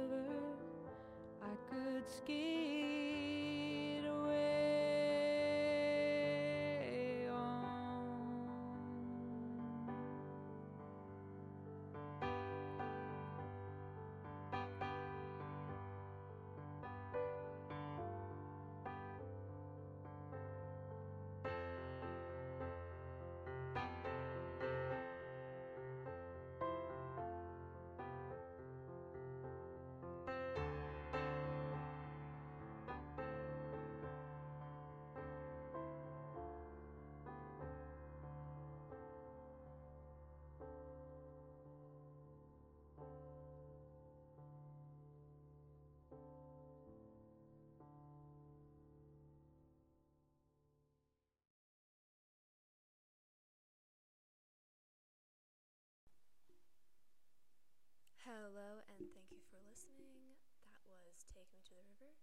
[58.23, 60.39] Hello, and thank you for listening.
[60.63, 62.15] That was Take Me to the River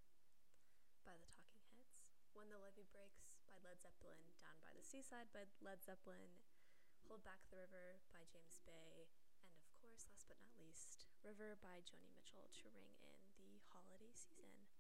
[1.04, 2.08] by the Talking Heads.
[2.32, 4.16] When the Levee Breaks by Led Zeppelin.
[4.40, 6.40] Down by the Seaside by Led Zeppelin.
[7.04, 9.12] Hold Back the River by James Bay.
[9.52, 13.60] And of course, last but not least, River by Joni Mitchell to ring in the
[13.68, 14.72] holiday season.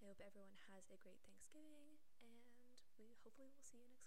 [0.00, 2.48] I hope everyone has a great Thanksgiving, and
[2.96, 4.05] we hopefully will see you next.